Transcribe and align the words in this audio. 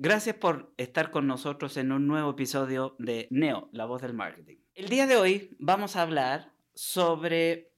Gracias 0.00 0.36
por 0.36 0.72
estar 0.76 1.10
con 1.10 1.26
nosotros 1.26 1.76
en 1.76 1.90
un 1.90 2.06
nuevo 2.06 2.30
episodio 2.30 2.94
de 3.00 3.26
Neo, 3.32 3.68
la 3.72 3.84
voz 3.84 4.00
del 4.00 4.14
marketing. 4.14 4.58
El 4.76 4.88
día 4.88 5.08
de 5.08 5.16
hoy 5.16 5.56
vamos 5.58 5.96
a 5.96 6.02
hablar 6.02 6.52
sobre 6.72 7.72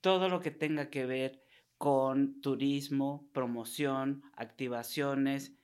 todo 0.00 0.28
lo 0.28 0.38
que 0.38 0.52
tenga 0.52 0.90
que 0.90 1.06
ver 1.06 1.42
con 1.76 2.40
turismo, 2.40 3.28
promoción, 3.32 4.22
activaciones, 4.34 5.56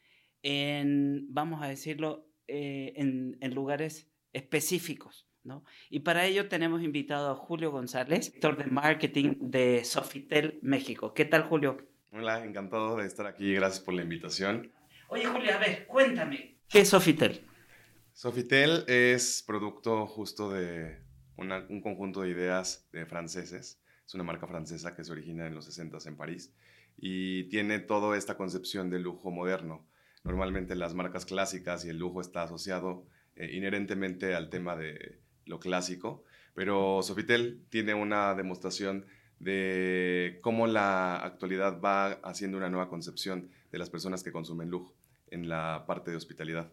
en, 0.42 1.32
vamos 1.32 1.62
a 1.62 1.68
decirlo, 1.68 2.26
eh, 2.48 2.94
en, 2.96 3.38
en, 3.40 3.54
lugares 3.54 4.10
específicos. 4.32 5.28
¿no? 5.44 5.62
Y 5.88 6.00
para 6.00 6.26
ello 6.26 6.48
tenemos 6.48 6.82
invitado 6.82 7.30
a 7.30 7.36
Julio 7.36 7.70
González, 7.70 8.26
director 8.26 8.56
de 8.56 8.64
marketing 8.64 9.34
de 9.38 9.84
Sofitel 9.84 10.58
México. 10.62 11.14
¿Qué 11.14 11.26
tal, 11.26 11.44
Julio? 11.44 11.76
Hola, 12.10 12.44
encantado 12.44 12.96
de 12.96 13.06
estar 13.06 13.28
aquí. 13.28 13.54
Gracias 13.54 13.84
por 13.84 13.94
la 13.94 14.02
invitación. 14.02 14.72
Oye, 15.14 15.26
Julio, 15.26 15.54
a 15.54 15.58
ver, 15.58 15.86
cuéntame, 15.86 16.56
¿qué 16.70 16.80
es 16.80 16.88
Sofitel? 16.88 17.42
Sofitel 18.14 18.82
es 18.86 19.44
producto 19.46 20.06
justo 20.06 20.50
de 20.50 21.02
un 21.36 21.82
conjunto 21.82 22.22
de 22.22 22.30
ideas 22.30 22.88
de 22.92 23.04
franceses. 23.04 23.78
Es 24.06 24.14
una 24.14 24.24
marca 24.24 24.46
francesa 24.46 24.96
que 24.96 25.04
se 25.04 25.12
origina 25.12 25.46
en 25.46 25.54
los 25.54 25.66
60 25.66 25.98
en 26.06 26.16
París 26.16 26.54
y 26.96 27.44
tiene 27.50 27.78
toda 27.78 28.16
esta 28.16 28.38
concepción 28.38 28.88
de 28.88 29.00
lujo 29.00 29.30
moderno. 29.30 29.86
Normalmente 30.24 30.76
las 30.76 30.94
marcas 30.94 31.26
clásicas 31.26 31.84
y 31.84 31.90
el 31.90 31.98
lujo 31.98 32.22
está 32.22 32.44
asociado 32.44 33.06
eh, 33.36 33.50
inherentemente 33.52 34.34
al 34.34 34.48
tema 34.48 34.76
de 34.76 35.20
lo 35.44 35.60
clásico, 35.60 36.24
pero 36.54 37.02
Sofitel 37.02 37.66
tiene 37.68 37.92
una 37.92 38.34
demostración 38.34 39.04
de 39.40 40.38
cómo 40.40 40.66
la 40.66 41.16
actualidad 41.16 41.82
va 41.82 42.12
haciendo 42.22 42.56
una 42.56 42.70
nueva 42.70 42.88
concepción 42.88 43.50
de 43.70 43.78
las 43.78 43.90
personas 43.90 44.22
que 44.22 44.32
consumen 44.32 44.70
lujo 44.70 44.94
en 45.32 45.48
la 45.48 45.84
parte 45.86 46.10
de 46.10 46.16
hospitalidad. 46.16 46.72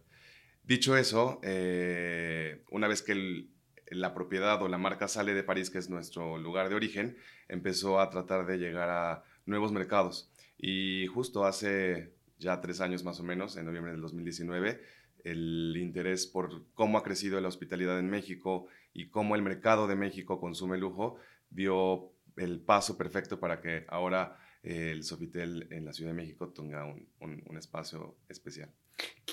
Dicho 0.62 0.96
eso, 0.96 1.40
eh, 1.42 2.62
una 2.70 2.86
vez 2.86 3.02
que 3.02 3.48
la 3.90 4.14
propiedad 4.14 4.62
o 4.62 4.68
la 4.68 4.78
marca 4.78 5.08
sale 5.08 5.34
de 5.34 5.42
París, 5.42 5.70
que 5.70 5.78
es 5.78 5.90
nuestro 5.90 6.38
lugar 6.38 6.68
de 6.68 6.76
origen, 6.76 7.16
empezó 7.48 8.00
a 8.00 8.10
tratar 8.10 8.46
de 8.46 8.58
llegar 8.58 8.88
a 8.88 9.24
nuevos 9.46 9.72
mercados. 9.72 10.30
Y 10.56 11.06
justo 11.08 11.44
hace 11.44 12.12
ya 12.38 12.60
tres 12.60 12.80
años 12.80 13.02
más 13.02 13.18
o 13.18 13.24
menos, 13.24 13.56
en 13.56 13.66
noviembre 13.66 13.92
del 13.92 14.00
2019, 14.00 14.80
el 15.24 15.76
interés 15.76 16.26
por 16.26 16.64
cómo 16.74 16.98
ha 16.98 17.02
crecido 17.02 17.40
la 17.40 17.48
hospitalidad 17.48 17.98
en 17.98 18.08
México 18.08 18.66
y 18.92 19.08
cómo 19.08 19.34
el 19.34 19.42
mercado 19.42 19.86
de 19.86 19.96
México 19.96 20.40
consume 20.40 20.78
lujo 20.78 21.16
dio 21.50 22.12
el 22.36 22.60
paso 22.60 22.96
perfecto 22.96 23.40
para 23.40 23.60
que 23.60 23.84
ahora 23.88 24.38
el 24.62 25.04
Sofitel 25.04 25.66
en 25.70 25.84
la 25.84 25.92
Ciudad 25.92 26.10
de 26.10 26.16
México 26.16 26.48
tenga 26.48 26.84
un, 26.84 27.08
un, 27.20 27.42
un, 27.46 27.56
espacio 27.56 28.16
especial. 28.28 28.70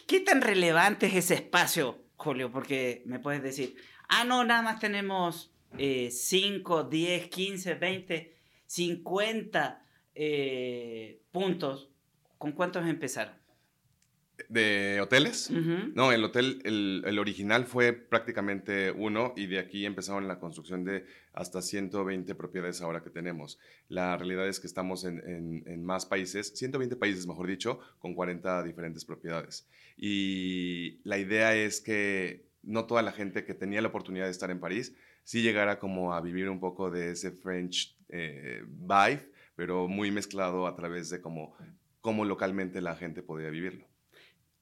¿Qué 0.07 0.21
tan 0.21 0.41
relevante 0.41 1.07
es 1.07 1.15
ese 1.15 1.33
espacio, 1.35 2.05
Julio? 2.15 2.51
Porque 2.51 3.03
me 3.05 3.19
puedes 3.19 3.43
decir, 3.43 3.75
ah, 4.07 4.23
no, 4.23 4.45
nada 4.45 4.61
más 4.61 4.79
tenemos 4.79 5.51
5, 5.77 6.83
10, 6.83 7.27
15, 7.27 7.75
20, 7.75 8.35
50 8.65 9.85
eh, 10.15 11.21
puntos. 11.31 11.89
¿Con 12.37 12.51
cuántos 12.51 12.85
empezaron? 12.87 13.33
¿De 14.49 14.99
hoteles? 15.01 15.49
Uh 15.49 15.55
-huh. 15.55 15.93
No, 15.95 16.11
el 16.11 16.23
hotel, 16.23 16.61
el, 16.63 17.03
el, 17.05 17.19
original 17.19 17.65
fue 17.65 17.93
prácticamente 17.93 18.91
uno 18.91 19.33
y 19.35 19.47
de 19.47 19.59
aquí 19.59 19.85
empezaron 19.85 20.27
la 20.27 20.39
construcción 20.39 20.83
de 20.83 21.05
hasta 21.33 21.61
120 21.61 22.35
propiedades 22.35 22.81
ahora 22.81 23.01
que 23.01 23.09
tenemos. 23.09 23.59
La 23.89 24.15
realidad 24.15 24.47
es 24.47 24.59
que 24.59 24.67
estamos 24.67 25.05
en, 25.05 25.19
en, 25.27 25.63
en 25.65 25.83
más 25.83 26.05
países, 26.05 26.53
120 26.55 26.95
países 26.95 27.25
mejor 27.25 27.47
dicho, 27.47 27.79
con 27.99 28.13
40 28.13 28.63
diferentes 28.63 29.05
propiedades. 29.05 29.67
Y 29.97 30.99
la 31.03 31.17
idea 31.17 31.55
es 31.55 31.81
que 31.81 32.47
no 32.61 32.85
toda 32.85 33.01
la 33.01 33.11
gente 33.11 33.43
que 33.43 33.53
tenía 33.53 33.81
la 33.81 33.87
oportunidad 33.87 34.25
de 34.25 34.31
estar 34.31 34.51
en 34.51 34.59
París 34.59 34.95
sí 35.23 35.41
llegara 35.41 35.79
como 35.79 36.13
a 36.13 36.21
vivir 36.21 36.49
un 36.49 36.59
poco 36.59 36.89
de 36.89 37.11
ese 37.11 37.31
French 37.31 37.97
eh, 38.09 38.63
vibe, 38.65 39.29
pero 39.55 39.87
muy 39.87 40.09
mezclado 40.11 40.67
a 40.67 40.75
través 40.75 41.09
de 41.09 41.19
cómo, 41.19 41.55
cómo 41.99 42.23
localmente 42.23 42.79
la 42.79 42.95
gente 42.95 43.21
podía 43.21 43.49
vivirlo. 43.49 43.85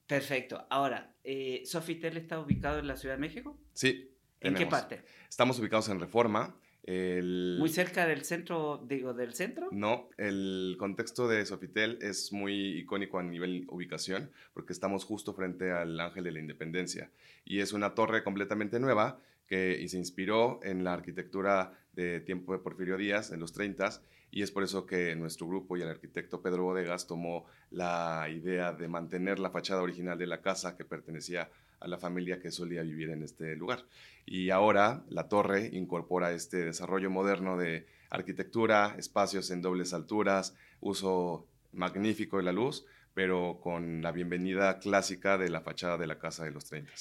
Perfecto. 0.06 0.66
Ahora, 0.70 1.14
eh, 1.24 1.62
¿Sofitel 1.64 2.16
está 2.16 2.38
ubicado 2.38 2.78
en 2.78 2.86
la 2.86 2.96
Ciudad 2.96 3.16
de 3.16 3.20
México? 3.20 3.58
Sí. 3.72 4.10
¿En 4.40 4.54
qué 4.54 4.66
parte? 4.66 5.02
Estamos 5.28 5.58
ubicados 5.58 5.88
en 5.88 5.98
Reforma. 5.98 6.56
El... 6.84 7.56
¿Muy 7.58 7.68
cerca 7.68 8.06
del 8.06 8.24
centro, 8.24 8.84
digo, 8.86 9.12
del 9.12 9.34
centro? 9.34 9.68
No, 9.72 10.08
el 10.18 10.76
contexto 10.78 11.26
de 11.26 11.44
Sofitel 11.44 11.98
es 12.00 12.32
muy 12.32 12.78
icónico 12.78 13.18
a 13.18 13.24
nivel 13.24 13.66
ubicación 13.68 14.30
porque 14.54 14.72
estamos 14.72 15.04
justo 15.04 15.34
frente 15.34 15.72
al 15.72 15.98
Ángel 15.98 16.22
de 16.22 16.30
la 16.30 16.38
Independencia 16.38 17.10
y 17.44 17.58
es 17.58 17.72
una 17.72 17.96
torre 17.96 18.22
completamente 18.22 18.78
nueva 18.78 19.18
que 19.48 19.76
y 19.80 19.88
se 19.88 19.98
inspiró 19.98 20.60
en 20.62 20.84
la 20.84 20.92
arquitectura 20.92 21.72
de 21.96 22.20
tiempo 22.20 22.52
de 22.52 22.60
Porfirio 22.60 22.96
Díaz 22.96 23.32
en 23.32 23.40
los 23.40 23.52
30 23.52 24.00
y 24.30 24.42
es 24.42 24.50
por 24.50 24.62
eso 24.62 24.86
que 24.86 25.16
nuestro 25.16 25.48
grupo 25.48 25.76
y 25.76 25.82
el 25.82 25.88
arquitecto 25.88 26.42
Pedro 26.42 26.64
Bodegas 26.64 27.06
tomó 27.06 27.46
la 27.70 28.28
idea 28.28 28.72
de 28.72 28.88
mantener 28.88 29.38
la 29.38 29.50
fachada 29.50 29.82
original 29.82 30.18
de 30.18 30.26
la 30.26 30.42
casa 30.42 30.76
que 30.76 30.84
pertenecía 30.84 31.50
a 31.80 31.88
la 31.88 31.98
familia 31.98 32.40
que 32.40 32.50
solía 32.50 32.82
vivir 32.82 33.10
en 33.10 33.22
este 33.22 33.56
lugar. 33.56 33.84
Y 34.24 34.50
ahora 34.50 35.04
la 35.08 35.28
torre 35.28 35.70
incorpora 35.72 36.32
este 36.32 36.58
desarrollo 36.64 37.10
moderno 37.10 37.56
de 37.56 37.86
arquitectura, 38.10 38.94
espacios 38.98 39.50
en 39.50 39.62
dobles 39.62 39.94
alturas, 39.94 40.54
uso 40.80 41.46
magnífico 41.72 42.38
de 42.38 42.42
la 42.42 42.52
luz, 42.52 42.84
pero 43.14 43.60
con 43.62 44.02
la 44.02 44.12
bienvenida 44.12 44.78
clásica 44.78 45.38
de 45.38 45.48
la 45.48 45.60
fachada 45.60 45.96
de 45.96 46.06
la 46.06 46.18
casa 46.18 46.44
de 46.44 46.50
los 46.50 46.64
30. 46.66 46.92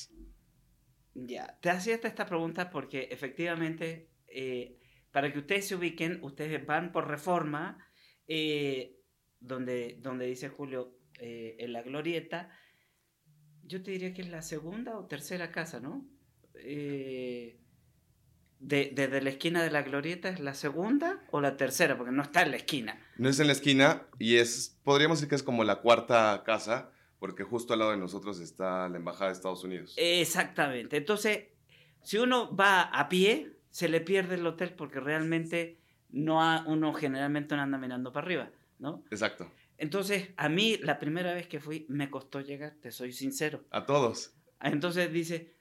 Ya, 1.15 1.57
te 1.61 1.69
hacía 1.69 1.95
esta 1.95 2.25
pregunta 2.25 2.69
porque 2.69 3.07
efectivamente, 3.11 4.09
eh, 4.27 4.77
para 5.15 5.31
que 5.31 5.39
ustedes 5.39 5.65
se 5.65 5.75
ubiquen, 5.75 6.19
ustedes 6.23 6.65
van 6.65 6.91
por 6.91 7.07
reforma, 7.07 7.77
eh, 8.27 8.97
donde, 9.39 9.97
donde 10.01 10.25
dice 10.25 10.49
Julio, 10.49 10.99
eh, 11.21 11.55
en 11.59 11.71
la 11.71 11.83
glorieta, 11.83 12.49
yo 13.63 13.81
te 13.81 13.91
diría 13.91 14.13
que 14.13 14.23
es 14.23 14.27
la 14.27 14.41
segunda 14.41 14.97
o 14.97 15.05
tercera 15.05 15.53
casa, 15.53 15.79
¿no? 15.79 16.05
Eh, 16.55 17.61
de, 18.59 18.91
desde 18.93 19.21
la 19.21 19.29
esquina 19.29 19.63
de 19.63 19.71
la 19.71 19.83
glorieta 19.83 20.27
es 20.27 20.41
la 20.41 20.53
segunda 20.53 21.23
o 21.31 21.39
la 21.39 21.55
tercera, 21.55 21.95
porque 21.95 22.11
no 22.11 22.21
está 22.21 22.41
en 22.41 22.51
la 22.51 22.57
esquina. 22.57 23.01
No 23.15 23.29
es 23.29 23.39
en 23.39 23.47
la 23.47 23.53
esquina 23.53 24.07
y 24.19 24.35
es, 24.35 24.81
podríamos 24.83 25.19
decir 25.19 25.29
que 25.29 25.35
es 25.35 25.43
como 25.43 25.63
la 25.63 25.77
cuarta 25.77 26.43
casa, 26.45 26.91
porque 27.19 27.45
justo 27.45 27.71
al 27.71 27.79
lado 27.79 27.91
de 27.91 27.97
nosotros 27.97 28.41
está 28.41 28.89
la 28.89 28.97
Embajada 28.97 29.27
de 29.27 29.37
Estados 29.37 29.63
Unidos. 29.63 29.93
Exactamente. 29.95 30.97
Entonces, 30.97 31.45
si 32.03 32.17
uno 32.17 32.53
va 32.53 32.81
a 32.81 33.07
pie, 33.07 33.54
se 33.75 33.89
le 33.89 33.99
pierde 33.99 34.35
el 34.35 34.47
hotel 34.47 34.69
porque 34.69 35.01
realmente 35.01 35.81
no 36.09 36.41
ha, 36.41 36.63
uno 36.65 36.93
generalmente 36.93 37.57
no 37.57 37.61
anda 37.61 37.77
mirando 37.77 38.13
para 38.13 38.25
arriba, 38.25 38.49
¿no? 38.79 39.03
Exacto. 39.11 39.51
Entonces, 39.77 40.29
a 40.37 40.47
mí 40.47 40.77
la 40.77 40.97
primera 40.97 41.33
vez 41.33 41.49
que 41.49 41.59
fui 41.59 41.85
me 41.89 42.09
costó 42.09 42.39
llegar, 42.39 42.75
te 42.81 42.89
soy 42.89 43.11
sincero. 43.11 43.65
A 43.71 43.85
todos. 43.85 44.33
Entonces 44.61 45.11
dice, 45.11 45.55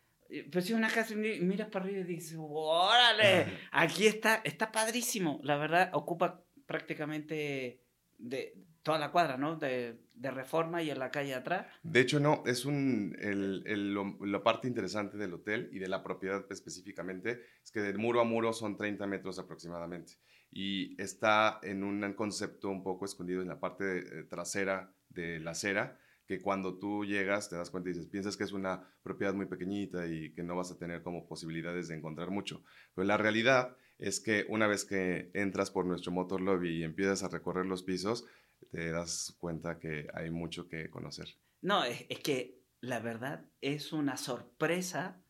pues 0.53 0.67
si 0.67 0.75
una 0.75 0.91
casa 0.91 1.17
miras 1.17 1.71
para 1.71 1.87
arriba 1.87 2.03
y 2.03 2.05
dices, 2.05 2.39
órale, 2.39 3.47
aquí 3.73 4.07
está, 4.07 4.43
está 4.45 4.71
padrísimo. 4.71 5.41
La 5.43 5.57
verdad, 5.57 5.91
ocupa 5.93 6.41
prácticamente 6.67 7.81
de 8.19 8.55
toda 8.85 8.99
la 9.01 9.11
cuadra, 9.11 9.37
¿no? 9.37 9.57
De, 9.57 9.99
de 10.15 10.31
Reforma 10.31 10.83
y 10.83 10.91
en 10.91 11.01
la 11.01 11.11
calle 11.11 11.35
atrás. 11.35 11.67
De 11.83 12.01
hecho, 12.01 12.21
no, 12.21 12.45
es 12.47 12.65
un, 12.65 13.17
el, 13.21 13.65
el, 13.67 13.93
lo- 13.93 14.17
la 14.25 14.43
parte 14.45 14.69
interesante 14.69 15.17
del 15.17 15.35
hotel 15.35 15.69
y 15.73 15.81
de 15.81 15.89
la 15.89 16.05
propiedad 16.05 16.45
específicamente 16.51 17.41
es 17.65 17.73
que 17.73 17.81
de 17.81 17.95
muro 17.95 18.21
a 18.21 18.25
muro 18.25 18.53
son 18.53 18.77
30 18.77 19.07
metros 19.09 19.39
aproximadamente 19.41 20.13
y 20.51 21.01
está 21.03 21.59
en 21.63 21.83
un 21.83 22.13
concepto 22.13 22.69
un 22.69 22.85
poco 22.85 23.07
escondido 23.07 23.43
en 23.43 23.49
la 23.49 23.59
parte 23.59 23.99
eh, 23.99 24.23
trasera 24.25 24.95
de 25.09 25.41
la 25.41 25.51
acera 25.53 25.99
que 26.27 26.41
cuando 26.41 26.79
tú 26.79 27.05
llegas 27.05 27.51
te 27.51 27.57
das 27.57 27.71
cuenta 27.71 27.91
y 27.91 27.93
dices, 27.93 28.09
piensas 28.09 28.37
que 28.37 28.45
es 28.45 28.53
una 28.53 28.83
propiedad 29.03 29.35
muy 29.35 29.47
pequeñita 29.47 30.07
y 30.07 30.33
que 30.33 30.43
no 30.43 30.57
vas 30.57 30.71
a 30.71 30.79
tener 30.79 31.03
como 31.03 31.27
posibilidades 31.27 31.89
de 31.89 31.97
encontrar 31.97 32.31
mucho. 32.31 32.63
Pero 32.95 33.07
la 33.07 33.19
realidad 33.19 33.77
es 33.99 34.21
que 34.21 34.47
una 34.49 34.67
vez 34.67 34.85
que 34.87 35.31
entras 35.35 35.71
por 35.71 35.85
nuestro 35.85 36.13
motor 36.13 36.41
lobby 36.41 36.79
y 36.79 36.83
empiezas 36.83 37.23
a 37.23 37.29
recorrer 37.29 37.67
los 37.67 37.83
pisos, 37.83 38.25
te 38.71 38.91
das 38.91 39.37
cuenta 39.39 39.79
que 39.79 40.07
hay 40.15 40.31
mucho 40.31 40.69
que 40.69 40.91
conocer. 40.91 41.29
No, 41.63 41.85
es, 41.85 42.05
es 42.09 42.19
que 42.21 42.61
la 42.81 43.01
verdad 43.01 43.45
es 43.61 43.93
una 43.93 44.17
sorpresa 44.17 45.21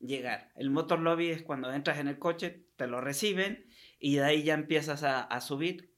llegar. 0.00 0.52
El 0.56 0.70
motor 0.70 1.00
lobby 1.00 1.28
es 1.30 1.42
cuando 1.42 1.72
entras 1.72 1.98
en 1.98 2.08
el 2.08 2.18
coche, 2.18 2.64
te 2.76 2.86
lo 2.86 3.00
reciben 3.00 3.66
y 3.98 4.16
de 4.16 4.24
ahí 4.24 4.42
ya 4.42 4.54
empiezas 4.54 5.02
a, 5.02 5.22
a 5.22 5.40
subir. 5.40 5.92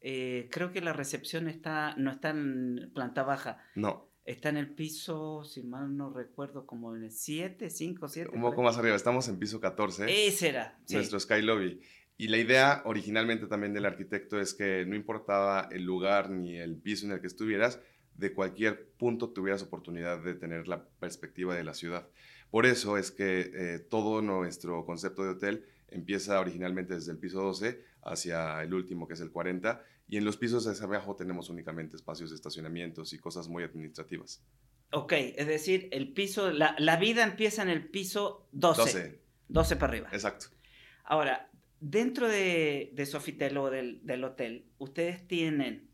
Eh, 0.00 0.48
creo 0.50 0.72
que 0.72 0.80
la 0.80 0.92
recepción 0.92 1.48
está, 1.48 1.94
no 1.96 2.10
está 2.10 2.30
en 2.30 2.90
planta 2.94 3.22
baja, 3.22 3.62
No, 3.74 4.10
está 4.24 4.50
en 4.50 4.58
el 4.58 4.74
piso, 4.74 5.44
si 5.44 5.62
mal 5.62 5.96
no 5.96 6.10
recuerdo, 6.12 6.66
como 6.66 6.94
en 6.94 7.04
el 7.04 7.10
7, 7.10 7.70
5, 7.70 8.08
7. 8.08 8.30
un 8.34 8.42
poco 8.42 8.62
más 8.62 8.76
arriba, 8.76 8.96
estamos 8.96 9.28
en 9.28 9.38
piso 9.38 9.60
14, 9.60 10.26
Ese 10.26 10.48
era. 10.50 10.78
sí. 10.84 10.96
nuestro 10.96 11.18
Sky 11.20 11.40
Lobby. 11.42 11.80
Y 12.16 12.28
la 12.28 12.38
idea 12.38 12.82
originalmente 12.84 13.46
también 13.46 13.72
del 13.72 13.86
arquitecto 13.86 14.40
es 14.40 14.54
que 14.54 14.84
no 14.86 14.94
importaba 14.94 15.68
el 15.72 15.82
lugar 15.82 16.30
ni 16.30 16.56
el 16.56 16.76
piso 16.76 17.06
en 17.06 17.12
el 17.12 17.20
que 17.20 17.26
estuvieras, 17.26 17.80
de 18.14 18.32
cualquier 18.32 18.90
punto 18.92 19.30
tuvieras 19.30 19.62
oportunidad 19.62 20.22
de 20.22 20.34
tener 20.34 20.68
la 20.68 20.84
perspectiva 20.84 21.56
de 21.56 21.64
la 21.64 21.74
ciudad. 21.74 22.08
Por 22.50 22.66
eso 22.66 22.96
es 22.96 23.10
que 23.10 23.50
eh, 23.52 23.78
todo 23.80 24.22
nuestro 24.22 24.84
concepto 24.86 25.24
de 25.24 25.30
hotel 25.30 25.66
empieza 25.88 26.38
originalmente 26.38 26.94
desde 26.94 27.10
el 27.10 27.18
piso 27.18 27.42
12 27.42 27.82
hacia 28.02 28.62
el 28.62 28.72
último, 28.74 29.08
que 29.08 29.14
es 29.14 29.20
el 29.20 29.32
40, 29.32 29.82
y 30.08 30.16
en 30.16 30.24
los 30.24 30.36
pisos 30.36 30.66
hacia 30.66 30.84
abajo 30.84 31.16
tenemos 31.16 31.50
únicamente 31.50 31.96
espacios 31.96 32.30
de 32.30 32.36
estacionamientos 32.36 33.12
y 33.12 33.18
cosas 33.18 33.48
muy 33.48 33.64
administrativas. 33.64 34.42
Ok, 34.92 35.12
es 35.12 35.48
decir, 35.48 35.88
el 35.90 36.12
piso, 36.12 36.52
la, 36.52 36.76
la 36.78 36.96
vida 36.96 37.24
empieza 37.24 37.62
en 37.62 37.70
el 37.70 37.88
piso 37.88 38.46
12. 38.52 38.80
12, 38.82 39.20
12, 39.48 39.76
para 39.76 39.92
arriba. 39.92 40.08
exacto. 40.12 40.46
Ahora, 41.04 41.50
dentro 41.90 42.28
de, 42.28 42.90
de 42.94 43.06
Sofitel 43.06 43.56
o 43.58 43.70
del, 43.70 44.00
del 44.06 44.24
hotel, 44.24 44.72
ustedes 44.78 45.26
tienen, 45.28 45.90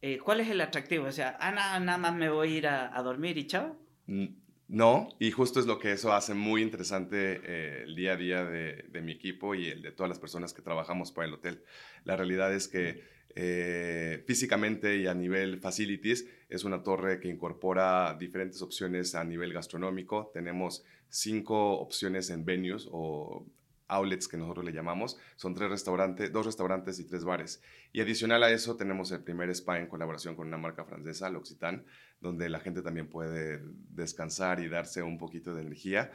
eh, 0.00 0.18
¿cuál 0.18 0.40
es 0.40 0.48
el 0.48 0.60
atractivo? 0.60 1.06
O 1.06 1.12
sea, 1.12 1.36
ah, 1.40 1.50
nada, 1.52 1.80
nada 1.80 1.98
más 1.98 2.14
me 2.14 2.28
voy 2.30 2.48
a 2.48 2.56
ir 2.58 2.66
a, 2.66 2.96
a 2.96 3.02
dormir 3.02 3.36
y 3.38 3.46
chao. 3.46 3.76
Mm, 4.06 4.26
No, 4.68 5.08
y 5.18 5.30
justo 5.30 5.60
es 5.60 5.66
lo 5.66 5.78
que 5.78 5.92
eso 5.92 6.12
hace 6.12 6.34
muy 6.34 6.62
interesante 6.62 7.40
eh, 7.44 7.82
el 7.84 7.94
día 7.96 8.12
a 8.12 8.16
día 8.16 8.44
de, 8.44 8.84
de 8.88 9.02
mi 9.02 9.12
equipo 9.12 9.54
y 9.54 9.68
el 9.68 9.82
de 9.82 9.92
todas 9.92 10.08
las 10.08 10.18
personas 10.18 10.52
que 10.54 10.62
trabajamos 10.62 11.12
para 11.12 11.28
el 11.28 11.34
hotel. 11.34 11.62
La 12.04 12.16
realidad 12.16 12.54
es 12.54 12.68
que 12.68 13.02
eh, 13.36 14.22
físicamente 14.26 14.96
y 14.98 15.06
a 15.06 15.14
nivel 15.14 15.58
facilities 15.58 16.26
es 16.48 16.64
una 16.64 16.82
torre 16.82 17.18
que 17.20 17.28
incorpora 17.28 18.14
diferentes 18.18 18.62
opciones 18.62 19.14
a 19.14 19.24
nivel 19.24 19.52
gastronómico. 19.52 20.30
Tenemos 20.32 20.84
cinco 21.08 21.78
opciones 21.80 22.30
en 22.30 22.44
venues 22.44 22.88
o 22.90 23.46
outlets 23.88 24.28
que 24.28 24.36
nosotros 24.36 24.64
le 24.64 24.72
llamamos. 24.72 25.18
Son 25.36 25.54
tres 25.54 25.70
restaurantes, 25.70 26.32
dos 26.32 26.46
restaurantes 26.46 26.98
y 26.98 27.04
tres 27.04 27.24
bares. 27.24 27.62
Y 27.92 28.00
adicional 28.00 28.42
a 28.42 28.50
eso 28.50 28.76
tenemos 28.76 29.10
el 29.12 29.22
primer 29.22 29.50
spa 29.50 29.78
en 29.78 29.86
colaboración 29.86 30.34
con 30.36 30.48
una 30.48 30.58
marca 30.58 30.84
francesa, 30.84 31.30
L'Occitane, 31.30 31.84
donde 32.20 32.48
la 32.48 32.60
gente 32.60 32.82
también 32.82 33.08
puede 33.08 33.60
descansar 33.90 34.60
y 34.60 34.68
darse 34.68 35.02
un 35.02 35.18
poquito 35.18 35.54
de 35.54 35.62
energía, 35.62 36.10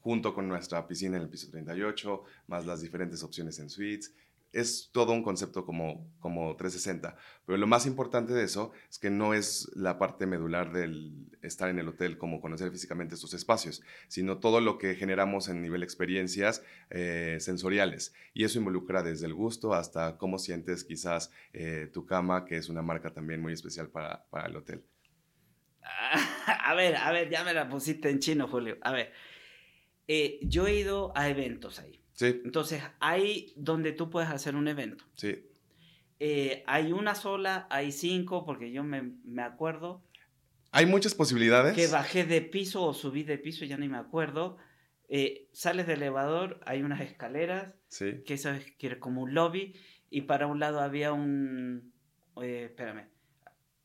junto 0.00 0.34
con 0.34 0.48
nuestra 0.48 0.86
piscina 0.86 1.16
en 1.16 1.22
el 1.22 1.28
piso 1.28 1.50
38, 1.50 2.24
más 2.48 2.66
las 2.66 2.80
diferentes 2.80 3.22
opciones 3.22 3.58
en 3.58 3.70
suites. 3.70 4.14
Es 4.52 4.90
todo 4.92 5.12
un 5.12 5.22
concepto 5.22 5.64
como, 5.64 6.10
como 6.20 6.54
360, 6.56 7.16
pero 7.46 7.58
lo 7.58 7.66
más 7.66 7.86
importante 7.86 8.34
de 8.34 8.44
eso 8.44 8.72
es 8.90 8.98
que 8.98 9.10
no 9.10 9.34
es 9.34 9.70
la 9.74 9.98
parte 9.98 10.26
medular 10.26 10.72
del 10.72 11.30
estar 11.42 11.70
en 11.70 11.78
el 11.78 11.88
hotel 11.88 12.18
como 12.18 12.40
conocer 12.40 12.70
físicamente 12.70 13.14
estos 13.14 13.34
espacios, 13.34 13.82
sino 14.08 14.38
todo 14.38 14.60
lo 14.60 14.78
que 14.78 14.94
generamos 14.94 15.48
en 15.48 15.62
nivel 15.62 15.82
experiencias 15.82 16.62
eh, 16.90 17.38
sensoriales. 17.40 18.14
Y 18.34 18.44
eso 18.44 18.58
involucra 18.58 19.02
desde 19.02 19.26
el 19.26 19.34
gusto 19.34 19.74
hasta 19.74 20.18
cómo 20.18 20.38
sientes 20.38 20.84
quizás 20.84 21.30
eh, 21.52 21.88
tu 21.92 22.06
cama, 22.06 22.44
que 22.44 22.56
es 22.56 22.68
una 22.68 22.82
marca 22.82 23.12
también 23.12 23.40
muy 23.40 23.52
especial 23.52 23.88
para, 23.88 24.24
para 24.30 24.48
el 24.48 24.56
hotel. 24.56 24.84
A 26.64 26.74
ver, 26.74 26.96
a 26.96 27.10
ver, 27.12 27.28
ya 27.28 27.44
me 27.44 27.54
la 27.54 27.68
pusiste 27.68 28.08
en 28.08 28.18
chino, 28.18 28.48
Julio. 28.48 28.78
A 28.82 28.92
ver, 28.92 29.12
eh, 30.08 30.38
yo 30.42 30.66
he 30.66 30.74
ido 30.74 31.12
a 31.16 31.28
eventos 31.28 31.78
ahí. 31.78 32.01
Sí, 32.30 32.40
Entonces, 32.44 32.82
hay 33.00 33.52
donde 33.56 33.92
tú 33.92 34.08
puedes 34.10 34.30
hacer 34.30 34.54
un 34.56 34.68
evento. 34.68 35.04
sí. 35.14 35.46
Eh, 36.24 36.62
hay 36.68 36.92
una 36.92 37.16
sola, 37.16 37.66
hay 37.68 37.90
cinco, 37.90 38.44
porque 38.46 38.70
yo 38.70 38.84
me, 38.84 39.02
me 39.24 39.42
acuerdo 39.42 40.04
Hay 40.70 40.86
muchas 40.86 41.14
posibilidades. 41.16 41.74
que 41.74 41.88
bajé 41.88 42.22
de 42.24 42.40
piso 42.42 42.84
o 42.84 42.94
subí 42.94 43.24
de 43.24 43.38
piso, 43.38 43.64
ya 43.64 43.76
ni 43.76 43.88
me 43.88 43.98
acuerdo. 43.98 44.56
Eh, 45.08 45.48
sales 45.52 45.88
del 45.88 45.96
elevador, 46.00 46.60
hay 46.64 46.82
unas 46.84 47.00
escaleras, 47.00 47.74
Sí, 47.88 48.22
que 48.24 48.34
eso 48.34 48.50
es 48.50 48.70
que 48.76 48.86
era 48.86 49.00
como 49.00 49.22
un 49.22 49.34
lobby, 49.34 49.74
y 50.10 50.20
para 50.22 50.46
un 50.46 50.60
lado 50.60 50.78
había 50.80 51.12
un... 51.12 51.92
eh, 52.40 52.66
espérame. 52.70 53.08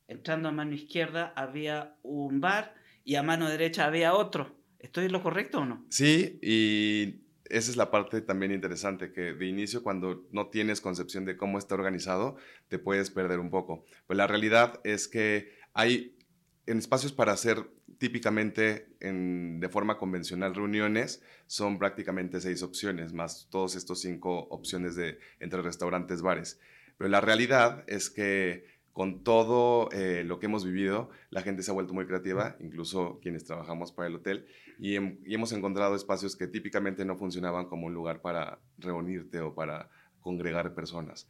Entrando 0.08 0.50
a 0.50 0.52
mano 0.52 0.74
izquierda 0.76 1.34
había 1.36 1.96
un 2.04 2.40
bar 2.40 2.76
y 3.04 3.16
a 3.16 3.24
mano 3.24 3.50
derecha 3.50 3.86
había 3.86 4.14
otro. 4.14 4.56
¿Estoy 4.78 5.06
en 5.06 5.12
lo 5.14 5.24
correcto 5.24 5.62
o 5.62 5.66
no? 5.66 5.86
sí, 5.90 6.38
y 6.44 7.24
esa 7.50 7.72
es 7.72 7.78
la 7.78 7.92
parte 7.92 8.22
también 8.22 8.52
interesante, 8.52 9.12
que 9.12 9.34
de 9.34 9.46
inicio 9.46 9.84
cuando 9.84 10.28
no 10.32 10.48
tienes 10.48 10.82
concepción 10.82 11.26
de 11.26 11.38
cómo 11.38 11.58
está 11.58 11.76
organizado, 11.76 12.36
te 12.68 12.80
puedes 12.80 13.10
perder 13.10 13.40
un 13.40 13.50
poco. 13.50 13.86
Pues 14.06 14.18
la 14.18 14.28
realidad 14.28 14.80
es 14.84 15.08
que 15.08 15.52
hay 15.74 16.18
en 16.66 16.80
espacios 16.80 17.14
para 17.14 17.32
hacer 17.32 17.66
típicamente 17.98 18.90
en- 19.00 19.60
de 19.60 19.70
forma 19.70 19.98
convencional 19.98 20.54
reuniones, 20.54 21.24
son 21.48 21.80
prácticamente 21.80 22.42
seis 22.42 22.62
opciones, 22.62 23.14
más 23.14 23.48
todos 23.50 23.76
estos 23.76 24.02
cinco 24.02 24.48
opciones 24.50 24.96
de 24.96 25.18
entre 25.40 25.62
restaurantes, 25.62 26.22
bares. 26.22 26.60
Pero 26.98 27.10
la 27.10 27.22
realidad 27.22 27.84
es 27.88 28.10
que 28.10 28.66
con 28.92 29.24
todo 29.24 29.90
eh, 29.92 30.24
lo 30.26 30.40
que 30.40 30.48
hemos 30.48 30.66
vivido, 30.66 31.10
la 31.30 31.44
gente 31.44 31.62
se 31.62 31.70
ha 31.70 31.74
vuelto 31.76 31.94
muy 31.94 32.08
creativa, 32.08 32.58
incluso 32.60 33.20
quienes 33.22 33.46
trabajamos 33.46 33.92
para 33.92 34.08
el 34.08 34.16
hotel, 34.16 34.48
y, 34.80 34.96
hem- 34.96 35.20
y 35.26 35.34
hemos 35.34 35.52
encontrado 35.52 35.96
espacios 35.96 36.36
que 36.36 36.48
típicamente 36.48 37.06
no 37.06 37.16
funcionaban 37.18 37.66
como 37.68 37.88
un 37.88 37.94
lugar 37.94 38.22
para 38.22 38.60
reunirte 38.78 39.40
o 39.40 39.54
para 39.54 39.90
congregar 40.20 40.74
personas. 40.74 41.30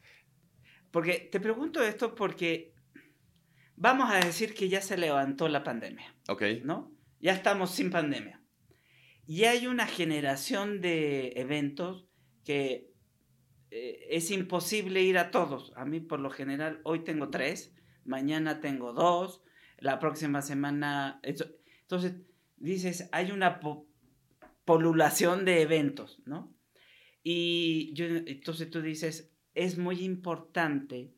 Porque 0.90 1.28
te 1.30 1.40
pregunto 1.40 1.82
esto 1.82 2.14
porque 2.14 2.74
vamos 3.76 4.10
a 4.10 4.16
decir 4.16 4.54
que 4.54 4.68
ya 4.68 4.80
se 4.80 4.96
levantó 4.96 5.48
la 5.48 5.62
pandemia, 5.62 6.14
¿Ok? 6.28 6.42
¿no? 6.64 6.92
Ya 7.20 7.32
estamos 7.32 7.70
sin 7.72 7.90
pandemia. 7.90 8.42
Y 9.26 9.44
hay 9.44 9.66
una 9.66 9.86
generación 9.86 10.80
de 10.80 11.32
eventos 11.36 12.06
que 12.44 12.90
eh, 13.70 14.06
es 14.08 14.30
imposible 14.30 15.02
ir 15.02 15.18
a 15.18 15.30
todos. 15.30 15.72
A 15.76 15.84
mí 15.84 16.00
por 16.00 16.20
lo 16.20 16.30
general 16.30 16.80
hoy 16.84 17.00
tengo 17.04 17.28
tres, 17.28 17.74
mañana 18.04 18.60
tengo 18.60 18.94
dos, 18.94 19.42
la 19.78 19.98
próxima 19.98 20.40
semana... 20.40 21.20
Entonces 21.22 22.14
dices, 22.60 23.08
hay 23.12 23.30
una 23.30 23.60
po- 23.60 23.86
polulación 24.64 25.44
de 25.44 25.62
eventos, 25.62 26.22
¿no? 26.26 26.54
Y 27.22 27.92
yo, 27.94 28.06
entonces 28.06 28.70
tú 28.70 28.80
dices, 28.82 29.32
es 29.54 29.76
muy 29.78 30.02
importante 30.04 31.12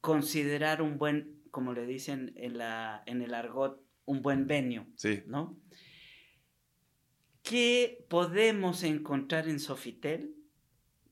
considerar 0.00 0.82
un 0.82 0.98
buen, 0.98 1.42
como 1.50 1.72
le 1.72 1.86
dicen 1.86 2.32
en, 2.36 2.58
la, 2.58 3.02
en 3.06 3.22
el 3.22 3.34
argot, 3.34 3.80
un 4.06 4.22
buen 4.22 4.46
venue, 4.46 4.86
Sí. 4.96 5.22
¿no? 5.26 5.58
¿Qué 7.42 8.06
podemos 8.08 8.82
encontrar 8.84 9.48
en 9.48 9.60
Sofitel 9.60 10.34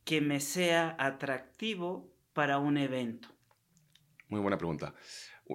que 0.04 0.20
me 0.20 0.40
sea 0.40 0.96
atractivo 0.98 2.10
para 2.32 2.58
un 2.58 2.78
evento? 2.78 3.28
Muy 4.28 4.40
buena 4.40 4.56
pregunta. 4.56 4.94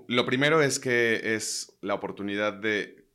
Lo 0.07 0.25
primero 0.25 0.61
es 0.61 0.79
que 0.79 1.35
es 1.35 1.77
la 1.81 1.95
oportunidad 1.95 2.53
de, 2.53 3.06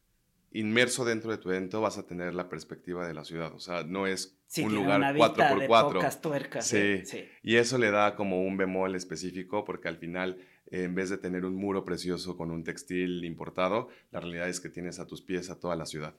inmerso 0.55 1.05
dentro 1.05 1.31
de 1.31 1.39
tu 1.39 1.51
evento, 1.51 1.81
vas 1.81 1.99
a 1.99 2.07
tener 2.07 2.35
la 2.35 2.49
perspectiva 2.49 3.07
de 3.07 3.15
la 3.15 3.25
ciudad. 3.25 3.53
O 3.55 3.59
sea, 3.61 3.85
no 3.85 4.07
es 4.07 4.39
Sí, 4.47 4.63
un 4.65 4.75
lugar 4.75 4.99
una 4.99 5.13
vista 5.13 5.55
de 5.55 5.67
4x4. 5.69 5.93
pocas 5.95 6.21
tuercas. 6.21 6.67
Sí. 6.67 6.77
¿eh? 6.77 7.03
sí. 7.07 7.25
Y 7.43 7.57
eso 7.57 7.79
le 7.79 7.91
da 7.91 8.15
como 8.17 8.43
un 8.43 8.57
bemol 8.57 8.95
específico 8.95 9.65
porque 9.65 9.89
al 9.89 9.97
final, 9.97 10.39
eh, 10.71 10.85
en 10.85 10.95
vez 10.95 11.09
de 11.09 11.17
tener 11.19 11.45
un 11.47 11.55
muro 11.57 11.85
precioso 11.85 12.37
con 12.37 12.51
un 12.51 12.63
textil 12.65 13.25
importado, 13.25 13.89
la 14.11 14.21
realidad 14.21 14.49
es 14.49 14.61
que 14.61 14.69
tienes 14.69 14.99
a 14.99 15.07
tus 15.07 15.23
pies 15.23 15.49
a 15.49 15.59
toda 15.59 15.75
la 15.75 15.87
ciudad. 15.87 16.15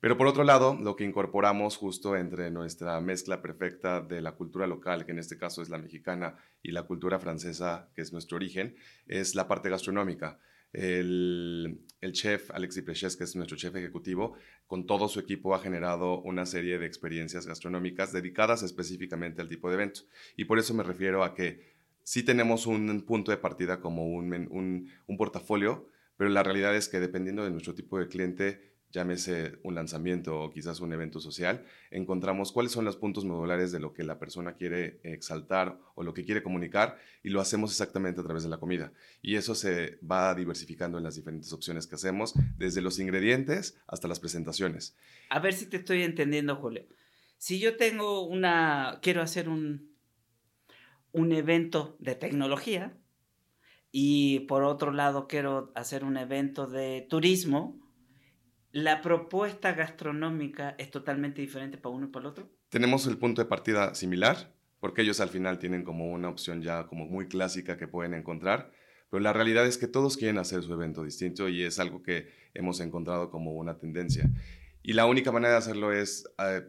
Pero 0.00 0.16
por 0.16 0.28
otro 0.28 0.44
lado, 0.44 0.78
lo 0.80 0.94
que 0.94 1.04
incorporamos 1.04 1.76
justo 1.76 2.16
entre 2.16 2.50
nuestra 2.50 3.00
mezcla 3.00 3.42
perfecta 3.42 4.00
de 4.00 4.22
la 4.22 4.32
cultura 4.32 4.66
local, 4.68 5.04
que 5.04 5.10
en 5.10 5.18
este 5.18 5.36
caso 5.36 5.60
es 5.60 5.70
la 5.70 5.78
mexicana, 5.78 6.36
y 6.62 6.70
la 6.70 6.84
cultura 6.84 7.18
francesa, 7.18 7.88
que 7.94 8.02
es 8.02 8.12
nuestro 8.12 8.36
origen, 8.36 8.76
es 9.08 9.34
la 9.34 9.48
parte 9.48 9.68
gastronómica. 9.68 10.38
El, 10.72 11.84
chef 12.12 12.50
Alexis 12.50 12.82
Preches, 12.82 13.16
que 13.16 13.24
es 13.24 13.34
nuestro 13.36 13.56
chef 13.56 13.74
ejecutivo, 13.74 14.36
con 14.66 14.86
todo 14.86 15.08
su 15.08 15.20
equipo 15.20 15.54
ha 15.54 15.60
generado 15.60 16.20
una 16.22 16.46
serie 16.46 16.78
de 16.78 16.86
experiencias 16.86 17.46
gastronómicas 17.46 18.12
dedicadas 18.12 18.62
específicamente 18.62 19.40
al 19.40 19.48
tipo 19.48 19.68
de 19.68 19.74
evento. 19.74 20.02
Y 20.36 20.44
por 20.44 20.58
eso 20.58 20.74
me 20.74 20.82
refiero 20.82 21.24
a 21.24 21.34
que 21.34 21.76
sí 22.02 22.22
tenemos 22.22 22.66
un 22.66 23.02
punto 23.02 23.30
de 23.30 23.38
partida 23.38 23.80
como 23.80 24.06
un, 24.06 24.90
un 25.06 25.16
portafolio, 25.16 25.90
pero 26.16 26.30
la 26.30 26.42
realidad 26.42 26.76
es 26.76 26.88
que 26.88 27.00
dependiendo 27.00 27.44
de 27.44 27.50
nuestro 27.50 27.74
tipo 27.74 27.98
de 27.98 28.08
cliente, 28.08 28.67
llámese 28.90 29.58
un 29.62 29.74
lanzamiento 29.74 30.40
o 30.40 30.50
quizás 30.50 30.80
un 30.80 30.92
evento 30.92 31.20
social, 31.20 31.64
encontramos 31.90 32.52
cuáles 32.52 32.72
son 32.72 32.84
los 32.84 32.96
puntos 32.96 33.24
modulares 33.24 33.70
de 33.72 33.80
lo 33.80 33.92
que 33.92 34.02
la 34.02 34.18
persona 34.18 34.54
quiere 34.54 35.00
exaltar 35.02 35.78
o 35.94 36.02
lo 36.02 36.14
que 36.14 36.24
quiere 36.24 36.42
comunicar 36.42 36.98
y 37.22 37.30
lo 37.30 37.40
hacemos 37.40 37.70
exactamente 37.70 38.20
a 38.20 38.24
través 38.24 38.42
de 38.42 38.48
la 38.48 38.58
comida. 38.58 38.92
Y 39.20 39.36
eso 39.36 39.54
se 39.54 39.98
va 40.00 40.34
diversificando 40.34 40.98
en 40.98 41.04
las 41.04 41.16
diferentes 41.16 41.52
opciones 41.52 41.86
que 41.86 41.96
hacemos, 41.96 42.34
desde 42.56 42.80
los 42.80 42.98
ingredientes 42.98 43.78
hasta 43.86 44.08
las 44.08 44.20
presentaciones. 44.20 44.96
A 45.30 45.40
ver 45.40 45.52
si 45.52 45.66
te 45.66 45.78
estoy 45.78 46.02
entendiendo, 46.02 46.56
Julio. 46.56 46.86
Si 47.36 47.60
yo 47.60 47.76
tengo 47.76 48.26
una, 48.26 48.98
quiero 49.02 49.22
hacer 49.22 49.48
un, 49.48 49.92
un 51.12 51.32
evento 51.32 51.96
de 52.00 52.14
tecnología 52.14 52.96
y 53.92 54.40
por 54.40 54.64
otro 54.64 54.92
lado 54.92 55.28
quiero 55.28 55.72
hacer 55.74 56.04
un 56.04 56.16
evento 56.16 56.66
de 56.66 57.06
turismo, 57.08 57.80
la 58.72 59.00
propuesta 59.02 59.72
gastronómica 59.72 60.74
es 60.78 60.90
totalmente 60.90 61.40
diferente 61.40 61.78
para 61.78 61.94
uno 61.94 62.06
y 62.06 62.10
para 62.10 62.26
el 62.26 62.30
otro. 62.30 62.48
Tenemos 62.68 63.06
el 63.06 63.18
punto 63.18 63.42
de 63.42 63.48
partida 63.48 63.94
similar, 63.94 64.52
porque 64.80 65.02
ellos 65.02 65.20
al 65.20 65.30
final 65.30 65.58
tienen 65.58 65.84
como 65.84 66.12
una 66.12 66.28
opción 66.28 66.62
ya 66.62 66.86
como 66.86 67.06
muy 67.06 67.28
clásica 67.28 67.76
que 67.76 67.88
pueden 67.88 68.14
encontrar, 68.14 68.70
pero 69.10 69.20
la 69.20 69.32
realidad 69.32 69.66
es 69.66 69.78
que 69.78 69.88
todos 69.88 70.16
quieren 70.16 70.38
hacer 70.38 70.62
su 70.62 70.72
evento 70.72 71.02
distinto 71.02 71.48
y 71.48 71.62
es 71.62 71.78
algo 71.78 72.02
que 72.02 72.30
hemos 72.54 72.80
encontrado 72.80 73.30
como 73.30 73.52
una 73.52 73.78
tendencia. 73.78 74.30
Y 74.82 74.92
la 74.92 75.06
única 75.06 75.32
manera 75.32 75.52
de 75.52 75.58
hacerlo 75.58 75.92
es 75.92 76.28
eh, 76.38 76.62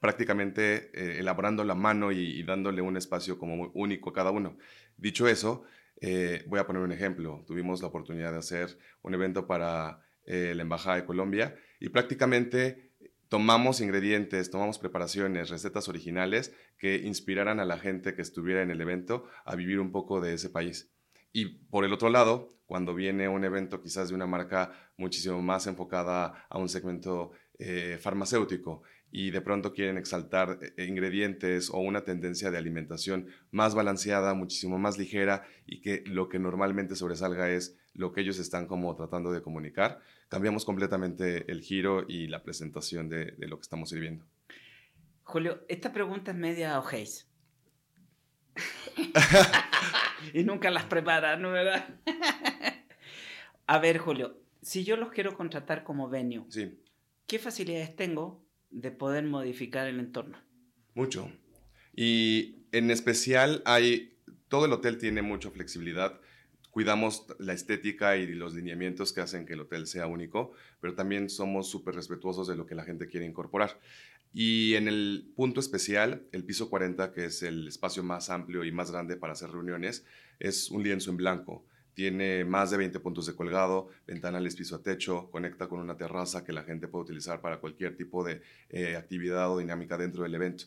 prácticamente 0.00 0.90
eh, 0.92 1.18
elaborando 1.20 1.64
la 1.64 1.74
mano 1.74 2.12
y, 2.12 2.42
dándole 2.42 2.82
un 2.82 2.96
espacio 2.96 3.38
como 3.38 3.70
único 3.74 4.10
a 4.10 4.12
cada 4.12 4.30
uno. 4.30 4.56
Dicho 4.96 5.28
eso, 5.28 5.64
eh, 6.00 6.44
voy 6.46 6.60
a 6.60 6.66
poner 6.66 6.82
un 6.82 6.92
ejemplo. 6.92 7.42
Tuvimos 7.46 7.80
la 7.80 7.88
oportunidad 7.88 8.32
de 8.32 8.38
hacer 8.38 8.76
un 9.02 9.14
evento 9.14 9.46
para 9.46 10.00
eh, 10.24 10.52
la 10.54 10.62
Embajada 10.62 10.96
de 10.96 11.04
Colombia, 11.04 11.56
y 11.80 11.88
prácticamente 11.88 12.92
tomamos 13.28 13.80
ingredientes, 13.80 14.50
tomamos 14.50 14.78
preparaciones, 14.78 15.48
recetas 15.48 15.88
originales 15.88 16.54
que 16.78 16.96
inspiraran 16.96 17.60
a 17.60 17.64
la 17.64 17.78
gente 17.78 18.14
que 18.14 18.22
estuviera 18.22 18.62
en 18.62 18.70
el 18.70 18.80
evento 18.80 19.24
a 19.44 19.56
vivir 19.56 19.80
un 19.80 19.90
poco 19.90 20.20
de 20.20 20.34
ese 20.34 20.50
país. 20.50 20.92
Y 21.32 21.46
por 21.46 21.84
el 21.84 21.92
otro 21.92 22.10
lado, 22.10 22.50
cuando 22.66 22.94
viene 22.94 23.28
un 23.28 23.44
evento 23.44 23.80
quizás 23.80 24.10
de 24.10 24.14
una 24.14 24.26
marca 24.26 24.72
muchísimo 24.96 25.40
más 25.40 25.66
enfocada 25.66 26.46
a 26.50 26.58
un 26.58 26.68
segmento 26.68 27.32
eh, 27.58 27.98
farmacéutico 28.00 28.82
y 29.12 29.30
de 29.30 29.42
pronto 29.42 29.74
quieren 29.74 29.98
exaltar 29.98 30.58
eh, 30.76 30.86
ingredientes 30.86 31.68
o 31.70 31.78
una 31.78 32.02
tendencia 32.02 32.50
de 32.50 32.56
alimentación 32.56 33.28
más 33.50 33.74
balanceada, 33.74 34.32
muchísimo 34.32 34.78
más 34.78 34.98
ligera 34.98 35.46
y 35.66 35.82
que 35.82 36.02
lo 36.06 36.30
que 36.30 36.38
normalmente 36.38 36.96
sobresalga 36.96 37.50
es 37.50 37.76
lo 37.92 38.12
que 38.12 38.22
ellos 38.22 38.38
están 38.38 38.66
como 38.66 38.96
tratando 38.96 39.30
de 39.30 39.42
comunicar, 39.42 40.00
cambiamos 40.30 40.64
completamente 40.64 41.50
el 41.52 41.60
giro 41.60 42.06
y 42.08 42.26
la 42.26 42.42
presentación 42.42 43.10
de, 43.10 43.34
lo 43.38 43.58
que 43.58 43.62
estamos 43.62 43.90
sirviendo. 43.90 44.24
Julio, 45.24 45.62
esta 45.68 45.92
pregunta 45.92 46.30
es 46.30 46.36
media 46.38 46.78
ojéis. 46.78 47.28
y 50.32 50.42
nunca 50.42 50.70
las 50.70 50.84
preparan, 50.84 51.42
¿no 51.42 51.52
verdad? 51.52 51.86
A 53.66 53.78
ver, 53.78 53.98
Julio, 53.98 54.38
si 54.62 54.84
yo 54.84 54.96
los 54.96 55.10
quiero 55.10 55.36
contratar 55.36 55.84
como 55.84 56.08
venue, 56.08 56.46
¿qué 57.26 57.38
facilidades 57.38 57.94
tengo 57.94 58.42
de 58.72 58.90
poder 58.90 59.24
modificar 59.24 59.86
el 59.86 60.00
entorno? 60.00 60.38
Mucho. 60.94 61.30
Y 61.94 62.66
en 62.72 62.90
especial 62.90 63.62
hay, 63.64 64.18
todo 64.48 64.66
el 64.66 64.72
hotel 64.72 64.98
tiene 64.98 65.22
mucha 65.22 65.50
flexibilidad 65.50 66.20
cuidamos 66.72 67.26
la 67.38 67.52
estética 67.52 68.16
y 68.16 68.34
los 68.34 68.54
lineamientos 68.54 69.12
que 69.12 69.20
hacen 69.20 69.44
que 69.44 69.52
el 69.52 69.60
hotel 69.60 69.86
sea 69.86 70.06
único, 70.06 70.52
pero 70.80 70.94
también 70.94 71.28
somos 71.28 71.68
súper 71.68 71.94
respetuosos 71.94 72.48
de 72.48 72.56
lo 72.56 72.66
que 72.66 72.74
la 72.74 72.84
gente 72.84 73.06
quiere 73.06 73.26
incorporar. 73.26 73.78
Y 74.32 74.74
en 74.74 74.88
el 74.88 75.30
punto 75.36 75.60
especial, 75.60 76.26
el 76.32 76.44
piso 76.44 76.70
40, 76.70 77.12
que 77.12 77.26
es 77.26 77.42
el 77.42 77.68
espacio 77.68 78.02
más 78.02 78.30
amplio 78.30 78.64
y 78.64 78.72
más 78.72 78.90
grande 78.90 79.16
para 79.16 79.34
hacer 79.34 79.50
reuniones, 79.50 80.06
es 80.40 80.70
un 80.70 80.82
lienzo 80.82 81.10
en 81.10 81.18
blanco. 81.18 81.66
Tiene 81.94 82.44
más 82.44 82.70
de 82.70 82.78
20 82.78 83.00
puntos 83.00 83.26
de 83.26 83.34
colgado, 83.34 83.88
ventanales 84.06 84.56
piso 84.56 84.76
a 84.76 84.82
techo, 84.82 85.30
conecta 85.30 85.68
con 85.68 85.80
una 85.80 85.96
terraza 85.96 86.44
que 86.44 86.52
la 86.52 86.62
gente 86.62 86.88
puede 86.88 87.04
utilizar 87.04 87.40
para 87.40 87.58
cualquier 87.58 87.96
tipo 87.96 88.24
de 88.24 88.42
eh, 88.70 88.96
actividad 88.96 89.50
o 89.50 89.58
dinámica 89.58 89.98
dentro 89.98 90.22
del 90.22 90.34
evento. 90.34 90.64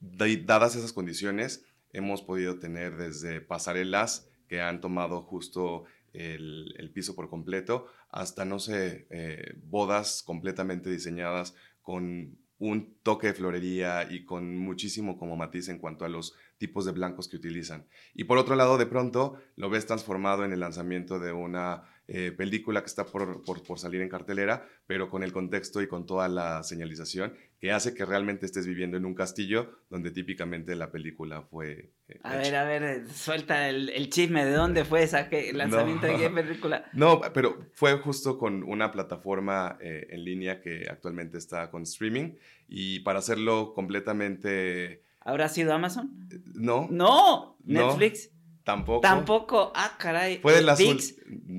Dadas 0.00 0.76
esas 0.76 0.92
condiciones, 0.92 1.64
hemos 1.92 2.22
podido 2.22 2.58
tener 2.58 2.96
desde 2.96 3.40
pasarelas 3.40 4.28
que 4.48 4.60
han 4.60 4.80
tomado 4.80 5.22
justo 5.22 5.84
el, 6.12 6.90
piso 6.94 7.14
por 7.14 7.28
completo, 7.28 7.86
hasta, 8.10 8.44
no 8.44 8.58
sé, 8.58 9.06
eh, 9.10 9.54
bodas 9.64 10.22
completamente 10.22 10.90
diseñadas 10.90 11.54
con 11.82 12.38
un 12.58 12.94
toque 13.02 13.28
de 13.28 13.34
florería 13.34 14.10
y 14.10 14.24
con 14.24 14.56
muchísimo 14.56 15.18
como 15.18 15.36
matiz 15.36 15.68
en 15.68 15.78
cuanto 15.78 16.04
a 16.04 16.08
los 16.08 16.34
tipos 16.58 16.84
de 16.84 16.92
blancos 16.92 17.28
que 17.28 17.36
utilizan. 17.36 17.86
Y 18.14 18.24
por 18.24 18.38
otro 18.38 18.56
lado, 18.56 18.78
de 18.78 18.86
pronto 18.86 19.36
lo 19.56 19.70
ves 19.70 19.86
transformado 19.86 20.44
en 20.44 20.52
el 20.52 20.60
lanzamiento 20.60 21.18
de 21.18 21.32
una 21.32 21.84
eh, 22.08 22.30
película 22.30 22.82
que 22.82 22.86
está 22.86 23.04
por, 23.04 23.42
por, 23.42 23.78
salir 23.80 24.00
en 24.00 24.08
cartelera, 24.08 24.64
pero 24.86 25.10
con 25.10 25.24
el 25.24 25.32
contexto 25.32 25.82
y 25.82 25.88
con 25.88 26.06
toda 26.06 26.28
la 26.28 26.62
señalización 26.62 27.34
que 27.58 27.72
hace 27.72 27.94
que 27.94 28.04
realmente 28.04 28.46
estés 28.46 28.64
viviendo 28.64 28.96
en 28.96 29.04
un 29.04 29.14
castillo 29.14 29.80
donde 29.90 30.12
típicamente 30.12 30.76
la 30.76 30.92
película 30.92 31.42
fue... 31.42 31.90
Eh, 32.06 32.20
a 32.22 32.36
ver, 32.36 32.54
a 32.54 32.64
ver, 32.64 32.82
eh, 32.84 33.06
suelta 33.08 33.68
el, 33.68 34.08
chisme, 34.08 34.44
¿de 34.44 34.52
dónde 34.52 34.84
fue 34.84 35.02
esa 35.02 35.22
el 35.22 35.58
lanzamiento 35.58 36.06
de 36.06 36.16
qué 36.16 36.30
película? 36.42 36.88
No, 36.92 37.20
pero 37.34 37.66
fue 37.72 37.98
justo 37.98 38.38
con 38.38 38.62
una 38.62 38.92
plataforma 38.92 39.76
en 39.80 40.24
línea 40.24 40.60
que 40.60 40.86
actualmente 40.88 41.38
está 41.38 41.72
con 41.72 41.82
streaming 41.82 42.36
y 42.68 43.00
para 43.00 43.18
hacerlo 43.18 43.72
completamente... 43.74 45.05
¿Habrá 45.26 45.48
sido 45.48 45.74
Amazon? 45.74 46.28
No. 46.54 46.86
No, 46.88 47.58
Netflix. 47.64 48.30
Tampoco. 48.62 49.00
Tampoco. 49.00 49.72
Ah, 49.74 49.96
caray. 49.98 50.38
Fue 50.38 50.54
de 50.54 50.62
las 50.62 50.80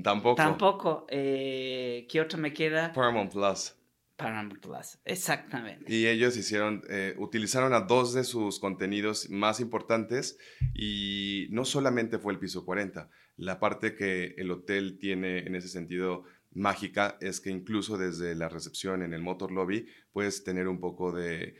Tampoco. 0.02 0.36
Tampoco. 0.36 1.06
Eh, 1.10 2.06
¿Qué 2.10 2.18
otro 2.22 2.38
me 2.38 2.54
queda? 2.54 2.94
Paramount 2.94 3.30
Plus. 3.30 3.74
Paramount 4.16 4.58
Plus, 4.60 4.98
exactamente. 5.04 5.94
Y 5.94 6.06
ellos 6.06 6.36
hicieron, 6.38 6.82
eh, 6.88 7.14
utilizaron 7.18 7.74
a 7.74 7.80
dos 7.80 8.14
de 8.14 8.24
sus 8.24 8.58
contenidos 8.58 9.28
más 9.28 9.60
importantes 9.60 10.38
y 10.74 11.46
no 11.50 11.66
solamente 11.66 12.18
fue 12.18 12.32
el 12.32 12.38
piso 12.38 12.64
40, 12.64 13.10
la 13.36 13.60
parte 13.60 13.94
que 13.94 14.34
el 14.38 14.50
hotel 14.50 14.98
tiene 14.98 15.40
en 15.40 15.54
ese 15.54 15.68
sentido 15.68 16.24
mágica 16.52 17.16
es 17.20 17.40
que 17.40 17.50
incluso 17.50 17.96
desde 17.96 18.34
la 18.34 18.48
recepción 18.48 19.02
en 19.02 19.12
el 19.12 19.22
motor 19.22 19.52
lobby 19.52 19.86
puedes 20.10 20.42
tener 20.42 20.66
un 20.66 20.80
poco 20.80 21.12
de 21.12 21.54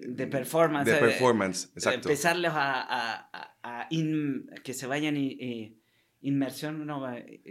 de 0.00 0.26
performance. 0.26 0.90
De 0.90 0.98
performance, 0.98 1.70
exacto. 1.74 2.08
Empezarles 2.08 2.52
a, 2.54 3.28
a, 3.62 3.88
que 4.62 4.74
se 4.74 4.86
vayan 4.86 5.16
y, 5.16 5.80
inmersión, 6.20 6.86
no, 6.86 7.06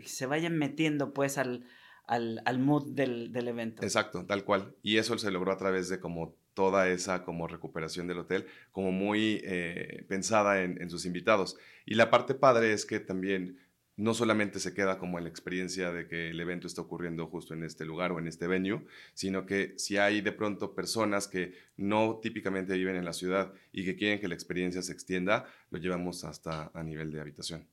se 0.05 0.25
vayan 0.25 0.57
metiendo 0.57 1.13
pues 1.13 1.37
al, 1.37 1.65
al, 2.05 2.41
al 2.45 2.59
mood 2.59 2.93
del, 2.93 3.31
del, 3.31 3.47
evento. 3.47 3.83
Exacto, 3.83 4.25
tal 4.25 4.43
cual. 4.43 4.75
Y 4.81 4.97
eso 4.97 5.17
se 5.17 5.31
logró 5.31 5.51
a 5.51 5.57
través 5.57 5.89
de 5.89 5.99
como 5.99 6.35
toda 6.53 6.89
esa 6.89 7.23
como 7.23 7.47
recuperación 7.47 8.07
del 8.07 8.19
hotel, 8.19 8.45
como 8.71 8.91
muy 8.91 9.41
eh, 9.43 10.05
pensada 10.07 10.63
en, 10.63 10.81
en 10.81 10.89
sus 10.89 11.05
invitados. 11.05 11.57
Y 11.85 11.95
la 11.95 12.09
parte 12.09 12.35
padre 12.35 12.73
es 12.73 12.85
que 12.85 12.99
también 12.99 13.57
no 13.95 14.13
solamente 14.13 14.59
se 14.59 14.73
queda 14.73 14.97
como 14.97 15.17
en 15.17 15.25
la 15.25 15.29
experiencia 15.29 15.91
de 15.91 16.07
que 16.07 16.29
el 16.29 16.39
evento 16.39 16.67
está 16.67 16.81
ocurriendo 16.81 17.27
justo 17.27 17.53
en 17.53 17.63
este 17.63 17.85
lugar 17.85 18.11
o 18.11 18.19
en 18.19 18.27
este 18.27 18.47
venue, 18.47 18.85
sino 19.13 19.45
que 19.45 19.77
si 19.77 19.97
hay 19.97 20.21
de 20.21 20.31
pronto 20.31 20.73
personas 20.73 21.27
que 21.27 21.53
no 21.77 22.19
típicamente 22.21 22.75
viven 22.75 22.95
en 22.95 23.05
la 23.05 23.13
ciudad 23.13 23.53
y 23.71 23.85
que 23.85 23.95
quieren 23.95 24.19
que 24.19 24.27
la 24.27 24.33
experiencia 24.33 24.81
se 24.81 24.93
extienda, 24.93 25.45
lo 25.69 25.77
llevamos 25.77 26.23
hasta 26.23 26.71
a 26.73 26.83
nivel 26.83 27.11
de 27.11 27.21
habitación. 27.21 27.67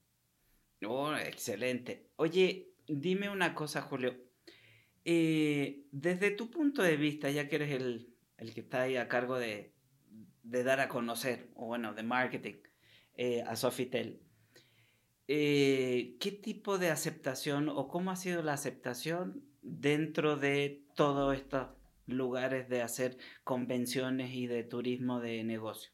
Oh, 0.86 1.14
excelente. 1.14 2.10
Oye, 2.16 2.72
dime 2.86 3.30
una 3.30 3.54
cosa, 3.54 3.82
Julio. 3.82 4.14
Eh, 5.04 5.86
desde 5.90 6.30
tu 6.30 6.50
punto 6.50 6.82
de 6.82 6.96
vista, 6.96 7.30
ya 7.30 7.48
que 7.48 7.56
eres 7.56 7.70
el, 7.72 8.14
que 8.54 8.60
está 8.60 8.82
ahí 8.82 8.96
a 8.96 9.08
cargo 9.08 9.38
de, 9.38 9.72
dar 10.42 10.80
a 10.80 10.88
conocer, 10.88 11.48
o 11.54 11.66
bueno, 11.66 11.94
de 11.94 12.02
marketing 12.02 12.56
eh, 13.16 13.42
a 13.46 13.56
Sofitel, 13.56 14.20
eh, 15.32 16.16
¿qué 16.18 16.32
tipo 16.32 16.76
de 16.76 16.90
aceptación 16.90 17.68
o 17.68 17.87
cómo 17.87 18.10
ha 18.10 18.16
sido 18.16 18.42
la 18.42 18.54
aceptación 18.54 19.44
dentro 19.62 20.37
de 20.37 20.82
toda 20.96 21.32
esta 21.37 21.76
lugares 22.06 22.68
de 22.68 22.82
hacer 22.82 23.16
convenciones 23.44 24.34
y 24.34 24.49
de 24.49 24.64
turismo 24.64 25.20
de 25.20 25.44
negocio? 25.44 25.92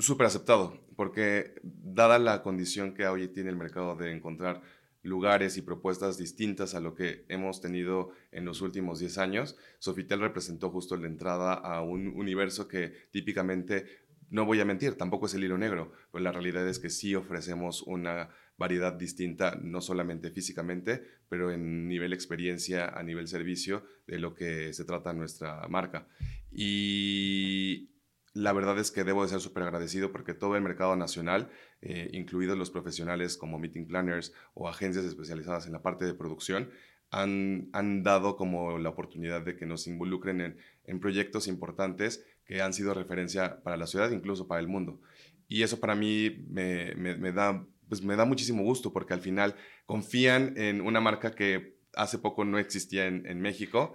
Súper 0.00 0.26
aceptado, 0.26 0.86
porque 0.96 1.54
dada 1.62 2.18
la 2.18 2.42
condición 2.42 2.92
que 2.92 3.06
hoy 3.06 3.28
tiene 3.28 3.48
el 3.48 3.56
mercado 3.56 3.96
de 3.96 4.12
encontrar 4.12 4.60
lugares 5.02 5.56
y 5.56 5.62
propuestas 5.62 6.18
distintas 6.18 6.74
a 6.74 6.80
lo 6.80 6.94
que 6.94 7.24
hemos 7.28 7.62
tenido 7.62 8.10
en 8.32 8.44
los 8.44 8.60
últimos 8.60 8.98
10 8.98 9.16
años, 9.16 9.56
Sofitel 9.78 10.20
representó 10.20 10.68
justo 10.68 10.94
la 10.98 11.06
entrada 11.06 11.54
a 11.54 11.80
un 11.80 12.08
universo 12.08 12.68
que 12.68 12.92
típicamente, 13.10 13.86
no 14.30 14.46
voy 14.46 14.60
a 14.60 14.64
mentir, 14.64 14.94
tampoco 14.94 15.26
es 15.26 15.34
el 15.34 15.44
hilo 15.44 15.58
negro, 15.58 15.92
pero 16.10 16.24
la 16.24 16.32
realidad 16.32 16.66
es 16.66 16.78
que 16.78 16.88
sí 16.88 17.14
ofrecemos 17.14 17.82
una 17.82 18.30
variedad 18.56 18.92
distinta, 18.92 19.58
no 19.60 19.80
solamente 19.80 20.30
físicamente, 20.30 21.02
pero 21.28 21.50
en 21.50 21.88
nivel 21.88 22.12
experiencia, 22.12 22.88
a 22.88 23.02
nivel 23.02 23.26
servicio, 23.26 23.84
de 24.06 24.18
lo 24.18 24.34
que 24.34 24.72
se 24.72 24.84
trata 24.84 25.12
nuestra 25.12 25.66
marca. 25.68 26.06
Y 26.52 27.90
la 28.32 28.52
verdad 28.52 28.78
es 28.78 28.90
que 28.90 29.04
debo 29.04 29.22
de 29.22 29.30
ser 29.30 29.40
súper 29.40 29.64
agradecido 29.64 30.12
porque 30.12 30.34
todo 30.34 30.56
el 30.56 30.62
mercado 30.62 30.94
nacional, 30.94 31.50
eh, 31.82 32.10
incluidos 32.12 32.56
los 32.56 32.70
profesionales 32.70 33.36
como 33.36 33.58
meeting 33.58 33.86
planners 33.86 34.32
o 34.54 34.68
agencias 34.68 35.04
especializadas 35.04 35.66
en 35.66 35.72
la 35.72 35.82
parte 35.82 36.04
de 36.04 36.14
producción, 36.14 36.70
han, 37.10 37.68
han 37.72 38.02
dado 38.02 38.36
como 38.36 38.78
la 38.78 38.90
oportunidad 38.90 39.42
de 39.42 39.56
que 39.56 39.66
nos 39.66 39.86
involucren 39.86 40.40
en, 40.40 40.56
en, 40.84 41.00
proyectos 41.00 41.48
importantes 41.48 42.24
que 42.50 42.60
han 42.60 42.72
sido 42.72 42.94
referencia 42.94 43.62
para 43.62 43.76
la 43.76 43.86
ciudad, 43.86 44.10
incluso 44.10 44.48
para 44.48 44.60
el 44.60 44.66
mundo. 44.66 45.00
Y 45.46 45.62
eso 45.62 45.78
para 45.78 45.94
mí 45.94 46.44
me, 46.48 46.96
me, 46.96 47.16
me 47.16 47.30
da, 47.30 47.64
pues 47.88 48.02
me 48.02 48.16
da 48.16 48.24
muchísimo 48.24 48.64
gusto 48.64 48.92
porque 48.92 49.14
al 49.14 49.20
final 49.20 49.54
confían 49.86 50.54
en 50.56 50.80
una 50.80 51.00
marca 51.00 51.30
que 51.30 51.76
hace 51.94 52.18
poco 52.18 52.44
no 52.44 52.58
existía 52.58 53.06
en, 53.06 53.24
en 53.26 53.40
México 53.40 53.94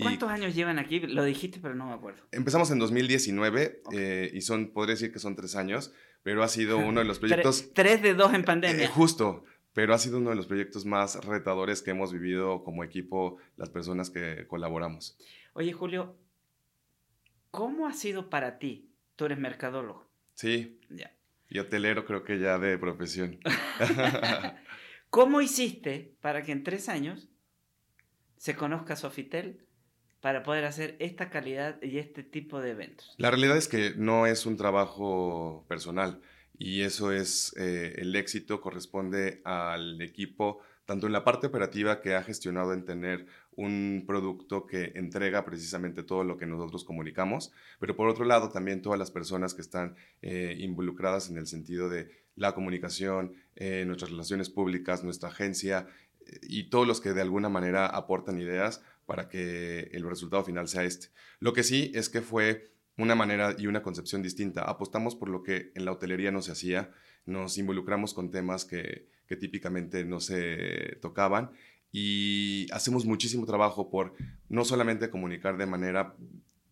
¿Cuántos 0.00 0.28
años 0.30 0.54
llevan 0.54 0.78
aquí? 0.78 1.00
Lo 1.00 1.24
dijiste, 1.24 1.60
pero 1.60 1.74
no 1.74 1.86
me 1.86 1.94
acuerdo. 1.94 2.22
Empezamos 2.30 2.70
en 2.70 2.78
2019 2.78 3.82
eh, 3.92 4.30
y 4.32 4.42
son, 4.42 4.68
podría 4.68 4.94
decir 4.94 5.12
que 5.12 5.18
son 5.18 5.34
tres 5.34 5.56
años, 5.56 5.92
pero 6.22 6.42
ha 6.42 6.48
sido 6.48 6.78
uno 6.78 7.00
de 7.00 7.06
los 7.06 7.18
proyectos... 7.18 7.72
tres 7.72 8.02
de 8.02 8.14
dos 8.14 8.34
en 8.34 8.44
pandemia. 8.44 8.84
Eh, 8.84 8.88
justo, 8.88 9.44
pero 9.72 9.94
ha 9.94 9.98
sido 9.98 10.18
uno 10.18 10.30
de 10.30 10.36
los 10.36 10.46
proyectos 10.46 10.84
más 10.84 11.24
retadores 11.24 11.82
que 11.82 11.90
hemos 11.92 12.12
vivido 12.12 12.62
como 12.64 12.84
equipo, 12.84 13.38
las 13.56 13.70
personas 13.70 14.10
que 14.10 14.46
colaboramos. 14.46 15.16
Oye, 15.54 15.72
Julio, 15.72 16.16
¿cómo 17.50 17.86
ha 17.86 17.92
sido 17.92 18.30
para 18.30 18.58
ti? 18.58 18.90
Tú 19.16 19.24
eres 19.24 19.38
mercadólogo. 19.38 20.08
Sí. 20.34 20.80
Ya. 20.90 21.14
Y 21.48 21.58
hotelero 21.58 22.04
creo 22.04 22.24
que 22.24 22.38
ya 22.38 22.58
de 22.58 22.78
profesión. 22.78 23.40
¿Cómo 25.10 25.40
hiciste 25.40 26.14
para 26.20 26.42
que 26.42 26.52
en 26.52 26.62
tres 26.62 26.88
años 26.88 27.28
se 28.36 28.54
conozca 28.54 28.96
Sofitel 28.96 29.66
para 30.20 30.42
poder 30.42 30.64
hacer 30.64 30.96
esta 30.98 31.30
calidad 31.30 31.82
y 31.82 31.98
este 31.98 32.22
tipo 32.22 32.60
de 32.60 32.72
eventos? 32.72 33.14
La 33.16 33.30
realidad 33.30 33.56
es 33.56 33.68
que 33.68 33.94
no 33.96 34.26
es 34.26 34.44
un 34.44 34.56
trabajo 34.56 35.64
personal 35.68 36.20
y 36.58 36.82
eso 36.82 37.12
es 37.12 37.54
eh, 37.56 37.94
el 37.98 38.14
éxito 38.16 38.60
corresponde 38.60 39.40
al 39.44 40.02
equipo, 40.02 40.60
tanto 40.84 41.06
en 41.06 41.12
la 41.12 41.24
parte 41.24 41.46
operativa 41.46 42.00
que 42.00 42.14
ha 42.14 42.22
gestionado 42.22 42.74
en 42.74 42.84
tener 42.84 43.26
un 43.58 44.04
producto 44.06 44.66
que 44.66 44.92
entrega 44.94 45.44
precisamente 45.44 46.04
todo 46.04 46.22
lo 46.22 46.36
que 46.36 46.46
nosotros 46.46 46.84
comunicamos, 46.84 47.50
pero 47.80 47.96
por 47.96 48.08
otro 48.08 48.24
lado 48.24 48.50
también 48.50 48.82
todas 48.82 49.00
las 49.00 49.10
personas 49.10 49.52
que 49.52 49.62
están 49.62 49.96
eh, 50.22 50.56
involucradas 50.60 51.28
en 51.28 51.38
el 51.38 51.48
sentido 51.48 51.88
de 51.88 52.08
la 52.36 52.54
comunicación, 52.54 53.32
eh, 53.56 53.82
nuestras 53.84 54.12
relaciones 54.12 54.48
públicas, 54.48 55.02
nuestra 55.02 55.30
agencia 55.30 55.88
y 56.40 56.70
todos 56.70 56.86
los 56.86 57.00
que 57.00 57.12
de 57.12 57.20
alguna 57.20 57.48
manera 57.48 57.86
aportan 57.86 58.38
ideas 58.38 58.80
para 59.06 59.28
que 59.28 59.90
el 59.92 60.08
resultado 60.08 60.44
final 60.44 60.68
sea 60.68 60.84
este. 60.84 61.08
Lo 61.40 61.52
que 61.52 61.64
sí 61.64 61.90
es 61.96 62.08
que 62.08 62.20
fue 62.20 62.70
una 62.96 63.16
manera 63.16 63.56
y 63.58 63.66
una 63.66 63.82
concepción 63.82 64.22
distinta. 64.22 64.62
Apostamos 64.62 65.16
por 65.16 65.30
lo 65.30 65.42
que 65.42 65.72
en 65.74 65.84
la 65.84 65.90
hotelería 65.90 66.30
no 66.30 66.42
se 66.42 66.52
hacía, 66.52 66.92
nos 67.26 67.58
involucramos 67.58 68.14
con 68.14 68.30
temas 68.30 68.64
que 68.64 69.08
típicamente 69.26 70.04
no 70.04 70.20
se 70.20 70.96
tocaban 71.02 71.50
y 71.92 72.66
hacemos 72.72 73.04
muchísimo 73.04 73.46
trabajo 73.46 73.90
por 73.90 74.14
no 74.48 74.64
solamente 74.64 75.10
comunicar 75.10 75.56
de 75.56 75.66
manera 75.66 76.14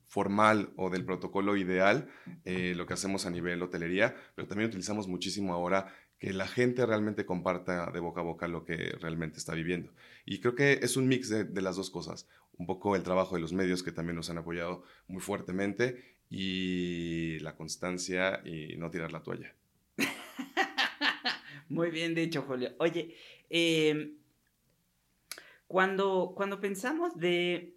formal 0.08 0.70
o 0.76 0.88
del 0.88 1.04
protocolo 1.04 1.56
ideal 1.56 2.08
eh, 2.44 2.74
lo 2.76 2.86
que 2.86 2.94
hacemos 2.94 3.26
a 3.26 3.30
nivel 3.30 3.62
hotelería, 3.62 4.14
pero 4.34 4.48
también 4.48 4.68
utilizamos 4.68 5.08
muchísimo 5.08 5.52
ahora 5.52 5.92
que 6.18 6.32
la 6.32 6.48
gente 6.48 6.86
realmente 6.86 7.26
comparta 7.26 7.90
de 7.90 8.00
boca 8.00 8.20
a 8.20 8.24
boca 8.24 8.48
lo 8.48 8.64
que 8.64 8.96
realmente 9.00 9.38
está 9.38 9.54
viviendo. 9.54 9.92
Y 10.24 10.40
creo 10.40 10.54
que 10.54 10.80
es 10.82 10.96
un 10.96 11.08
mix 11.08 11.28
de, 11.28 11.62
las 11.62 11.76
dos 11.76 11.90
cosas. 11.90 12.26
Un 12.56 12.66
poco 12.66 12.96
el 12.96 13.02
trabajo 13.02 13.34
de 13.34 13.42
los 13.42 13.52
medios 13.52 13.82
que 13.82 13.92
también 13.92 14.16
nos 14.16 14.30
han 14.30 14.38
apoyado 14.38 14.84
muy 15.08 15.20
fuertemente 15.20 16.16
y 16.30 17.38
la 17.40 17.54
constancia 17.54 18.40
y 18.44 18.76
no 18.78 18.90
tirar 18.90 19.12
la 19.12 19.22
toalla. 19.22 19.54
muy 21.68 21.90
bien 21.90 22.14
dicho, 22.14 22.42
Julio. 22.42 22.70
Oye, 22.78 23.14
em, 23.50 24.16
cuando, 25.66 26.32
cuando 26.36 26.60
pensamos 26.60 27.16
de... 27.16 27.74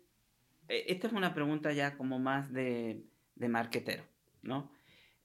E, 0.67 0.85
esta 0.87 1.07
es 1.07 1.13
una 1.13 1.33
pregunta 1.33 1.71
ya 1.73 1.97
como 1.97 2.19
más 2.19 2.51
de, 2.53 3.03
de 3.35 3.49
marquetero, 3.49 4.03
¿no? 4.41 4.71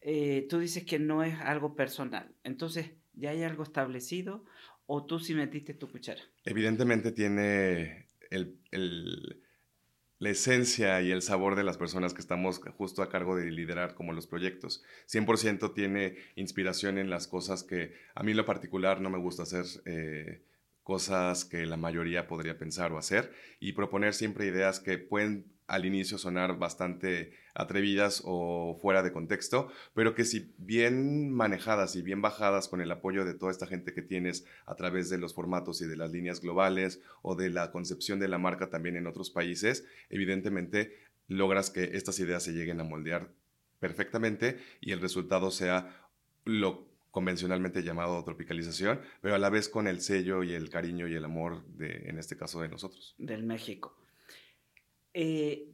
Eh, 0.01 0.47
tú 0.51 0.59
dices 0.59 0.85
que 0.85 0.99
no 0.99 1.23
es 1.23 1.39
algo 1.41 1.75
personal. 1.75 2.35
Entonces, 2.43 2.91
¿Ya 3.17 3.31
hay 3.31 3.43
algo 3.43 3.63
establecido 3.63 4.45
o 4.87 5.05
tú 5.07 5.19
sí 5.21 5.35
metiste 5.35 5.75
tu 5.75 5.91
cuchara? 5.91 6.21
Evidentemente 6.45 7.13
tiene 7.13 8.07
la 10.19 10.31
esencia 10.31 11.01
y 11.03 11.13
el 11.13 11.23
sabor 11.23 11.55
de 11.55 11.65
las 11.65 11.79
personas 11.79 12.13
que 12.13 12.21
estamos 12.21 12.61
justo 12.77 13.03
a 13.03 13.09
cargo 13.09 13.37
de 13.37 13.51
liderar 13.51 13.95
como 13.95 14.13
los 14.13 14.27
proyectos. 14.27 14.83
100% 15.07 15.75
tiene 15.75 16.17
inspiración 16.35 16.99
en 16.99 17.09
las 17.09 17.29
cosas 17.29 17.63
que 17.63 17.95
a 18.15 18.23
mí 18.23 18.33
en 18.33 18.39
lo 18.39 18.47
particular 18.47 19.01
no 19.01 19.11
me 19.11 19.19
gusta 19.19 19.45
hacer. 19.45 19.65
Eh, 19.87 20.43
cosas 20.85 21.45
que 21.45 21.67
la 21.67 21.77
mayoría 21.77 22.29
podría 22.29 22.59
pensar 22.59 22.93
o 22.93 22.99
hacer 22.99 23.33
y 23.59 23.73
proponer 23.73 24.15
siempre 24.15 24.47
ideas 24.47 24.79
que 24.79 24.99
pueden 24.99 25.53
al 25.67 25.87
inicio 25.87 26.19
sonar 26.19 26.59
bastante 26.59 27.33
atrevidas 27.55 28.21
o 28.25 28.79
fuera 28.83 29.03
de 29.03 29.13
contexto, 29.13 29.71
pero 29.95 30.15
que 30.15 30.25
si 30.25 30.55
bien 30.59 31.33
manejadas 31.33 31.97
y 31.97 32.03
bien 32.03 32.21
bajadas 32.21 32.69
con 32.69 32.83
el 32.83 32.91
apoyo 32.91 33.25
de 33.25 33.33
toda 33.33 33.51
esta 33.51 33.67
gente 33.67 33.95
que 33.95 34.03
tienes 34.03 34.45
a 34.67 34.75
través 34.75 35.09
de 35.09 35.17
los 35.17 35.35
formatos 35.35 35.81
y 35.81 35.87
de 35.87 35.97
las 35.97 36.13
líneas 36.13 36.43
globales 36.43 37.01
o 37.23 37.35
de 37.35 37.49
la 37.49 37.73
concepción 37.73 38.19
de 38.19 38.29
la 38.29 38.39
marca 38.39 38.69
también 38.69 38.97
en 38.97 39.07
otros 39.07 39.31
países, 39.31 39.87
evidentemente 40.11 40.99
logras 41.29 41.71
que 41.71 41.97
estas 41.97 42.19
ideas 42.21 42.43
se 42.43 42.53
lleguen 42.53 42.81
a 42.81 42.85
moldear 42.85 43.31
perfectamente 43.79 44.59
y 44.81 44.93
el 44.93 45.01
resultado 45.01 45.51
sea 45.51 46.09
lo 46.45 46.94
convencionalmente 47.15 47.85
llamado 47.85 48.25
tropicalización, 48.25 49.01
pero 49.21 49.37
a 49.37 49.39
la 49.39 49.49
vez 49.49 49.69
con 49.69 49.87
el 49.87 50.01
sello 50.01 50.43
y 50.43 50.53
el 50.53 50.69
cariño 50.69 51.07
y 51.07 51.15
el 51.15 51.25
amor 51.25 51.65
de, 51.69 52.09
en 52.09 52.19
este 52.19 52.37
caso, 52.37 52.61
de 52.61 52.69
nosotros. 52.69 53.15
Del 53.19 53.45
México. 53.45 53.97
Eh, 55.13 55.73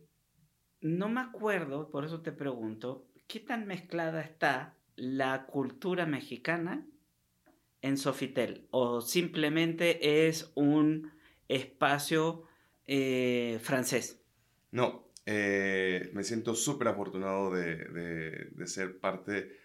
no 0.82 1.08
me 1.08 1.22
acuerdo, 1.22 1.90
por 1.90 2.04
eso 2.04 2.20
te 2.20 2.30
pregunto, 2.30 3.08
¿qué 3.26 3.40
tan 3.40 3.66
mezclada 3.66 4.20
está 4.20 4.76
la 4.96 5.46
cultura 5.46 6.04
mexicana 6.04 6.86
en 7.80 7.96
Sofitel? 7.96 8.68
¿O 8.70 9.00
simplemente 9.00 10.28
es 10.28 10.52
un 10.54 11.10
espacio 11.48 12.44
eh, 12.84 13.58
francés? 13.62 14.22
No, 14.72 15.10
eh, 15.24 16.10
me 16.12 16.22
siento 16.22 16.54
súper 16.54 16.88
afortunado 16.88 17.50
de, 17.50 17.76
de, 17.76 18.66
ser 18.66 19.00
parte 19.00 19.56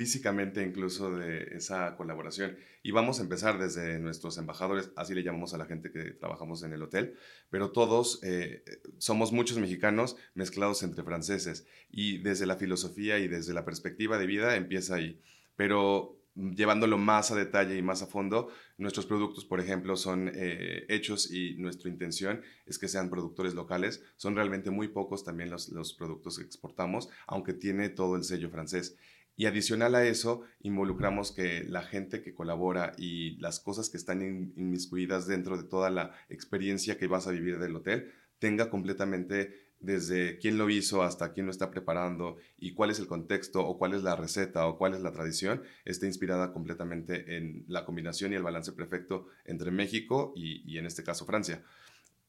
físicamente 0.00 0.62
incluso 0.62 1.14
de 1.14 1.42
esa 1.54 1.94
colaboración. 1.94 2.56
Y 2.82 2.90
vamos 2.90 3.18
a 3.18 3.22
empezar 3.22 3.58
desde 3.58 3.98
nuestros 3.98 4.38
embajadores, 4.38 4.92
así 4.96 5.14
le 5.14 5.22
llamamos 5.22 5.52
a 5.52 5.58
la 5.58 5.66
gente 5.66 5.92
que 5.92 6.12
trabajamos 6.12 6.62
en 6.62 6.72
el 6.72 6.82
hotel, 6.82 7.18
pero 7.50 7.70
todos 7.70 8.18
eh, 8.22 8.64
somos 8.96 9.30
muchos 9.30 9.58
mexicanos 9.58 10.16
mezclados 10.32 10.82
entre 10.84 11.02
franceses 11.02 11.66
y 11.90 12.16
desde 12.16 12.46
la 12.46 12.56
filosofía 12.56 13.18
y 13.18 13.28
desde 13.28 13.52
la 13.52 13.66
perspectiva 13.66 14.16
de 14.16 14.24
vida 14.24 14.56
empieza 14.56 14.94
ahí. 14.94 15.20
Pero 15.54 16.16
llevándolo 16.34 16.96
más 16.96 17.30
a 17.30 17.34
detalle 17.34 17.76
y 17.76 17.82
más 17.82 18.00
a 18.00 18.06
fondo, 18.06 18.48
nuestros 18.78 19.04
productos, 19.04 19.44
por 19.44 19.60
ejemplo, 19.60 19.96
son 19.96 20.30
eh, 20.34 20.86
hechos 20.88 21.30
y 21.30 21.56
nuestra 21.58 21.90
intención 21.90 22.40
es 22.64 22.78
que 22.78 22.88
sean 22.88 23.10
productores 23.10 23.52
locales. 23.52 24.02
Son 24.16 24.34
realmente 24.34 24.70
muy 24.70 24.88
pocos 24.88 25.24
también 25.24 25.50
los, 25.50 25.68
los 25.68 25.92
productos 25.92 26.38
que 26.38 26.44
exportamos, 26.44 27.10
aunque 27.26 27.52
tiene 27.52 27.90
todo 27.90 28.16
el 28.16 28.24
sello 28.24 28.48
francés. 28.48 28.96
Y 29.40 29.46
adicional 29.46 29.94
a 29.94 30.04
eso, 30.04 30.42
involucramos 30.60 31.32
que 31.32 31.64
la 31.64 31.80
gente 31.80 32.20
que 32.20 32.34
colabora 32.34 32.92
y 32.98 33.38
las 33.38 33.58
cosas 33.58 33.88
que 33.88 33.96
están 33.96 34.20
inmiscuidas 34.20 35.26
dentro 35.26 35.56
de 35.56 35.66
toda 35.66 35.88
la 35.88 36.12
experiencia 36.28 36.98
que 36.98 37.06
vas 37.06 37.26
a 37.26 37.30
vivir 37.30 37.58
del 37.58 37.74
hotel 37.74 38.12
tenga 38.38 38.68
completamente 38.68 39.70
desde 39.80 40.36
quién 40.36 40.58
lo 40.58 40.68
hizo 40.68 41.02
hasta 41.02 41.32
quién 41.32 41.46
lo 41.46 41.52
está 41.52 41.70
preparando 41.70 42.36
y 42.58 42.74
cuál 42.74 42.90
es 42.90 42.98
el 42.98 43.06
contexto 43.06 43.66
o 43.66 43.78
cuál 43.78 43.94
es 43.94 44.02
la 44.02 44.14
receta 44.14 44.66
o 44.66 44.76
cuál 44.76 44.92
es 44.92 45.00
la 45.00 45.10
tradición, 45.10 45.62
esté 45.86 46.06
inspirada 46.06 46.52
completamente 46.52 47.38
en 47.38 47.64
la 47.66 47.86
combinación 47.86 48.34
y 48.34 48.36
el 48.36 48.42
balance 48.42 48.72
perfecto 48.72 49.28
entre 49.46 49.70
México 49.70 50.34
y, 50.36 50.70
y 50.70 50.76
en 50.76 50.84
este 50.84 51.02
caso 51.02 51.24
Francia. 51.24 51.64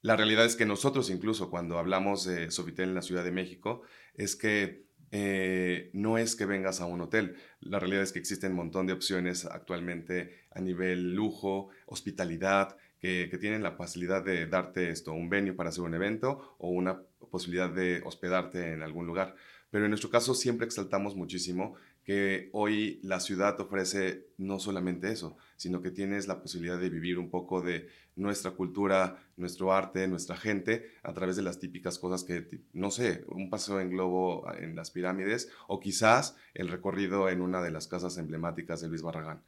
la 0.02 0.16
realidad 0.16 0.46
es 0.46 0.56
que 0.56 0.66
nosotros 0.66 1.10
incluso 1.10 1.50
cuando 1.50 1.78
hablamos 1.78 2.24
de 2.24 2.52
Sofitel 2.52 2.88
en 2.88 2.96
la 2.96 3.02
Ciudad 3.02 3.26
de 3.26 3.32
México, 3.34 3.82
es 4.14 4.38
que 4.38 4.90
eh, 5.12 5.90
no 5.94 6.18
es 6.18 6.36
que 6.36 6.46
vengas 6.46 6.82
a 6.82 6.86
un 6.86 7.02
hotel. 7.02 7.36
La 7.60 7.80
realidad 7.80 8.04
es 8.04 8.12
que 8.12 8.20
existen 8.20 8.52
un 8.52 8.58
montón 8.58 8.88
de 8.88 8.94
opciones 8.94 9.46
actualmente 9.46 10.46
a 10.52 10.62
nivel 10.62 11.14
lujo, 11.14 11.70
hospitalidad, 11.86 12.78
que, 13.02 13.38
tienen 13.40 13.64
la 13.64 13.72
facilidad 13.72 14.24
de 14.24 14.46
darte 14.46 14.92
esto, 14.92 15.12
un 15.14 15.28
venue 15.28 15.54
para 15.54 15.70
hacer 15.70 15.84
un 15.84 15.96
evento 15.96 16.56
o 16.60 16.70
una 16.70 17.02
posibilidad 17.32 17.70
de 17.70 18.02
hospedarte 18.06 18.74
en 18.74 18.84
algún 18.84 19.08
lugar. 19.08 19.36
Pero 19.72 19.86
en 19.86 19.92
nuestro 19.92 20.10
caso 20.10 20.36
siempre 20.36 20.68
exaltamos 20.68 21.16
muchísimo 21.16 21.76
que 22.04 22.50
hoy 22.54 23.00
la 23.04 23.20
ciudad 23.20 23.60
ofrece 23.60 24.28
no 24.38 24.60
solamente 24.60 25.12
eso, 25.12 25.38
sino 25.56 25.82
que 25.82 25.92
tienes 25.92 26.28
la 26.28 26.42
posibilidad 26.42 26.80
de 26.80 26.90
vivir 26.90 27.20
un 27.20 27.30
poco 27.30 27.62
de 27.62 27.90
nuestra 28.16 28.52
cultura, 28.52 29.18
nuestro 29.38 29.74
arte, 29.74 30.08
nuestra 30.08 30.36
gente, 30.36 30.92
a 31.04 31.14
través 31.14 31.36
de 31.36 31.44
las 31.44 31.60
típicas 31.60 32.00
cosas 32.00 32.24
que, 32.24 32.48
no 32.74 32.92
sé, 32.92 33.24
un 33.28 33.50
paseo 33.50 33.80
en 33.80 33.92
globo 33.92 34.52
en 34.54 34.76
las 34.76 34.92
pirámides 34.92 35.50
o 35.68 35.80
quizás 35.80 36.36
el 36.54 36.68
recorrido 36.68 37.30
en 37.30 37.42
una 37.42 37.62
de 37.62 37.72
las 37.72 37.88
casas 37.88 38.18
emblemáticas 38.18 38.82
de 38.82 38.88
Luis 38.88 39.02
Barragán. 39.02 39.44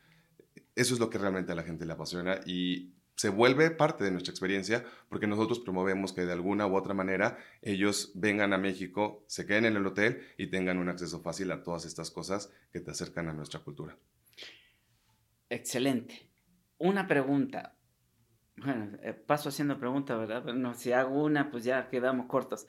Eso 0.75 0.93
es 0.93 0.99
lo 0.99 1.09
que 1.09 1.17
realmente 1.17 1.51
a 1.51 1.55
la 1.55 1.63
gente 1.63 1.85
le 1.85 1.93
apasiona 1.93 2.39
y 2.45 2.93
se 3.15 3.29
vuelve 3.29 3.71
parte 3.71 4.03
de 4.03 4.11
nuestra 4.11 4.31
experiencia 4.31 4.85
porque 5.09 5.27
nosotros 5.27 5.59
promovemos 5.59 6.13
que 6.13 6.25
de 6.25 6.33
alguna 6.33 6.67
u 6.67 6.75
otra 6.75 6.93
manera 6.93 7.37
ellos 7.61 8.11
vengan 8.15 8.53
a 8.53 8.57
México, 8.57 9.23
se 9.27 9.45
queden 9.45 9.65
en 9.65 9.77
el 9.77 9.85
hotel 9.85 10.21
y 10.37 10.47
tengan 10.47 10.77
un 10.77 10.89
acceso 10.89 11.21
fácil 11.21 11.51
a 11.51 11.63
todas 11.63 11.85
estas 11.85 12.11
cosas 12.11 12.51
que 12.71 12.79
te 12.79 12.91
acercan 12.91 13.29
a 13.29 13.33
nuestra 13.33 13.59
cultura. 13.59 13.97
Excelente. 15.49 16.27
Una 16.79 17.07
pregunta. 17.07 17.75
Bueno, 18.55 18.97
eh, 19.01 19.13
paso 19.13 19.49
haciendo 19.49 19.79
preguntas, 19.79 20.17
¿verdad? 20.17 20.43
no, 20.53 20.73
si 20.73 20.91
hago 20.91 21.23
una, 21.23 21.49
pues 21.49 21.63
ya 21.63 21.89
quedamos 21.89 22.27
cortos. 22.27 22.67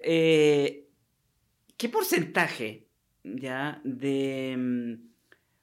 Eh, 0.00 0.88
¿Qué 1.76 1.88
porcentaje 1.88 2.86
ya 3.24 3.80
de, 3.84 4.54
mm, 4.56 4.94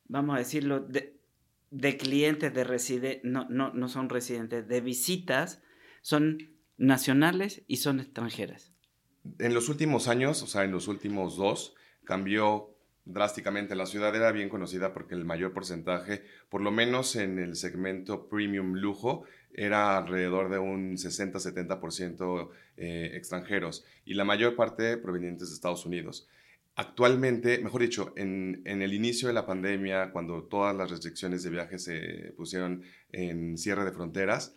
vamos 0.08 0.36
a 0.36 0.40
decirlo, 0.40 0.80
de, 0.82 1.21
de 1.72 1.98
clientes 1.98 2.54
de 2.54 2.64
residentes, 2.64 3.24
no, 3.24 3.48
no, 3.50 3.74
no 3.74 3.90
son 3.90 4.10
residentes, 4.10 4.68
de 4.68 4.82
visitas, 4.82 5.62
son 6.02 6.38
nacionales 6.78 7.64
y 7.68 7.78
son 7.78 8.00
extranjeras? 8.00 8.74
En 9.40 9.54
los 9.54 9.70
últimos 9.70 10.08
años, 10.08 10.44
o 10.44 10.48
sea, 10.48 10.64
en 10.64 10.72
los 10.72 10.88
últimos 10.88 11.38
dos, 11.38 11.76
cambió 12.04 12.76
drásticamente. 13.06 13.76
La 13.76 13.86
ciudad 13.86 14.16
era 14.16 14.32
bien 14.32 14.50
conocida 14.50 14.94
porque 14.94 15.16
el 15.16 15.26
mayor 15.26 15.54
porcentaje, 15.54 16.24
por 16.50 16.62
lo 16.62 16.72
menos 16.72 17.16
en 17.16 17.40
el 17.40 17.56
segmento 17.56 18.28
premium 18.28 18.74
lujo, 18.74 19.24
era 19.54 19.98
alrededor 19.98 20.50
de 20.50 20.60
un 20.60 20.98
60-70% 20.98 22.50
eh, 22.78 23.12
extranjeros 23.14 23.86
y 24.06 24.14
la 24.14 24.24
mayor 24.24 24.56
parte 24.56 24.98
provenientes 24.98 25.50
de 25.50 25.56
Estados 25.56 25.86
Unidos. 25.86 26.28
Actualmente, 26.76 27.60
mejor 27.60 27.82
dicho, 27.82 28.14
en, 28.16 28.62
el 28.66 28.94
inicio 28.94 29.28
de 29.28 29.34
la 29.34 29.46
pandemia, 29.46 30.12
cuando 30.12 30.44
todas 30.44 30.76
las 30.76 30.90
restricciones 30.90 31.44
de 31.44 31.50
viaje 31.50 31.78
se 31.78 32.34
pusieron 32.38 32.84
en 33.12 33.58
cierre 33.58 33.84
de 33.84 33.92
fronteras, 33.92 34.56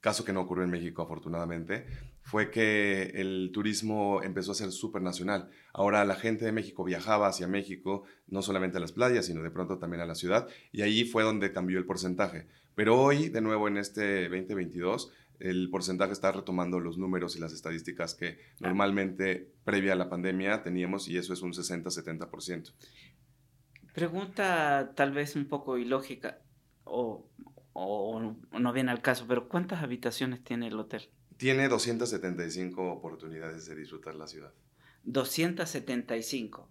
caso 0.00 0.24
que 0.24 0.32
no 0.32 0.40
ocurrió 0.40 0.64
en 0.64 0.70
México 0.70 1.02
afortunadamente, 1.02 1.86
fue 2.22 2.50
que 2.50 3.12
el 3.14 3.50
turismo 3.52 4.22
empezó 4.22 4.52
a 4.52 4.54
ser 4.54 4.72
súper 4.72 5.02
nacional. 5.02 5.50
Ahora 5.74 6.04
la 6.04 6.14
gente 6.14 6.46
de 6.46 6.52
México 6.52 6.82
viajaba 6.82 7.28
hacia 7.28 7.46
México, 7.46 8.04
no 8.26 8.40
solamente 8.40 8.78
a 8.78 8.80
las 8.80 8.92
playas, 8.92 9.26
sino 9.26 9.42
de 9.42 9.50
pronto 9.50 9.78
también 9.78 10.00
a 10.00 10.06
la 10.06 10.14
ciudad, 10.14 10.48
y 10.72 10.80
ahí 10.82 11.04
fue 11.04 11.22
donde 11.22 11.52
cambió 11.52 11.78
el 11.78 11.84
porcentaje. 11.84 12.46
Pero 12.74 12.98
hoy, 12.98 13.28
de 13.28 13.42
nuevo 13.42 13.68
en 13.68 13.76
este 13.76 14.28
2022, 14.30 15.12
el 15.40 15.70
porcentaje 15.70 16.12
está 16.12 16.30
retomando 16.30 16.78
los 16.80 16.98
números 16.98 17.34
y 17.36 17.40
las 17.40 17.52
estadísticas 17.52 18.14
que 18.14 18.38
ah. 18.38 18.68
normalmente 18.68 19.52
previa 19.64 19.94
a 19.94 19.96
la 19.96 20.08
pandemia 20.08 20.62
teníamos 20.62 21.08
y 21.08 21.16
eso 21.16 21.32
es 21.32 21.42
un 21.42 21.52
60-70%. 21.52 22.72
Pregunta 23.94 24.92
tal 24.94 25.12
vez 25.12 25.34
un 25.34 25.46
poco 25.46 25.78
ilógica 25.78 26.38
o, 26.84 27.26
o, 27.72 28.36
no 28.52 28.72
viene 28.72 28.90
al 28.90 29.02
caso, 29.02 29.24
pero 29.26 29.48
¿cuántas 29.48 29.82
habitaciones 29.82 30.44
tiene 30.44 30.68
el 30.68 30.78
hotel? 30.78 31.08
Tiene 31.36 31.68
275 31.68 32.92
oportunidades 32.92 33.66
de 33.66 33.74
disfrutar 33.74 34.14
la 34.14 34.26
ciudad. 34.26 34.52
275. 35.04 36.68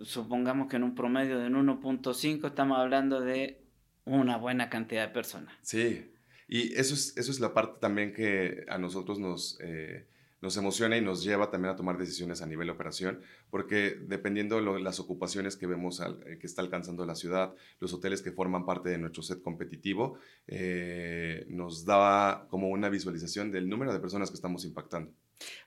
Supongamos 0.00 0.68
que 0.68 0.76
en 0.76 0.84
un 0.84 0.94
promedio 0.94 1.38
de 1.38 1.50
1.5 1.50 2.46
estamos 2.46 2.78
hablando 2.78 3.20
de 3.20 3.62
una 4.06 4.38
buena 4.38 4.70
cantidad 4.70 5.06
de 5.06 5.12
personas. 5.12 5.54
Sí, 5.60 6.10
y 6.52 6.74
eso 6.74 6.94
es, 6.94 7.16
eso 7.16 7.30
es 7.30 7.38
la 7.38 7.54
parte 7.54 7.78
también 7.80 8.12
que 8.12 8.64
a 8.68 8.76
nosotros 8.76 9.20
nos, 9.20 9.56
eh, 9.62 10.08
nos 10.40 10.56
emociona 10.56 10.96
y 10.96 11.00
nos 11.00 11.22
lleva 11.22 11.48
también 11.48 11.72
a 11.72 11.76
tomar 11.76 11.96
decisiones 11.96 12.42
a 12.42 12.46
nivel 12.46 12.66
de 12.66 12.72
operación, 12.72 13.20
porque 13.50 13.96
dependiendo 14.08 14.60
de 14.60 14.80
las 14.80 14.98
ocupaciones 14.98 15.54
que 15.54 15.68
vemos 15.68 16.00
eh, 16.00 16.38
que 16.40 16.48
está 16.48 16.60
alcanzando 16.60 17.06
la 17.06 17.14
ciudad, 17.14 17.54
los 17.78 17.94
hoteles 17.94 18.20
que 18.20 18.32
forman 18.32 18.66
parte 18.66 18.88
de 18.88 18.98
nuestro 18.98 19.22
set 19.22 19.40
competitivo, 19.42 20.18
eh, 20.48 21.46
nos 21.50 21.84
da 21.84 22.48
como 22.50 22.68
una 22.68 22.88
visualización 22.88 23.52
del 23.52 23.68
número 23.68 23.92
de 23.92 24.00
personas 24.00 24.28
que 24.28 24.34
estamos 24.34 24.64
impactando. 24.64 25.12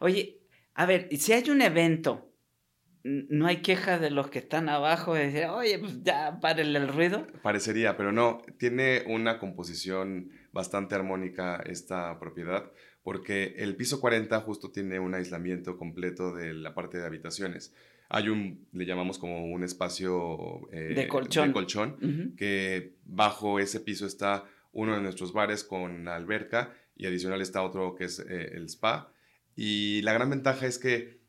Oye, 0.02 0.42
a 0.74 0.86
ver, 0.86 1.08
si 1.18 1.32
hay 1.32 1.50
un 1.50 1.62
evento 1.62 2.34
no 3.04 3.48
hay 3.48 3.58
quejas 3.62 4.00
de 4.00 4.12
los 4.12 4.30
que 4.30 4.40
están 4.40 4.70
abajo 4.70 5.14
de 5.14 5.26
decir, 5.26 5.46
oye, 5.48 5.78
pues 5.78 6.04
ya 6.04 6.40
párenle 6.40 6.80
el 6.80 6.88
ruido. 6.88 7.28
Parecería, 7.42 7.98
pero 7.98 8.14
no, 8.14 8.42
tiene 8.58 9.04
una 9.08 9.40
composición 9.40 10.32
bastante 10.54 10.96
armónica 10.96 11.62
esta 11.66 12.18
propiedad, 12.20 12.72
porque 13.04 13.56
el 13.58 13.76
piso 13.76 14.00
40 14.00 14.40
justo 14.42 14.72
tiene 14.72 15.00
un 15.00 15.14
aislamiento 15.14 15.78
completo 15.78 16.34
de 16.34 16.54
la 16.54 16.74
parte 16.74 17.00
de 17.00 17.06
habitaciones. 17.06 17.74
Hay 18.08 18.30
un, 18.30 18.68
le 18.72 18.86
llamamos 18.86 19.18
como 19.18 19.46
un 19.46 19.64
espacio 19.64 20.62
eh, 20.72 20.94
de 20.96 21.08
colchón, 21.08 21.52
colchón 21.52 22.36
que 22.38 22.94
bajo 23.04 23.60
ese 23.60 23.80
piso 23.80 24.06
está 24.06 24.46
uno 24.72 24.96
de 24.96 25.02
nuestros 25.02 25.34
bares 25.34 25.64
con 25.64 26.08
alberca 26.08 26.74
y 26.96 27.08
adicional 27.08 27.42
está 27.42 27.64
otro 27.64 27.96
que 27.96 28.06
es 28.06 28.20
eh, 28.20 28.52
el 28.54 28.66
spa. 28.66 29.12
Y 29.56 30.02
la 30.04 30.14
gran 30.14 30.30
ventaja 30.30 30.68
es 30.68 30.78
que 30.78 31.20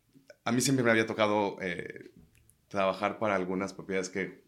a 0.44 0.52
mí 0.52 0.60
siempre 0.60 0.84
me 0.84 0.90
había 0.90 1.06
tocado 1.06 1.56
eh, 1.62 2.10
trabajar 2.68 3.18
para 3.18 3.34
algunas 3.34 3.72
propiedades 3.72 4.10
que 4.10 4.43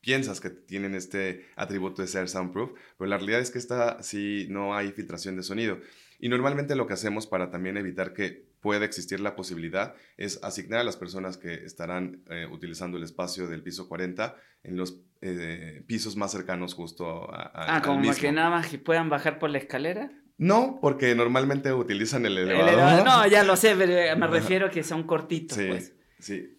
piensas 0.00 0.40
que 0.40 0.50
tienen 0.50 0.94
este 0.94 1.46
atributo 1.56 2.02
de 2.02 2.08
ser 2.08 2.28
soundproof, 2.28 2.72
pero 2.98 3.08
la 3.08 3.18
realidad 3.18 3.40
es 3.40 3.50
que 3.50 3.58
esta 3.58 4.02
sí 4.02 4.46
no 4.48 4.74
hay 4.74 4.92
filtración 4.92 5.36
de 5.36 5.42
sonido. 5.42 5.78
Y 6.18 6.28
normalmente 6.28 6.76
lo 6.76 6.86
que 6.86 6.94
hacemos 6.94 7.26
para 7.26 7.50
también 7.50 7.76
evitar 7.76 8.12
que 8.12 8.50
pueda 8.60 8.84
existir 8.84 9.20
la 9.20 9.36
posibilidad 9.36 9.94
es 10.18 10.42
asignar 10.42 10.80
a 10.80 10.84
las 10.84 10.96
personas 10.96 11.38
que 11.38 11.54
estarán 11.64 12.22
eh, 12.28 12.46
utilizando 12.50 12.98
el 12.98 13.04
espacio 13.04 13.48
del 13.48 13.62
piso 13.62 13.88
40 13.88 14.36
en 14.64 14.76
los 14.76 15.00
eh, 15.22 15.82
pisos 15.86 16.16
más 16.16 16.32
cercanos 16.32 16.74
justo 16.74 17.32
a, 17.32 17.76
Ah, 17.76 17.82
como 17.82 18.14
que 18.14 18.32
nada 18.32 18.50
más 18.50 18.68
que 18.68 18.78
puedan 18.78 19.08
bajar 19.08 19.38
por 19.38 19.50
la 19.50 19.58
escalera. 19.58 20.10
No, 20.36 20.78
porque 20.80 21.14
normalmente 21.14 21.72
utilizan 21.72 22.24
el 22.24 22.38
elevador. 22.38 23.04
No, 23.04 23.26
ya 23.26 23.44
lo 23.44 23.56
sé, 23.56 23.74
pero 23.76 24.16
me 24.18 24.26
refiero 24.26 24.70
que 24.70 24.82
son 24.82 25.04
cortitos, 25.04 25.58
sí, 25.58 25.66
pues. 25.68 25.94
Sí. 26.18 26.56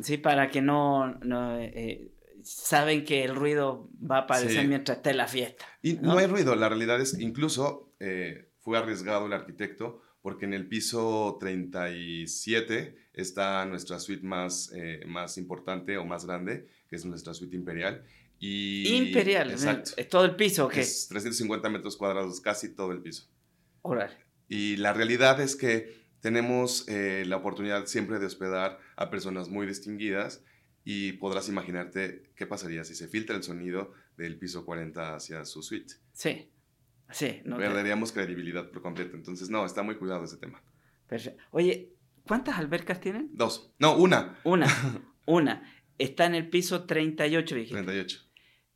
Sí, 0.00 0.18
para 0.18 0.50
que 0.50 0.60
no, 0.60 1.14
no 1.20 1.58
eh, 1.58 2.12
saben 2.44 3.04
que 3.04 3.24
el 3.24 3.34
ruido 3.34 3.88
va 3.98 4.18
a 4.18 4.20
aparecer 4.20 4.66
mientras 4.66 4.98
esté 4.98 5.14
la 5.14 5.26
fiesta. 5.26 5.66
Y 5.82 5.94
¿no? 5.94 6.18
hay 6.18 6.26
ruido, 6.26 6.54
la 6.54 6.68
realidad 6.68 7.00
es 7.00 7.16
que 7.16 7.22
incluso 7.22 7.94
eh, 8.00 8.48
fue 8.60 8.78
arriesgado 8.78 9.26
el 9.26 9.32
arquitecto 9.32 10.02
porque 10.22 10.44
en 10.44 10.54
el 10.54 10.68
piso 10.68 11.36
37 11.40 12.96
está 13.12 13.66
nuestra 13.66 13.98
suite 13.98 14.24
más, 14.24 14.72
eh, 14.74 15.00
más 15.06 15.36
importante 15.36 15.98
o 15.98 16.04
más 16.04 16.24
grande, 16.24 16.68
que 16.88 16.96
es 16.96 17.04
nuestra 17.04 17.34
suite 17.34 17.56
imperial. 17.56 18.04
Y, 18.38 18.88
imperial, 18.94 19.50
exacto. 19.50 19.92
¿Es 19.96 20.08
todo 20.08 20.24
el 20.24 20.36
piso 20.36 20.66
o 20.66 20.68
qué? 20.68 20.80
Es 20.80 21.08
350 21.08 21.68
metros 21.68 21.96
cuadrados, 21.96 22.40
casi 22.40 22.74
todo 22.74 22.92
el 22.92 23.02
piso. 23.02 23.28
Y 24.48 24.76
la 24.76 24.92
realidad 24.92 25.40
es 25.40 25.56
que 25.56 26.02
tenemos 26.20 26.88
eh, 26.88 27.24
la 27.26 27.36
oportunidad 27.36 27.86
siempre 27.86 28.20
de 28.20 28.26
hospedar 28.26 28.78
a 28.96 29.10
personas 29.10 29.48
muy 29.48 29.66
distinguidas 29.66 30.44
y 30.84 31.12
podrás 31.12 31.48
imaginarte 31.48 32.32
qué 32.34 32.46
pasaría 32.46 32.84
si 32.84 32.94
se 32.94 33.08
filtra 33.08 33.36
el 33.36 33.42
sonido 33.42 33.92
del 34.16 34.38
piso 34.38 34.64
40 34.64 35.14
hacia 35.14 35.44
su 35.44 35.62
suite. 35.62 35.94
Sí, 36.12 36.50
sí. 37.10 37.40
No 37.44 37.56
Perderíamos 37.56 38.12
credibilidad 38.12 38.70
por 38.70 38.82
completo. 38.82 39.16
Entonces, 39.16 39.48
no, 39.48 39.64
está 39.64 39.82
muy 39.82 39.96
cuidado 39.96 40.24
ese 40.24 40.38
tema. 40.38 40.62
Perfecto. 41.06 41.42
Oye, 41.50 41.92
¿cuántas 42.26 42.58
albercas 42.58 43.00
tienen? 43.00 43.30
Dos. 43.32 43.72
No, 43.78 43.96
una. 43.96 44.38
Una. 44.44 44.66
Una. 45.26 45.62
Está 45.98 46.26
en 46.26 46.34
el 46.34 46.50
piso 46.50 46.84
38, 46.84 47.54
dijiste. 47.54 47.74
38. 47.76 48.20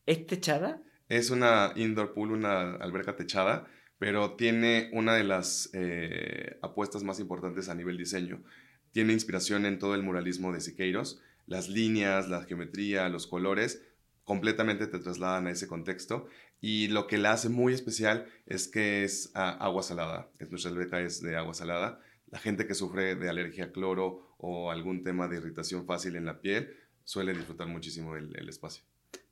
¿Es 0.07 0.27
techada? 0.29 0.81
Es 1.09 1.31
una 1.31 1.73
indoor 1.75 2.15
pool, 2.15 2.31
una 2.31 2.77
alberca 2.77 3.17
techada, 3.17 3.67
pero 3.99 4.37
tiene 4.37 4.91
una 4.93 5.15
de 5.15 5.25
las 5.25 5.71
eh, 5.73 6.59
apuestas 6.63 7.03
más 7.03 7.19
importantes 7.19 7.69
a 7.69 7.75
nivel 7.75 7.97
diseño. 7.97 8.45
Tiene 8.93 9.13
inspiración 9.13 9.67
en 9.67 9.81
todo 9.81 9.97
el 9.97 10.05
muralismo 10.05 10.53
de 10.53 10.61
Siqueiros 10.61 11.21
las 11.47 11.69
líneas, 11.69 12.29
la 12.29 12.45
geometría, 12.45 13.09
los 13.09 13.27
colores, 13.27 13.83
completamente 14.25 14.87
te 14.89 14.99
trasladan 14.99 15.47
a 15.47 15.53
ese 15.53 15.69
contexto 15.69 16.29
y 16.61 16.89
lo 16.89 17.07
que 17.07 17.19
la 17.19 17.33
hace 17.33 17.49
muy 17.49 17.73
especial 17.73 18.27
es 18.47 18.69
que 18.69 19.05
es 19.05 19.31
ah, 19.35 19.57
agua 19.61 19.83
salada. 19.83 20.29
Es, 20.39 20.51
nuestra 20.51 20.71
alberca 20.71 21.01
es 21.01 21.23
de 21.23 21.37
agua 21.37 21.55
salada. 21.55 22.01
La 22.31 22.39
gente 22.39 22.67
que 22.67 22.75
sufre 22.75 23.15
de 23.15 23.29
alergia 23.29 23.67
a 23.67 23.73
cloro 23.73 24.35
o 24.39 24.71
algún 24.71 25.05
tema 25.05 25.29
de 25.29 25.37
irritación 25.37 25.87
fácil 25.87 26.17
en 26.17 26.25
la 26.25 26.41
piel 26.41 26.77
suele 27.05 27.35
disfrutar 27.35 27.69
muchísimo 27.69 28.17
el, 28.17 28.35
el 28.37 28.49
espacio. 28.49 28.83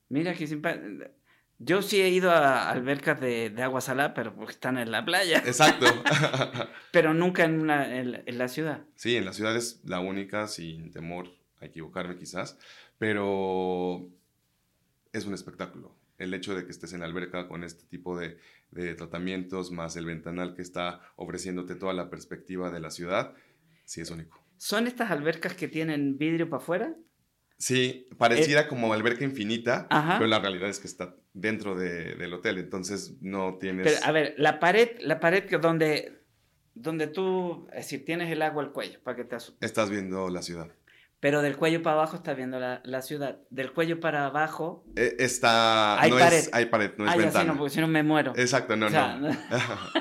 Mira 0.08 0.34
que 0.34 0.46
simpático. 0.46 0.86
Yo 1.58 1.82
sí 1.82 2.00
he 2.00 2.08
ido 2.08 2.30
a 2.30 2.70
albercas 2.70 3.20
de, 3.20 3.50
de, 3.50 3.62
agua 3.62 3.80
salada, 3.80 4.12
pero 4.12 4.34
porque 4.34 4.52
están 4.52 4.76
en 4.76 4.90
la 4.90 5.04
playa. 5.04 5.38
Exacto. 5.38 5.86
pero 6.92 7.14
nunca 7.14 7.44
en, 7.44 7.60
una, 7.60 7.96
en, 7.96 8.22
en, 8.26 8.38
la 8.38 8.48
ciudad. 8.48 8.84
Sí, 8.96 9.16
en 9.16 9.24
la 9.24 9.32
ciudad 9.32 9.56
es 9.56 9.80
la 9.84 10.00
única, 10.00 10.48
sin 10.48 10.90
temor 10.90 11.28
a 11.64 11.68
equivocarme 11.68 12.16
quizás, 12.16 12.58
pero 12.98 14.08
es 15.12 15.26
un 15.26 15.34
espectáculo. 15.34 15.96
El 16.18 16.32
hecho 16.32 16.54
de 16.54 16.64
que 16.64 16.70
estés 16.70 16.92
en 16.92 17.00
la 17.00 17.06
alberca 17.06 17.48
con 17.48 17.64
este 17.64 17.84
tipo 17.86 18.16
de, 18.16 18.38
de 18.70 18.94
tratamientos, 18.94 19.72
más 19.72 19.96
el 19.96 20.06
ventanal 20.06 20.54
que 20.54 20.62
está 20.62 21.00
ofreciéndote 21.16 21.74
toda 21.74 21.92
la 21.92 22.08
perspectiva 22.08 22.70
de 22.70 22.80
la 22.80 22.90
ciudad, 22.90 23.34
sí 23.84 24.00
es 24.00 24.10
único. 24.10 24.44
¿Son 24.56 24.86
estas 24.86 25.10
albercas 25.10 25.54
que 25.54 25.68
tienen 25.68 26.16
vidrio 26.16 26.48
para 26.48 26.62
afuera? 26.62 26.94
Sí, 27.58 28.08
parecida 28.18 28.62
eh, 28.62 28.68
como 28.68 28.92
alberca 28.92 29.24
infinita, 29.24 29.86
ajá. 29.90 30.18
pero 30.18 30.28
la 30.28 30.40
realidad 30.40 30.68
es 30.68 30.80
que 30.80 30.86
está 30.86 31.16
dentro 31.32 31.74
de, 31.76 32.14
del 32.14 32.32
hotel, 32.34 32.58
entonces 32.58 33.14
no 33.20 33.58
tienes... 33.58 33.86
Pero, 33.86 34.04
a 34.04 34.12
ver, 34.12 34.34
la 34.38 34.58
pared, 34.58 34.98
la 35.00 35.20
pared 35.20 35.44
que 35.44 35.58
donde, 35.58 36.24
donde 36.74 37.06
tú, 37.06 37.66
es 37.70 37.84
decir, 37.84 38.04
tienes 38.04 38.30
el 38.30 38.42
agua 38.42 38.62
al 38.62 38.72
cuello, 38.72 39.00
para 39.02 39.16
que 39.16 39.24
te 39.24 39.36
asustes. 39.36 39.66
Estás 39.66 39.90
viendo 39.90 40.28
la 40.30 40.42
ciudad. 40.42 40.68
Pero 41.24 41.40
del 41.40 41.56
cuello 41.56 41.82
para 41.82 41.96
abajo 41.96 42.16
estás 42.16 42.36
viendo 42.36 42.60
la, 42.60 42.82
la 42.84 43.00
ciudad. 43.00 43.38
Del 43.48 43.72
cuello 43.72 43.98
para 43.98 44.26
abajo... 44.26 44.84
Eh, 44.94 45.16
está... 45.20 45.98
Hay 45.98 46.10
no 46.10 46.18
pared. 46.18 46.36
Es, 46.36 46.50
hay 46.52 46.66
pared, 46.66 46.90
no 46.98 47.06
es 47.06 47.12
ah, 47.12 47.16
ventana. 47.16 47.32
Ya, 47.32 47.40
sí, 47.40 47.46
no, 47.46 47.56
porque 47.56 47.70
si 47.70 47.80
no 47.80 47.88
me 47.88 48.02
muero. 48.02 48.34
Exacto, 48.36 48.76
no, 48.76 48.88
O 48.88 48.90
sea, 48.90 49.16
no. 49.16 49.30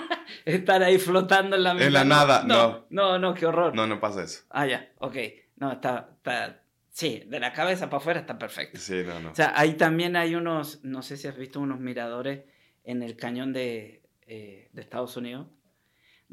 Estar 0.45 0.83
ahí 0.83 0.97
flotando 0.97 1.55
en 1.55 1.63
la 1.63 1.71
En 1.71 1.93
la 1.93 2.03
nada, 2.03 2.43
no. 2.45 2.87
No, 2.89 3.19
no, 3.19 3.33
qué 3.35 3.45
horror. 3.45 3.73
no, 3.73 3.87
no 3.87 4.01
pasa 4.01 4.21
eso. 4.21 4.43
Ah, 4.49 4.67
ya, 4.67 4.91
ok. 4.97 5.15
No, 5.55 5.71
está, 5.71 6.09
está, 6.17 6.61
sí, 6.89 7.23
de 7.25 7.39
la 7.39 7.53
cabeza 7.53 7.89
para 7.89 8.01
afuera 8.01 8.19
está 8.19 8.37
perfecto. 8.37 8.77
Sí, 8.77 9.01
no, 9.05 9.21
no. 9.21 9.31
O 9.31 9.35
sea, 9.35 9.53
ahí 9.55 9.75
también 9.75 10.17
hay 10.17 10.35
unos, 10.35 10.83
no 10.83 11.03
sé 11.03 11.15
si 11.15 11.29
has 11.29 11.37
visto 11.37 11.61
unos 11.61 11.79
miradores 11.79 12.41
en 12.83 13.01
el 13.01 13.15
cañón 13.15 13.53
de, 13.53 14.03
eh, 14.27 14.67
de 14.73 14.81
Estados 14.81 15.15
Unidos, 15.15 15.47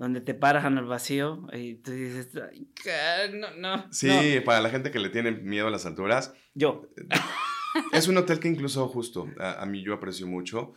donde 0.00 0.22
te 0.22 0.32
paras 0.32 0.64
en 0.64 0.78
el 0.78 0.86
vacío 0.86 1.46
y 1.52 1.74
tú 1.74 1.90
dices, 1.92 2.30
"Ay, 2.50 2.66
ca- 2.82 3.28
no, 3.32 3.54
no. 3.56 3.92
Sí, 3.92 4.36
no". 4.38 4.44
para 4.44 4.62
la 4.62 4.70
gente 4.70 4.90
que 4.90 4.98
le 4.98 5.10
tiene 5.10 5.30
miedo 5.30 5.66
a 5.68 5.70
las 5.70 5.84
alturas, 5.84 6.32
Yo, 6.54 6.88
es 7.92 8.08
un 8.08 8.16
hotel 8.16 8.40
que 8.40 8.48
incluso 8.48 8.88
justo 8.88 9.28
a, 9.38 9.62
a 9.62 9.66
mí 9.66 9.82
yo 9.82 9.92
aprecio 9.92 10.26
mucho 10.26 10.72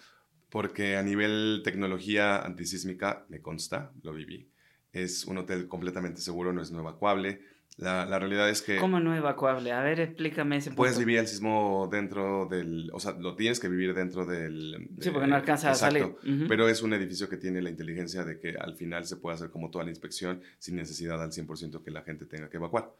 porque 0.49 0.97
a 0.97 1.03
nivel 1.03 1.61
tecnología 1.63 2.39
antisísmica, 2.41 3.25
me 3.29 3.41
consta, 3.41 3.93
lo 4.03 4.13
viví, 4.13 4.51
es 4.91 5.25
un 5.25 5.37
hotel 5.37 5.67
completamente 5.69 6.19
seguro, 6.21 6.51
no 6.53 6.61
es 6.61 6.69
no 6.71 6.81
evacuable. 6.81 7.41
La, 7.77 8.05
la 8.05 8.19
realidad 8.19 8.49
es 8.49 8.61
que 8.61 8.77
¿cómo 8.77 8.99
no 8.99 9.15
evacuable? 9.15 9.71
A 9.71 9.81
ver, 9.81 9.99
explícame 9.99 10.57
ese 10.57 10.71
puedes 10.71 10.95
punto. 10.95 11.07
vivir 11.07 11.19
el 11.19 11.27
sismo 11.27 11.89
dentro 11.91 12.45
del, 12.45 12.91
o 12.93 12.99
sea, 12.99 13.13
lo 13.13 13.35
tienes 13.35 13.59
que 13.59 13.67
vivir 13.67 13.95
dentro 13.95 14.25
del... 14.25 14.89
Sí, 14.99 15.09
porque 15.09 15.27
no 15.27 15.35
alcanzas 15.35 15.81
a 15.81 15.87
Exacto. 15.87 16.19
salir. 16.21 16.35
Ujú. 16.39 16.47
Pero 16.47 16.69
es 16.69 16.83
un 16.83 16.93
edificio 16.93 17.27
que 17.29 17.37
tiene 17.37 17.61
la 17.63 17.71
inteligencia 17.71 18.23
de 18.25 18.39
que 18.39 18.55
al 18.57 18.75
final 18.75 19.05
se 19.05 19.15
puede 19.17 19.35
hacer 19.35 19.49
como 19.49 19.71
toda 19.71 19.85
la 19.85 19.89
inspección 19.89 20.41
sin 20.59 20.75
necesidad 20.75 21.21
al 21.21 21.31
100% 21.31 21.83
que 21.83 21.89
la 21.89 22.03
gente 22.03 22.25
tenga 22.27 22.47
que 22.49 22.57
evacuar. 22.57 22.93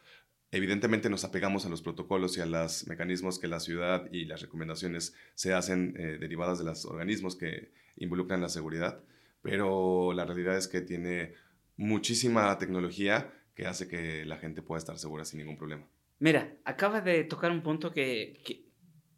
Evidentemente 0.52 1.10
nos 1.10 1.24
apegamos 1.24 1.66
a 1.66 1.70
los 1.70 1.82
protocolos 1.82 2.38
y 2.38 2.42
a 2.42 2.46
los 2.46 2.88
mecanismos 2.88 3.40
que 3.40 3.48
la 3.48 3.60
ciudad 3.60 4.08
y 4.12 4.26
las 4.26 4.42
recomendaciones 4.42 5.16
se 5.36 5.54
hacen 5.54 5.96
eh, 5.98 6.18
derivadas 6.20 6.60
de 6.60 6.66
los 6.66 6.86
organismos 6.86 7.36
que 7.36 7.72
involucran 7.98 8.42
la 8.42 8.50
seguridad, 8.50 9.00
pero 9.42 10.14
la 10.14 10.26
realidad 10.26 10.58
es 10.58 10.68
que 10.68 10.82
tiene 10.82 11.34
muchísima 11.78 12.56
tecnología 12.60 13.32
que 13.56 13.68
hace 13.68 13.88
que 13.88 14.26
la 14.26 14.38
gente 14.38 14.62
pueda 14.62 14.80
estar 14.80 14.98
segura 14.98 15.26
sin 15.26 15.40
ningún 15.40 15.58
problema. 15.58 15.86
Mira, 16.20 16.56
acabas 16.66 17.04
de 17.04 17.24
tocar 17.24 17.52
un 17.52 17.62
punto 17.62 17.92
que, 17.92 18.42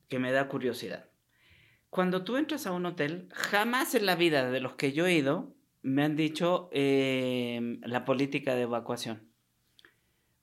que, 0.08 0.20
me 0.20 0.32
da 0.32 0.48
curiosidad. 0.48 1.06
Cuando 1.90 2.24
tú 2.24 2.38
entras 2.38 2.68
a 2.68 2.72
un 2.72 2.86
hotel, 2.86 3.28
jamás 3.34 3.96
en 3.96 4.06
la 4.06 4.16
vida 4.16 4.50
de 4.50 4.60
los 4.62 4.76
que 4.76 4.94
yo 4.94 5.06
he 5.06 5.14
ido 5.14 5.54
me 5.82 6.04
han 6.04 6.16
dicho 6.16 6.70
eh, 6.72 7.78
la 7.82 8.06
política 8.06 8.56
de 8.56 8.64
evacuación. 8.64 9.30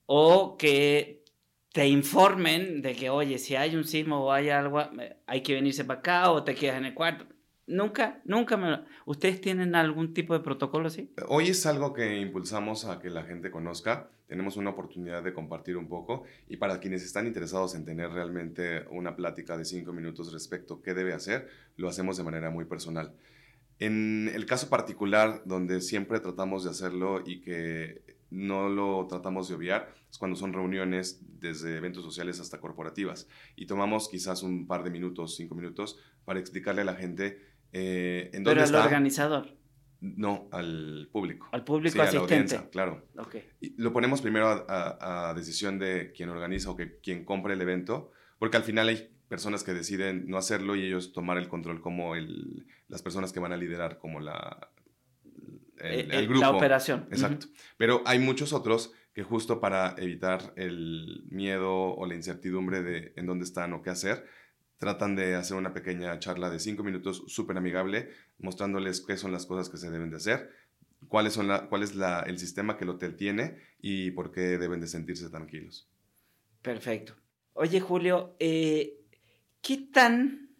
O 0.07 0.57
que 0.57 1.25
te 1.73 1.89
informen 1.89 2.83
de 2.83 2.95
que, 2.95 3.11
oye, 3.11 3.39
si 3.39 3.57
hay 3.57 3.75
un 3.75 3.85
sismo 3.85 4.27
o 4.27 4.33
hay 4.33 4.51
algo, 4.51 4.81
eh, 4.83 5.17
hay 5.27 5.43
que 5.43 5.55
venirse 5.55 5.85
para 5.85 6.01
acá 6.01 6.31
o 6.31 6.45
te 6.45 6.55
quedas 6.55 6.77
en 6.77 6.85
el 6.85 6.95
cuarto. 6.95 7.27
Nunca, 7.67 8.21
nunca 8.25 8.57
me 8.57 8.71
lo... 8.71 8.85
¿Ustedes 9.07 9.41
tienen 9.41 9.75
algún 9.75 10.15
tipo 10.15 10.35
de 10.35 10.41
protocolo 10.41 10.89
así? 10.89 11.13
Hoy 11.29 11.49
es 11.49 11.65
algo 11.67 11.93
que 11.93 12.21
impulsamos 12.21 12.85
a 12.85 12.99
que 12.99 13.09
la 13.09 13.23
gente 13.23 13.51
conozca. 13.51 14.11
Tenemos 14.27 14.57
una 14.57 14.71
oportunidad 14.71 15.23
de 15.23 15.33
compartir 15.33 15.77
un 15.77 15.89
poco 15.89 16.25
y 16.49 16.57
para 16.57 16.81
quienes 16.81 17.05
están 17.05 17.27
interesados 17.27 17.75
en 17.75 17.85
tener 17.85 18.11
realmente 18.11 18.85
una 18.91 19.15
plática 19.15 19.57
de 19.57 19.65
cinco 19.65 19.93
minutos 19.93 20.33
respecto 20.33 20.75
a 20.75 20.83
qué 20.83 20.95
debe 20.95 21.13
hacer, 21.13 21.49
lo 21.77 21.89
hacemos 21.89 22.17
de 22.17 22.25
manera 22.25 22.51
muy 22.51 22.65
personal. 22.65 23.15
En 23.79 24.31
el 24.35 24.47
caso 24.47 24.69
particular 24.69 25.43
donde 25.45 25.81
siempre 25.81 26.21
tratamos 26.21 26.65
de 26.65 26.71
hacerlo 26.71 27.23
y 27.25 27.41
que 27.41 28.17
no 28.31 28.71
lo 28.71 29.07
tratamos 29.09 29.49
de 29.49 29.55
obviar 29.55 29.93
es 30.11 30.19
cuando 30.19 30.37
son 30.37 30.53
reuniones 30.53 31.21
desde 31.39 31.77
eventos 31.77 32.03
sociales 32.03 32.41
hasta 32.41 32.61
corporativas 32.61 33.29
y 33.57 33.67
tomamos 33.67 34.09
quizás 34.09 34.43
un 34.43 34.67
par 34.67 34.85
de 34.85 34.91
minutos, 34.91 35.37
cinco 35.37 35.55
minutos 35.55 35.99
para 36.25 36.41
explicarle 36.41 36.81
a 36.83 36.85
la 36.87 36.95
gente 36.95 37.52
eh, 37.73 38.31
en 38.33 38.45
Pero 38.45 38.63
al 38.63 38.75
organizador, 38.75 39.57
No, 40.01 40.49
al 40.53 41.09
público. 41.13 41.49
al 41.53 41.65
público 41.65 41.93
Sí, 41.93 41.99
a 42.01 42.03
la 42.03 42.09
asistente. 42.09 42.35
audiencia, 42.35 42.71
claro. 42.71 43.07
Y 43.61 43.81
lo 43.81 43.93
ponemos 43.93 44.21
primero 44.21 44.49
a, 44.49 44.65
a- 44.69 45.31
a 45.31 45.35
decisión 45.35 45.79
de 45.79 46.13
quien 46.13 46.29
organiza 46.29 46.71
o 46.71 46.77
que 46.77 46.99
quien 47.01 47.25
compra 47.25 47.53
el 47.55 47.61
evento, 47.61 48.11
porque 48.39 48.57
al 48.57 48.65
final 48.65 48.89
hay 48.89 49.09
personas 49.29 49.65
que 49.65 49.73
deciden 49.73 50.29
no 50.29 50.37
hacerlo 50.37 50.77
y 50.77 50.85
ellos 50.85 51.13
tomar 51.13 51.39
el 51.39 51.49
control 51.49 51.81
como 51.81 52.15
el, 52.17 52.67
las 52.89 53.01
personas 53.03 53.33
que 53.33 53.41
van 53.41 53.53
a 53.53 53.57
liderar 53.57 53.99
como 53.99 54.21
la, 54.21 54.69
el, 55.79 56.01
Eh, 56.01 56.01
el 56.11 56.25
eh, 56.25 56.27
grupo. 56.27 56.41
La 56.43 56.51
operación. 56.51 57.07
Exacto. 57.11 57.47
Pero 57.79 58.03
hay 58.05 58.19
muchos 58.19 58.53
otros 58.53 58.93
que 59.15 59.23
justo 59.23 59.61
para 59.61 59.95
evitar 59.99 60.53
el 60.57 61.25
miedo 61.31 61.73
o 61.95 62.07
la 62.07 62.15
incertidumbre 62.15 62.83
de 62.83 63.13
en 63.17 63.27
dónde 63.27 63.45
están 63.45 63.73
o 63.73 63.83
qué 63.83 63.91
hacer, 63.91 64.25
tratan 64.83 65.15
de 65.15 65.37
hacer 65.37 65.57
una 65.57 65.73
pequeña 65.73 66.19
charla 66.19 66.51
de 66.51 66.59
cinco 66.59 66.83
minutos 66.83 67.23
súper 67.29 67.57
amigable, 67.57 68.11
mostrándoles 68.41 69.01
qué 69.01 69.17
son 69.17 69.31
las 69.31 69.47
cosas 69.47 69.69
que 69.69 69.77
se 69.77 69.93
deben 69.93 70.11
de 70.11 70.17
hacer, 70.17 70.51
cuáles 71.07 71.35
son 71.35 71.47
la, 71.47 71.69
cuál 71.69 71.85
es 71.85 71.95
la, 71.95 72.23
el 72.23 72.37
sistema 72.37 72.77
que 72.77 72.83
el 72.83 72.91
hotel 72.91 73.15
tiene 73.15 73.59
y 73.81 74.11
por 74.11 74.33
qué 74.33 74.59
deben 74.59 74.81
de 74.81 74.89
sentirse 74.89 75.31
tranquilos. 75.31 75.89
Perfecto. 76.63 77.15
Oye, 77.53 77.79
Julio, 77.79 78.35
eh, 78.41 78.99
¿qué 79.61 79.77
tan, 79.77 80.51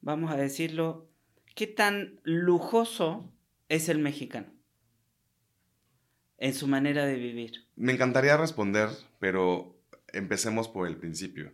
vamos 0.00 0.32
a 0.32 0.38
decirlo, 0.38 1.10
qué 1.54 1.66
tan 1.66 2.20
lujoso 2.22 3.30
es 3.68 3.90
el 3.90 3.98
mexicano 3.98 4.50
en 6.38 6.54
su 6.54 6.66
manera 6.68 7.04
de 7.04 7.16
vivir? 7.16 7.66
Me 7.76 7.92
encantaría 7.92 8.38
responder, 8.38 8.88
pero 9.18 9.76
empecemos 10.14 10.68
por 10.68 10.88
el 10.88 10.96
principio. 10.96 11.52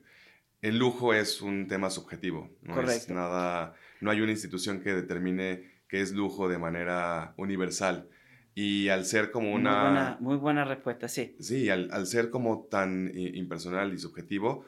El 0.61 0.79
lujo 0.79 1.15
es 1.15 1.41
un 1.41 1.69
tema 1.69 1.89
subjetivo, 1.91 2.51
no 2.63 2.73
es 2.73 2.81
Correcto. 2.81 3.15
nada, 3.15 3.75
no 4.01 4.11
hay 4.11 4.21
una 4.21 4.33
institución 4.33 4.81
que 4.81 4.93
determine 4.93 5.71
qué 5.89 6.01
es 6.01 6.13
lujo 6.13 6.49
de 6.49 6.59
manera 6.59 7.35
universal. 7.37 8.09
Y 8.55 8.89
al 8.89 9.05
ser 9.05 9.31
como 9.31 9.53
una... 9.53 9.71
Muy, 9.71 9.83
buena, 9.83 10.17
muy 10.21 10.37
buena 10.37 10.65
respuesta, 10.65 11.07
sí. 11.07 11.37
Sí, 11.39 11.71
al, 11.71 11.91
al 11.93 12.07
ser 12.07 12.31
como 12.31 12.67
tan 12.69 13.13
impersonal 13.15 13.95
y 13.95 13.99
subjetivo, 13.99 14.65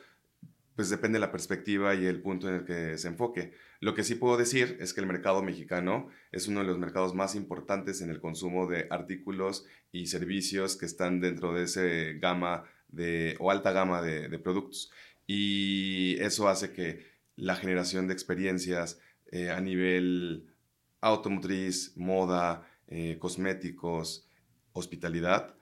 pues 0.77 0.91
depende 0.91 1.17
de 1.17 1.27
la 1.27 1.33
perspectiva 1.33 1.95
y 1.97 2.07
el 2.07 2.23
punto 2.23 2.49
en 2.49 2.55
el 2.55 2.65
que 2.65 2.97
se 2.99 3.09
enfoque. 3.09 3.53
Lo 3.81 3.95
que 3.95 4.05
sí 4.05 4.15
puedo 4.15 4.37
decir 4.37 4.77
es 4.81 4.95
que 4.95 5.01
el 5.01 5.09
mercado 5.09 5.43
mexicano 5.43 6.09
es 6.31 6.47
uno 6.47 6.61
de 6.61 6.67
los 6.67 6.79
mercados 6.79 7.15
más 7.17 7.35
importantes 7.35 8.01
en 8.01 8.11
el 8.11 8.21
consumo 8.21 8.69
de 8.69 8.87
artículos 8.91 9.67
y 9.91 10.07
servicios 10.07 10.77
que 10.77 10.87
están 10.87 11.21
dentro 11.21 11.53
de 11.53 11.65
ese 11.65 12.15
gama 12.21 12.65
de, 12.89 13.37
o 13.41 13.51
alta 13.51 13.73
gama 13.73 14.03
de, 14.03 14.29
de 14.29 14.39
productos. 14.39 14.93
Y 15.33 16.17
eso 16.21 16.49
hace 16.49 16.73
que 16.73 17.07
la 17.37 17.55
generación 17.55 18.09
de 18.09 18.15
experiencias 18.15 18.99
eh, 19.31 19.51
a 19.51 19.61
nivel 19.61 20.53
automotriz, 21.01 21.97
moda, 21.97 22.67
eh, 22.89 23.17
cosméticos, 23.21 24.29
hospitalidad, 24.73 25.55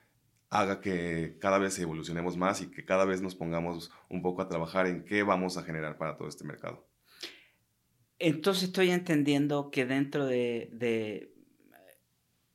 haga 0.49 0.81
que 0.81 1.37
cada 1.39 1.59
vez 1.59 1.77
evolucionemos 1.77 2.35
más 2.35 2.63
y 2.63 2.71
que 2.71 2.83
cada 2.83 3.05
vez 3.05 3.21
nos 3.21 3.35
pongamos 3.35 3.91
un 4.09 4.23
poco 4.23 4.41
a 4.41 4.47
trabajar 4.47 4.87
en 4.87 5.05
qué 5.05 5.21
vamos 5.21 5.55
a 5.57 5.63
generar 5.63 5.99
para 5.99 6.17
todo 6.17 6.27
este 6.27 6.43
mercado. 6.45 6.87
Entonces 8.17 8.63
estoy 8.63 8.89
entendiendo 8.89 9.69
que 9.69 9.85
dentro 9.85 10.25
de, 10.25 10.69
de- 10.73 11.31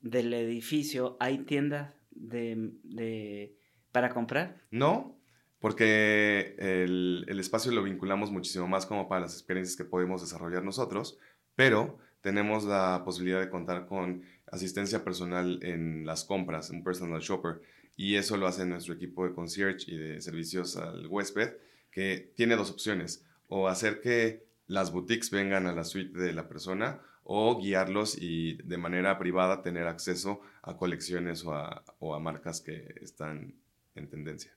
del 0.00 0.34
edificio 0.34 1.16
hay 1.20 1.38
tiendas 1.44 1.94
de, 2.10 2.72
de- 2.82 3.56
para 3.92 4.08
comprar. 4.10 4.60
No, 4.72 5.16
porque 5.64 6.56
el, 6.58 7.24
el 7.26 7.40
espacio 7.40 7.72
lo 7.72 7.82
vinculamos 7.82 8.30
muchísimo 8.30 8.68
más 8.68 8.84
como 8.84 9.08
para 9.08 9.22
las 9.22 9.32
experiencias 9.32 9.78
que 9.78 9.86
podemos 9.86 10.20
desarrollar 10.20 10.62
nosotros, 10.62 11.16
pero 11.56 11.98
tenemos 12.20 12.64
la 12.64 13.00
posibilidad 13.02 13.40
de 13.40 13.48
contar 13.48 13.86
con 13.86 14.24
asistencia 14.52 15.02
personal 15.02 15.60
en 15.62 16.04
las 16.04 16.24
compras, 16.24 16.68
un 16.68 16.84
personal 16.84 17.22
shopper, 17.22 17.62
y 17.96 18.16
eso 18.16 18.36
lo 18.36 18.46
hace 18.46 18.66
nuestro 18.66 18.92
equipo 18.92 19.26
de 19.26 19.32
concierge 19.32 19.90
y 19.90 19.96
de 19.96 20.20
servicios 20.20 20.76
al 20.76 21.06
huésped, 21.06 21.54
que 21.90 22.30
tiene 22.36 22.56
dos 22.56 22.70
opciones, 22.70 23.24
o 23.48 23.66
hacer 23.66 24.02
que 24.02 24.44
las 24.66 24.92
boutiques 24.92 25.30
vengan 25.30 25.66
a 25.66 25.72
la 25.72 25.84
suite 25.84 26.18
de 26.18 26.34
la 26.34 26.46
persona 26.46 27.00
o 27.22 27.58
guiarlos 27.58 28.18
y 28.20 28.58
de 28.64 28.76
manera 28.76 29.18
privada 29.18 29.62
tener 29.62 29.86
acceso 29.86 30.42
a 30.60 30.76
colecciones 30.76 31.42
o 31.46 31.54
a, 31.54 32.20
marcas 32.20 32.60
que 32.60 32.96
están 33.00 33.54
en 33.94 34.10
tendencia. 34.10 34.52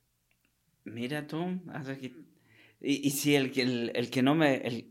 Mira 0.91 1.27
tú, 1.27 1.59
y, 2.81 3.07
y, 3.07 3.11
si 3.11 3.35
el, 3.35 3.51
el, 3.59 3.91
el 3.95 4.09
que 4.09 4.21
no 4.21 4.35
me... 4.35 4.55
El, 4.55 4.87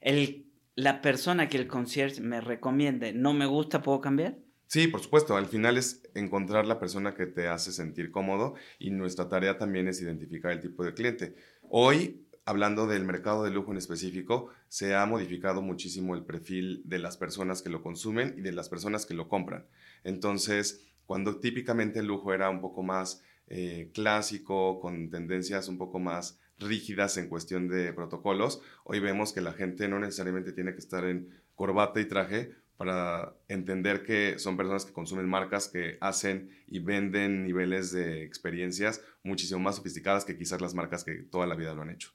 el 0.00 0.46
la 0.76 1.00
persona 1.00 1.48
que 1.48 1.56
el 1.56 1.66
concierge 1.66 2.20
me 2.20 2.40
recomiende 2.40 3.14
no 3.14 3.32
me 3.32 3.46
gusta, 3.46 3.82
¿puedo 3.82 4.00
cambiar? 4.00 4.36
Sí, 4.66 4.88
por 4.88 5.00
supuesto. 5.00 5.36
Al 5.36 5.46
final 5.46 5.78
es 5.78 6.02
encontrar 6.14 6.66
la 6.66 6.78
persona 6.78 7.14
que 7.14 7.26
te 7.26 7.48
hace 7.48 7.72
sentir 7.72 8.10
cómodo 8.10 8.54
y 8.78 8.90
nuestra 8.90 9.28
tarea 9.28 9.56
también 9.56 9.88
es 9.88 10.02
identificar 10.02 10.52
el 10.52 10.60
tipo 10.60 10.84
de 10.84 10.92
cliente. 10.92 11.34
Hoy, 11.70 12.26
hablando 12.44 12.86
del 12.86 13.04
mercado 13.04 13.42
de 13.42 13.50
lujo 13.50 13.72
en 13.72 13.78
específico, 13.78 14.50
se 14.68 14.94
ha 14.94 15.06
modificado 15.06 15.62
muchísimo 15.62 16.14
el 16.14 16.24
perfil 16.24 16.82
de 16.84 16.98
las 16.98 17.16
personas 17.16 17.62
que 17.62 17.70
lo 17.70 17.82
consumen 17.82 18.34
y 18.36 18.42
de 18.42 18.52
las 18.52 18.68
personas 18.68 19.06
que 19.06 19.14
lo 19.14 19.28
compran. 19.28 19.66
Entonces, 20.04 20.84
cuando 21.06 21.40
típicamente 21.40 22.00
el 22.00 22.06
lujo 22.06 22.34
era 22.34 22.50
un 22.50 22.60
poco 22.60 22.82
más 22.82 23.22
eh, 23.48 23.90
clásico, 23.94 24.80
con 24.80 25.10
tendencias 25.10 25.68
un 25.68 25.78
poco 25.78 25.98
más 25.98 26.38
rígidas 26.58 27.16
en 27.16 27.28
cuestión 27.28 27.68
de 27.68 27.92
protocolos. 27.92 28.62
Hoy 28.84 29.00
vemos 29.00 29.32
que 29.32 29.40
la 29.40 29.52
gente 29.52 29.88
no 29.88 29.98
necesariamente 29.98 30.52
tiene 30.52 30.72
que 30.72 30.80
estar 30.80 31.04
en 31.04 31.30
corbata 31.54 32.00
y 32.00 32.06
traje 32.06 32.52
para 32.76 33.34
entender 33.48 34.02
que 34.02 34.38
son 34.38 34.56
personas 34.56 34.84
que 34.84 34.92
consumen 34.92 35.28
marcas 35.28 35.68
que 35.68 35.96
hacen 36.00 36.50
y 36.66 36.80
venden 36.80 37.44
niveles 37.44 37.90
de 37.90 38.22
experiencias 38.22 39.02
muchísimo 39.22 39.60
más 39.60 39.76
sofisticadas 39.76 40.24
que 40.24 40.36
quizás 40.36 40.60
las 40.60 40.74
marcas 40.74 41.04
que 41.04 41.14
toda 41.22 41.46
la 41.46 41.54
vida 41.54 41.74
lo 41.74 41.82
han 41.82 41.90
hecho. 41.90 42.10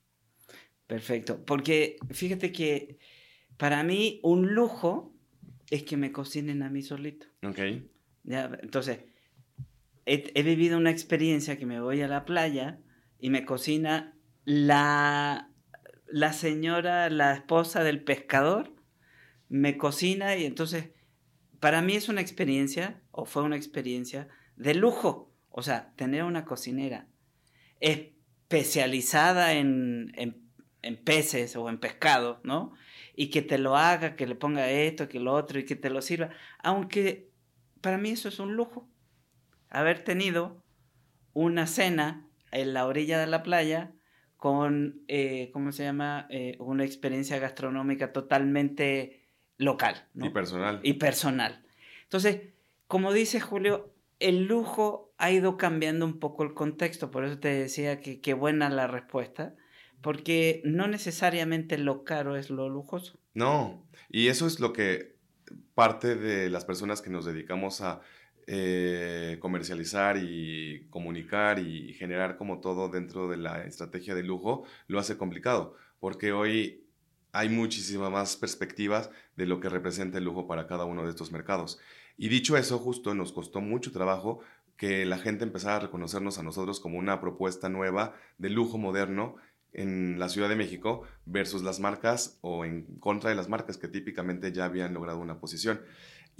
Perfecto, 0.85 1.43
porque 1.45 1.97
fíjate 2.11 2.51
que 2.51 2.99
para 3.57 3.83
mí 3.83 4.19
un 4.23 4.53
lujo 4.53 5.15
es 5.69 5.83
que 5.83 5.97
me 5.97 6.11
cocinen 6.11 6.63
a 6.63 6.69
mí 6.69 6.83
solito. 6.83 7.27
Ok. 7.43 7.59
Ya, 8.23 8.59
entonces, 8.61 8.99
he, 10.05 10.43
vivido 10.43 10.77
una 10.77 10.91
experiencia 10.91 11.57
que 11.57 11.65
me 11.65 11.79
voy 11.79 12.01
a 12.01 12.07
la 12.07 12.25
playa 12.25 12.79
y 13.19 13.29
me 13.29 13.45
cocina 13.45 14.15
la, 14.45 15.51
la 16.07 16.33
señora, 16.33 17.09
la 17.09 17.33
esposa 17.33 17.83
del 17.83 18.03
pescador, 18.03 18.73
me 19.49 19.77
cocina 19.77 20.35
y 20.35 20.45
entonces 20.45 20.91
para 21.61 21.83
mí 21.83 21.95
es 21.95 22.09
una 22.09 22.21
experiencia, 22.21 22.99
o 23.11 23.25
fue 23.25 23.43
una 23.43 23.55
experiencia, 23.55 24.27
de 24.57 24.73
lujo. 24.73 25.31
O 25.49 25.61
sea, 25.61 25.93
tener 25.95 26.23
una 26.23 26.43
cocinera 26.43 27.07
especializada 27.79 29.53
en, 29.53 30.11
en, 30.15 31.03
peces 31.03 31.55
o 31.55 31.69
en 31.69 31.79
pescado, 31.79 32.41
¿no? 32.43 32.73
Y 33.15 33.29
que 33.29 33.43
te 33.43 33.59
lo 33.59 33.77
haga, 33.77 34.15
que 34.15 34.25
le 34.25 34.33
ponga 34.33 34.71
esto, 34.71 35.07
que 35.07 35.19
lo 35.19 35.33
otro 35.33 35.59
y 35.59 35.65
que 35.65 35.75
te 35.75 35.91
lo 35.91 36.01
sirva. 36.01 36.31
Aunque 36.63 37.29
para 37.79 37.99
mí 37.99 38.09
eso 38.09 38.27
es 38.27 38.39
un 38.39 38.55
lujo. 38.55 38.89
Haber 39.71 40.03
tenido 40.03 40.61
una 41.33 41.65
cena 41.65 42.27
en 42.51 42.73
la 42.73 42.85
orilla 42.85 43.19
de 43.19 43.27
la 43.27 43.41
playa 43.41 43.93
con, 44.37 45.01
eh, 45.07 45.49
¿cómo 45.53 45.71
se 45.71 45.83
llama? 45.83 46.27
Eh, 46.29 46.55
una 46.59 46.83
experiencia 46.83 47.39
gastronómica 47.39 48.11
totalmente 48.11 49.27
local. 49.57 50.07
Y 50.15 50.29
personal. 50.29 50.79
Y 50.83 50.93
personal. 50.93 51.63
Entonces, 52.03 52.41
como 52.87 53.13
dice 53.13 53.39
Julio, 53.39 53.93
el 54.19 54.45
lujo 54.45 55.13
ha 55.17 55.31
ido 55.31 55.57
cambiando 55.57 56.05
un 56.05 56.19
poco 56.19 56.43
el 56.43 56.53
contexto, 56.53 57.11
por 57.11 57.23
eso 57.23 57.39
te 57.39 57.49
decía 57.49 58.01
que 58.01 58.19
qué 58.21 58.33
buena 58.33 58.69
la 58.69 58.87
respuesta, 58.87 59.55
porque 60.01 60.61
no 60.65 60.87
necesariamente 60.87 61.77
lo 61.77 62.03
caro 62.03 62.35
es 62.35 62.49
lo 62.49 62.69
lujoso. 62.69 63.19
No, 63.33 63.87
y 64.09 64.27
eso 64.27 64.47
es 64.47 64.59
lo 64.59 64.73
que 64.73 65.15
parte 65.75 66.15
de 66.15 66.49
las 66.49 66.65
personas 66.65 67.01
que 67.01 67.09
nos 67.09 67.25
dedicamos 67.25 67.81
a 67.81 68.01
eh, 68.53 69.37
comercializar 69.39 70.17
y 70.17 70.85
comunicar 70.89 71.57
y 71.57 71.93
generar 71.93 72.35
como 72.35 72.59
todo 72.59 72.89
dentro 72.89 73.29
de 73.29 73.37
la 73.37 73.63
estrategia 73.63 74.13
de 74.13 74.23
lujo 74.23 74.65
lo 74.87 74.99
hace 74.99 75.15
complicado, 75.15 75.77
porque 76.01 76.33
hoy 76.33 76.83
hay 77.31 77.47
muchísimas 77.47 78.11
más 78.11 78.35
perspectivas 78.35 79.09
de 79.37 79.45
lo 79.45 79.61
que 79.61 79.69
representa 79.69 80.17
el 80.17 80.25
lujo 80.25 80.47
para 80.47 80.67
cada 80.67 80.83
uno 80.83 81.05
de 81.05 81.11
estos 81.11 81.31
mercados. 81.31 81.79
Y 82.17 82.27
dicho 82.27 82.57
eso, 82.57 82.77
justo 82.77 83.15
nos 83.15 83.31
costó 83.31 83.61
mucho 83.61 83.93
trabajo 83.93 84.41
que 84.75 85.05
la 85.05 85.17
gente 85.17 85.45
empezara 85.45 85.77
a 85.77 85.79
reconocernos 85.79 86.37
a 86.37 86.43
nosotros 86.43 86.81
como 86.81 86.99
una 86.99 87.21
propuesta 87.21 87.69
nueva 87.69 88.15
de 88.37 88.49
lujo 88.49 88.77
moderno 88.77 89.37
en 89.71 90.19
la 90.19 90.27
Ciudad 90.27 90.49
de 90.49 90.57
México 90.57 91.03
versus 91.25 91.63
las 91.63 91.79
marcas 91.79 92.37
o 92.41 92.65
en 92.65 92.83
contra 92.99 93.29
de 93.29 93.37
las 93.37 93.47
marcas 93.47 93.77
que 93.77 93.87
típicamente 93.87 94.51
ya 94.51 94.65
habían 94.65 94.93
logrado 94.93 95.19
una 95.19 95.39
posición. 95.39 95.79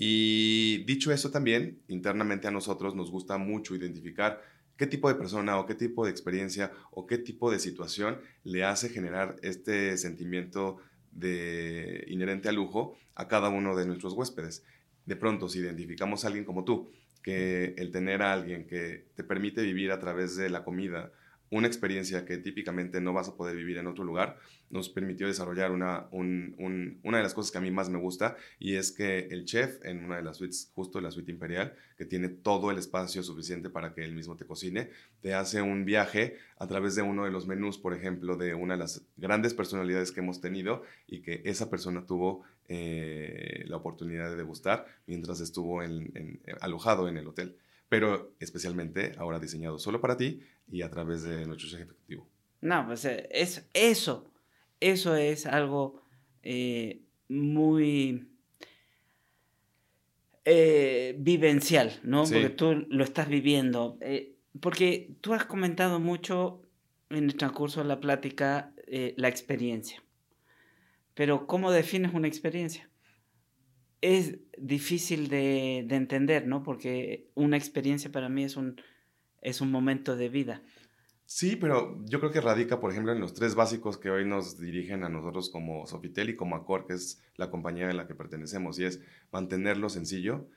Y 0.03 0.83
dicho 0.85 1.11
eso 1.11 1.29
también, 1.29 1.83
internamente 1.87 2.47
a 2.47 2.51
nosotros 2.51 2.95
nos 2.95 3.11
gusta 3.11 3.37
mucho 3.37 3.75
identificar 3.75 4.41
qué 4.75 4.87
tipo 4.87 5.07
de 5.07 5.13
persona 5.13 5.59
o 5.59 5.67
qué 5.67 5.75
tipo 5.75 6.05
de 6.05 6.09
experiencia 6.09 6.71
o 6.89 7.05
qué 7.05 7.19
tipo 7.19 7.51
de 7.51 7.59
situación 7.59 8.19
le 8.43 8.63
hace 8.63 8.89
generar 8.89 9.35
este 9.43 9.95
sentimiento 9.99 10.77
de 11.11 12.03
inherente 12.07 12.49
al 12.49 12.55
lujo 12.55 12.97
a 13.13 13.27
cada 13.27 13.49
uno 13.49 13.75
de 13.75 13.85
nuestros 13.85 14.13
huéspedes. 14.13 14.63
De 15.05 15.15
pronto, 15.15 15.47
si 15.47 15.59
identificamos 15.59 16.25
a 16.25 16.29
alguien 16.29 16.45
como 16.45 16.63
tú, 16.63 16.89
que 17.21 17.75
el 17.77 17.91
tener 17.91 18.23
a 18.23 18.33
alguien 18.33 18.65
que 18.65 19.05
te 19.13 19.23
permite 19.23 19.61
vivir 19.61 19.91
a 19.91 19.99
través 19.99 20.35
de 20.35 20.49
la 20.49 20.63
comida, 20.63 21.11
una 21.51 21.67
experiencia 21.67 22.25
que 22.25 22.37
típicamente 22.37 23.01
no 23.01 23.13
vas 23.13 23.27
a 23.27 23.35
poder 23.35 23.55
vivir 23.57 23.77
en 23.77 23.85
otro 23.85 24.05
lugar, 24.05 24.37
nos 24.69 24.89
permitió 24.89 25.27
desarrollar 25.27 25.71
una, 25.71 26.07
una 26.11 27.17
de 27.17 27.23
las 27.23 27.33
cosas 27.33 27.51
que 27.51 27.57
a 27.57 27.61
mí 27.61 27.71
más 27.71 27.89
me 27.89 27.99
gusta 27.99 28.37
y 28.57 28.75
es 28.75 28.93
que 28.93 29.27
el 29.29 29.43
chef 29.43 29.83
en 29.83 30.05
una 30.05 30.15
de 30.15 30.23
las 30.23 30.37
suites, 30.37 30.71
justo 30.73 31.01
la 31.01 31.11
suite 31.11 31.29
imperial, 31.29 31.75
que 31.97 32.05
tiene 32.05 32.29
todo 32.29 32.71
el 32.71 32.77
espacio 32.77 33.21
suficiente 33.21 33.69
para 33.69 33.93
que 33.93 34.03
él 34.03 34.15
mismo 34.15 34.37
te 34.37 34.45
cocine, 34.45 34.89
te 35.21 35.33
hace 35.33 35.61
un 35.61 35.83
viaje 35.83 36.37
a 36.57 36.67
través 36.67 36.95
de 36.95 37.01
uno 37.01 37.25
de 37.25 37.31
los 37.31 37.47
menús, 37.47 37.77
por 37.77 37.93
ejemplo, 37.93 38.37
de 38.37 38.53
una 38.53 38.75
de 38.75 38.79
las 38.79 39.05
grandes 39.17 39.53
personalidades 39.53 40.13
que 40.13 40.21
hemos 40.21 40.39
tenido 40.39 40.83
y 41.05 41.21
que 41.21 41.41
esa 41.43 41.69
persona 41.69 42.05
tuvo 42.05 42.43
eh, 42.69 43.65
la 43.67 43.75
oportunidad 43.75 44.29
de 44.29 44.37
degustar 44.37 44.85
mientras 45.05 45.41
estuvo 45.41 45.81
alojado 46.61 47.09
en 47.09 47.17
el 47.17 47.27
hotel 47.27 47.57
pero 47.91 48.35
especialmente 48.39 49.11
ahora 49.17 49.37
diseñado 49.37 49.77
solo 49.77 49.99
para 49.99 50.15
ti 50.15 50.39
y 50.71 50.81
a 50.81 50.89
través 50.89 51.23
de 51.23 51.45
nuestro 51.45 51.67
eje 51.67 51.83
efectivo. 51.83 52.25
No, 52.61 52.85
pues 52.87 53.03
eh, 53.03 53.27
es, 53.29 53.67
eso, 53.73 54.31
eso 54.79 55.13
es 55.17 55.45
algo 55.45 56.01
eh, 56.41 57.01
muy 57.27 58.29
eh, 60.45 61.15
vivencial, 61.19 61.99
¿no? 62.03 62.23
Porque 62.23 62.49
tú 62.51 62.85
lo 62.87 63.03
estás 63.03 63.27
viviendo. 63.27 63.99
porque 64.61 65.17
tú 65.19 65.33
has 65.33 65.43
comentado 65.43 65.99
mucho 65.99 66.61
en 67.09 67.25
el 67.25 67.35
transcurso 67.35 67.81
de 67.81 67.89
la 67.89 67.99
plática 67.99 68.71
la 69.17 69.27
experiencia. 69.27 70.01
Pero 71.13 71.45
¿cómo 71.45 71.73
defines 71.73 72.13
una 72.13 72.29
experiencia? 72.29 72.89
Es 74.01 74.39
difícil 74.57 75.29
de, 75.29 75.79
entender, 75.79 76.47
¿no? 76.47 76.63
Porque 76.63 77.29
una 77.35 77.57
experiencia 77.57 78.11
para 78.11 78.29
mí 78.29 78.43
es 78.43 78.57
un, 78.57 78.81
es 79.41 79.61
un 79.61 79.71
momento 79.71 80.15
de 80.15 80.29
vida. 80.29 80.63
Sí, 81.25 81.55
pero 81.55 82.03
yo 82.05 82.19
creo 82.19 82.31
que 82.31 82.41
radica, 82.41 82.81
por 82.81 82.91
ejemplo, 82.91 83.13
en 83.13 83.21
los 83.21 83.33
tres 83.33 83.55
básicos 83.55 83.97
que 83.97 84.09
hoy 84.09 84.25
nos 84.25 84.59
dirigen 84.59 85.03
a 85.05 85.09
nosotros 85.09 85.49
como 85.49 85.87
Sofitel 85.87 86.29
y 86.29 86.35
como 86.35 86.55
Accor, 86.55 86.85
que 86.85 86.93
es 86.93 87.21
la 87.37 87.49
compañía 87.49 87.89
a 87.89 87.93
la 87.93 88.05
que 88.05 88.15
pertenecemos, 88.15 88.77
y 88.79 88.85
es 88.85 89.01
mantenerlo 89.31 89.89
sencillo, 89.89 90.49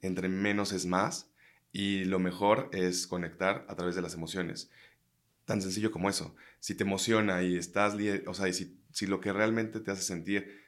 entre 0.00 0.28
menos 0.28 0.72
es 0.72 0.86
más, 0.86 1.32
y 1.72 2.04
lo 2.04 2.20
mejor 2.20 2.68
es 2.72 3.06
conectar 3.08 3.64
a 3.68 3.74
través 3.74 3.96
de 3.96 4.02
las 4.02 4.14
emociones. 4.14 4.70
Tan 5.44 5.60
sencillo 5.60 5.90
como 5.90 6.08
eso. 6.08 6.36
Si 6.60 6.76
te 6.76 6.84
emociona 6.84 7.42
y 7.42 7.56
estás, 7.56 7.96
o 8.26 8.34
sea, 8.34 8.46
y 8.46 8.52
si, 8.52 8.78
si 8.92 9.06
lo 9.06 9.20
que 9.20 9.32
realmente 9.32 9.80
te 9.80 9.90
hace 9.90 10.02
sentir 10.02 10.61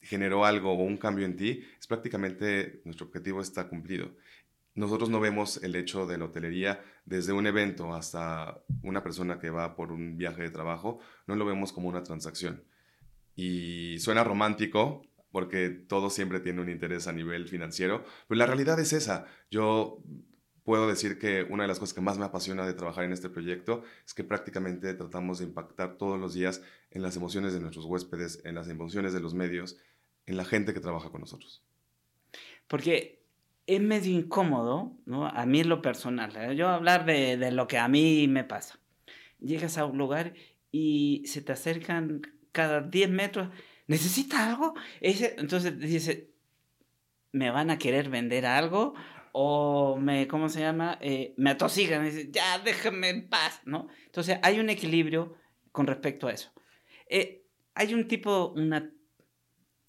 generó 0.00 0.44
algo 0.44 0.72
o 0.72 0.82
un 0.82 0.96
cambio 0.96 1.26
en 1.26 1.36
ti, 1.36 1.64
es 1.78 1.86
prácticamente 1.86 2.80
nuestro 2.84 3.06
objetivo 3.06 3.40
está 3.40 3.68
cumplido. 3.68 4.10
Nosotros 4.74 5.10
no 5.10 5.20
vemos 5.20 5.62
el 5.62 5.74
hecho 5.76 6.06
de 6.06 6.16
la 6.16 6.26
hotelería 6.26 6.82
desde 7.04 7.32
un 7.32 7.46
evento 7.46 7.92
hasta 7.92 8.62
una 8.82 9.02
persona 9.02 9.38
que 9.38 9.50
va 9.50 9.74
por 9.74 9.92
un 9.92 10.16
viaje 10.16 10.42
de 10.42 10.50
trabajo, 10.50 11.00
no 11.26 11.34
lo 11.34 11.44
vemos 11.44 11.72
como 11.72 11.88
una 11.88 12.02
transacción. 12.02 12.62
Y 13.34 13.98
suena 13.98 14.24
romántico 14.24 15.02
porque 15.32 15.70
todo 15.70 16.10
siempre 16.10 16.40
tiene 16.40 16.60
un 16.60 16.68
interés 16.68 17.06
a 17.06 17.12
nivel 17.12 17.48
financiero, 17.48 18.04
pero 18.28 18.38
la 18.38 18.46
realidad 18.46 18.78
es 18.80 18.92
esa. 18.92 19.26
Yo 19.50 20.02
puedo 20.70 20.86
decir 20.86 21.18
que 21.18 21.42
una 21.42 21.64
de 21.64 21.68
las 21.68 21.80
cosas 21.80 21.94
que 21.94 22.00
más 22.00 22.16
me 22.16 22.24
apasiona 22.24 22.64
de 22.64 22.74
trabajar 22.74 23.02
en 23.02 23.10
este 23.10 23.28
proyecto 23.28 23.82
es 24.06 24.14
que 24.14 24.22
prácticamente 24.22 24.94
tratamos 24.94 25.40
de 25.40 25.46
impactar 25.46 25.96
todos 25.96 26.16
los 26.16 26.32
días 26.32 26.62
en 26.92 27.02
las 27.02 27.16
emociones 27.16 27.52
de 27.52 27.58
nuestros 27.58 27.86
huéspedes, 27.86 28.40
en 28.44 28.54
las 28.54 28.68
emociones 28.68 29.12
de 29.12 29.18
los 29.18 29.34
medios, 29.34 29.78
en 30.26 30.36
la 30.36 30.44
gente 30.44 30.72
que 30.72 30.78
trabaja 30.78 31.10
con 31.10 31.22
nosotros. 31.22 31.64
Porque 32.68 33.20
es 33.66 33.80
medio 33.80 34.16
incómodo, 34.16 34.92
¿no? 35.06 35.26
A 35.26 35.44
mí 35.44 35.58
es 35.58 35.66
lo 35.66 35.82
personal. 35.82 36.36
¿eh? 36.36 36.54
Yo 36.54 36.68
hablar 36.68 37.04
de, 37.04 37.36
de 37.36 37.50
lo 37.50 37.66
que 37.66 37.78
a 37.78 37.88
mí 37.88 38.28
me 38.28 38.44
pasa. 38.44 38.78
Llegas 39.40 39.76
a 39.76 39.86
un 39.86 39.98
lugar 39.98 40.34
y 40.70 41.24
se 41.26 41.42
te 41.42 41.50
acercan 41.50 42.22
cada 42.52 42.80
10 42.80 43.10
metros. 43.10 43.48
¿Necesitas 43.88 44.38
algo? 44.38 44.74
Entonces 45.00 45.80
dice, 45.80 46.30
¿me 47.32 47.50
van 47.50 47.70
a 47.70 47.78
querer 47.78 48.08
vender 48.08 48.46
algo? 48.46 48.94
O 49.32 49.96
me, 49.96 50.26
¿cómo 50.28 50.48
se 50.48 50.60
llama? 50.60 50.98
Eh, 51.00 51.34
me 51.36 51.50
atosigan, 51.50 52.04
y 52.04 52.10
dicen, 52.10 52.32
ya 52.32 52.58
déjame 52.58 53.08
en 53.08 53.28
paz, 53.28 53.60
¿no? 53.64 53.88
Entonces 54.06 54.38
hay 54.42 54.60
un 54.60 54.70
equilibrio 54.70 55.36
con 55.72 55.86
respecto 55.86 56.28
a 56.28 56.32
eso. 56.32 56.52
Eh, 57.08 57.44
hay 57.74 57.94
un 57.94 58.08
tipo, 58.08 58.52
una, 58.56 58.92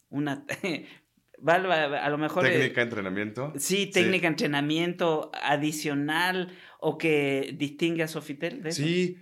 una, 0.09 0.45
a 1.47 2.09
lo 2.09 2.17
mejor... 2.17 2.43
Técnica, 2.43 2.81
entrenamiento. 2.81 3.53
Sí, 3.57 3.87
técnica, 3.87 4.27
entrenamiento 4.27 5.31
adicional 5.33 6.55
o 6.79 6.97
que 6.97 7.55
distingue 7.57 8.03
a 8.03 8.07
Sofitel. 8.07 8.61
De 8.63 8.71
sí, 8.71 9.17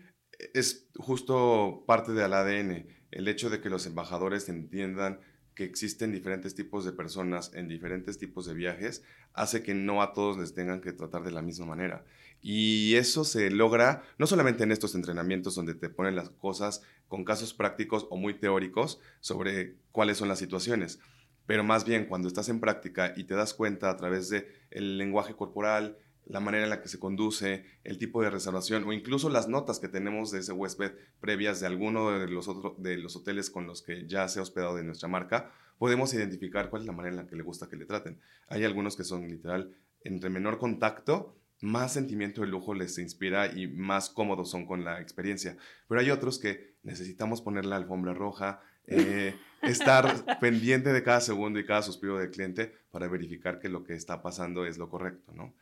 es 0.53 0.89
justo 0.95 1.83
parte 1.87 2.11
del 2.11 2.33
ADN, 2.33 2.87
el 3.11 3.27
hecho 3.27 3.49
de 3.49 3.61
que 3.61 3.69
los 3.69 3.85
embajadores 3.85 4.49
entiendan 4.49 5.19
que 5.59 5.65
existen 5.65 6.13
diferentes 6.13 6.55
tipos 6.55 6.85
de 6.85 6.93
personas 6.93 7.51
en 7.53 7.67
diferentes 7.67 8.17
tipos 8.17 8.45
de 8.45 8.53
viajes, 8.53 9.03
hace 9.33 9.61
que 9.61 9.73
no 9.73 10.01
a 10.01 10.13
todos 10.13 10.37
les 10.37 10.53
tengan 10.53 10.79
que 10.79 10.93
tratar 10.93 11.21
de 11.21 11.31
la 11.31 11.41
misma 11.41 11.65
manera. 11.65 12.05
Y 12.41 12.95
eso 12.95 13.25
se 13.25 13.51
logra 13.51 14.03
no 14.17 14.25
solamente 14.25 14.63
en 14.63 14.71
estos 14.71 14.95
entrenamientos 14.95 15.55
donde 15.55 15.75
te 15.75 15.89
ponen 15.89 16.15
las 16.15 16.29
cosas 16.29 16.81
con 17.09 17.25
casos 17.25 17.53
prácticos 17.53 18.07
o 18.09 18.15
muy 18.15 18.35
teóricos 18.35 19.01
sobre 19.19 19.75
cuáles 19.91 20.17
son 20.17 20.29
las 20.29 20.39
situaciones, 20.39 21.01
pero 21.45 21.65
más 21.65 21.83
bien 21.83 22.05
cuando 22.05 22.29
estás 22.29 22.47
en 22.47 22.61
práctica 22.61 23.11
y 23.17 23.25
te 23.25 23.35
das 23.35 23.53
cuenta 23.53 23.89
a 23.89 23.97
través 23.97 24.29
del 24.29 24.47
el 24.71 24.97
lenguaje 24.97 25.35
corporal, 25.35 25.97
la 26.29 26.39
manera 26.39 26.63
en 26.63 26.69
la 26.69 26.81
que 26.81 26.87
se 26.87 26.99
conduce, 26.99 27.65
el 27.83 27.97
tipo 27.97 28.21
de 28.21 28.29
reservación 28.29 28.83
o 28.85 28.93
incluso 28.93 29.29
las 29.29 29.49
notas 29.49 29.79
que 29.79 29.87
tenemos 29.87 30.31
de 30.31 30.39
ese 30.39 30.53
huésped 30.53 30.91
previas 31.19 31.59
de 31.59 31.67
alguno 31.67 32.11
de 32.11 32.27
los, 32.27 32.47
otros 32.47 32.81
de 32.81 32.97
los 32.97 33.15
hoteles 33.15 33.49
con 33.49 33.65
los 33.65 33.81
que 33.81 34.07
ya 34.07 34.27
se 34.27 34.39
ha 34.39 34.43
hospedado 34.43 34.75
de 34.75 34.83
nuestra 34.83 35.09
marca, 35.09 35.51
podemos 35.79 36.13
identificar 36.13 36.69
cuál 36.69 36.83
es 36.83 36.85
la 36.85 36.93
manera 36.93 37.15
en 37.15 37.23
la 37.23 37.27
que 37.27 37.35
le 37.35 37.41
gusta 37.41 37.67
que 37.67 37.77
le 37.77 37.85
traten. 37.85 38.19
Hay 38.47 38.63
algunos 38.63 38.95
que 38.95 39.03
son 39.03 39.27
literal, 39.27 39.75
entre 40.03 40.29
menor 40.29 40.59
contacto, 40.59 41.35
más 41.61 41.93
sentimiento 41.93 42.41
de 42.41 42.47
lujo 42.47 42.73
les 42.73 42.97
inspira 42.99 43.47
y 43.51 43.67
más 43.67 44.09
cómodos 44.09 44.51
son 44.51 44.65
con 44.65 44.85
la 44.85 45.01
experiencia. 45.01 45.57
Pero 45.87 45.99
hay 45.99 46.11
otros 46.11 46.37
que 46.37 46.75
necesitamos 46.83 47.41
poner 47.41 47.65
la 47.65 47.75
alfombra 47.75 48.13
roja, 48.13 48.61
eh, 48.87 49.35
estar 49.63 50.39
pendiente 50.39 50.93
de 50.93 51.03
cada 51.03 51.21
segundo 51.21 51.59
y 51.59 51.65
cada 51.65 51.81
suspiro 51.81 52.17
del 52.17 52.31
cliente 52.31 52.73
para 52.91 53.07
verificar 53.07 53.59
que 53.59 53.67
lo 53.67 53.83
que 53.83 53.95
está 53.95 54.21
pasando 54.21 54.65
es 54.65 54.77
lo 54.77 54.89
correcto, 54.89 55.33
¿no? 55.33 55.53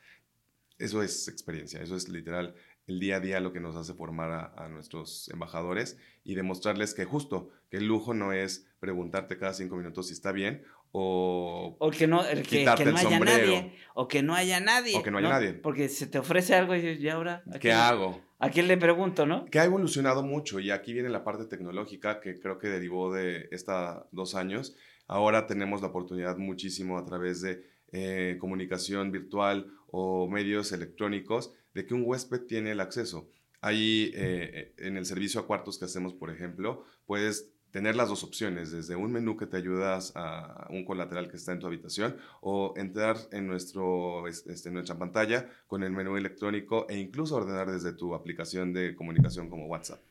Eso 0.77 1.01
es 1.03 1.27
experiencia, 1.27 1.81
eso 1.81 1.95
es 1.95 2.09
literal 2.09 2.55
el 2.87 2.99
día 2.99 3.17
a 3.17 3.19
día 3.19 3.39
lo 3.41 3.51
que 3.51 3.59
nos 3.59 3.75
hace 3.75 3.93
formar 3.93 4.53
a, 4.55 4.67
nuestros 4.69 5.29
embajadores 5.29 5.97
y 6.23 6.35
demostrarles 6.35 6.93
que 6.93 7.03
justo, 7.03 7.49
que 7.69 7.77
el 7.77 7.85
lujo 7.85 8.13
no 8.13 8.31
es 8.31 8.65
preguntarte 8.79 9.37
cada 9.37 9.53
cinco 9.53 9.75
minutos 9.75 10.07
si 10.07 10.13
está 10.13 10.31
bien 10.31 10.63
o, 10.93 11.75
o 11.79 11.91
que 11.91 12.07
no, 12.07 12.23
que, 12.49 12.63
no 12.63 12.97
haya 12.97 13.19
nadie, 13.19 13.73
o 13.93 14.07
que 14.07 14.23
no 14.23 14.33
haya 14.33 14.59
nadie. 14.61 14.97
O 14.97 15.03
que 15.03 15.11
no 15.11 15.17
haya 15.17 15.29
nadie. 15.29 15.53
Porque 15.53 15.89
se 15.89 16.07
te 16.07 16.17
ofrece 16.17 16.55
algo 16.55 16.73
y 16.75 16.81
dices, 16.81 17.01
¿y 17.01 17.09
ahora? 17.09 17.43
¿Qué 17.59 17.73
hago? 17.73 18.21
¿A 18.39 18.49
quién 18.49 18.67
le 18.67 18.77
pregunto, 18.77 19.25
no? 19.25 19.45
Que 19.45 19.59
ha 19.59 19.65
evolucionado 19.65 20.23
mucho 20.23 20.59
y 20.59 20.71
aquí 20.71 20.93
viene 20.93 21.09
la 21.09 21.25
parte 21.25 21.45
tecnológica 21.45 22.21
que 22.21 22.39
creo 22.39 22.57
que 22.57 22.69
derivó 22.69 23.13
de 23.13 23.49
estos 23.51 24.05
dos 24.11 24.33
años. 24.33 24.75
Ahora 25.07 25.45
tenemos 25.45 25.81
la 25.81 25.87
oportunidad 25.87 26.37
muchísimo 26.37 26.97
a 26.97 27.05
través 27.05 27.41
de 27.41 27.65
eh, 27.91 28.37
comunicación 28.39 29.11
virtual 29.11 29.67
o 29.87 30.27
medios 30.27 30.71
electrónicos 30.71 31.53
de 31.73 31.85
que 31.85 31.93
un 31.93 32.03
huésped 32.05 32.41
tiene 32.41 32.71
el 32.71 32.79
acceso. 32.79 33.29
Ahí 33.61 34.11
eh, 34.15 34.73
en 34.77 34.97
el 34.97 35.05
servicio 35.05 35.39
a 35.39 35.47
cuartos 35.47 35.77
que 35.77 35.85
hacemos, 35.85 36.13
por 36.13 36.29
ejemplo, 36.29 36.85
puedes 37.05 37.51
tener 37.71 37.95
las 37.95 38.09
dos 38.09 38.23
opciones, 38.23 38.71
desde 38.71 38.95
un 38.95 39.11
menú 39.11 39.35
que 39.35 39.45
te 39.45 39.57
ayudas 39.57 40.13
a 40.15 40.67
un 40.69 40.85
colateral 40.85 41.29
que 41.29 41.37
está 41.37 41.51
en 41.51 41.59
tu 41.59 41.67
habitación 41.67 42.17
o 42.41 42.73
entrar 42.77 43.17
en 43.31 43.47
nuestro, 43.47 44.27
este, 44.27 44.71
nuestra 44.71 44.97
pantalla 44.97 45.49
con 45.67 45.83
el 45.83 45.91
menú 45.91 46.17
electrónico 46.17 46.87
e 46.89 46.97
incluso 46.97 47.35
ordenar 47.35 47.69
desde 47.69 47.93
tu 47.93 48.15
aplicación 48.15 48.73
de 48.73 48.95
comunicación 48.95 49.49
como 49.49 49.67
WhatsApp. 49.67 50.01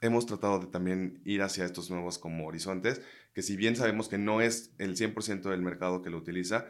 Hemos 0.00 0.26
tratado 0.26 0.60
de 0.60 0.66
también 0.66 1.20
ir 1.24 1.42
hacia 1.42 1.64
estos 1.64 1.90
nuevos 1.90 2.18
como 2.18 2.46
horizontes, 2.46 3.02
que 3.34 3.42
si 3.42 3.56
bien 3.56 3.74
sabemos 3.74 4.08
que 4.08 4.18
no 4.18 4.40
es 4.40 4.72
el 4.78 4.94
100% 4.96 5.50
del 5.50 5.62
mercado 5.62 6.02
que 6.02 6.10
lo 6.10 6.18
utiliza, 6.18 6.66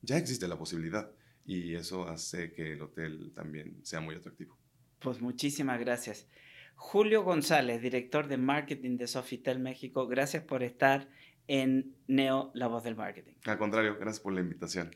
ya 0.00 0.16
existe 0.16 0.48
la 0.48 0.56
posibilidad 0.56 1.10
y 1.44 1.74
eso 1.74 2.08
hace 2.08 2.52
que 2.52 2.72
el 2.72 2.82
hotel 2.82 3.32
también 3.34 3.84
sea 3.84 4.00
muy 4.00 4.14
atractivo. 4.14 4.56
Pues 4.98 5.20
muchísimas 5.20 5.80
gracias. 5.80 6.28
Julio 6.74 7.22
González, 7.22 7.82
director 7.82 8.28
de 8.28 8.36
marketing 8.36 8.96
de 8.96 9.06
Sofitel 9.06 9.58
México, 9.58 10.06
gracias 10.06 10.42
por 10.44 10.62
estar 10.62 11.08
en 11.48 11.96
Neo, 12.06 12.50
la 12.54 12.68
voz 12.68 12.84
del 12.84 12.96
marketing. 12.96 13.34
Al 13.44 13.58
contrario, 13.58 13.96
gracias 13.98 14.20
por 14.20 14.32
la 14.32 14.40
invitación. 14.40 14.94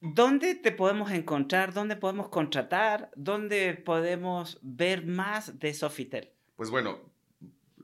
¿Dónde 0.00 0.54
te 0.54 0.70
podemos 0.70 1.10
encontrar? 1.12 1.72
¿Dónde 1.72 1.96
podemos 1.96 2.28
contratar? 2.28 3.10
¿Dónde 3.16 3.74
podemos 3.74 4.58
ver 4.62 5.06
más 5.06 5.58
de 5.58 5.72
Sofitel? 5.72 6.30
Pues 6.56 6.70
bueno, 6.70 6.98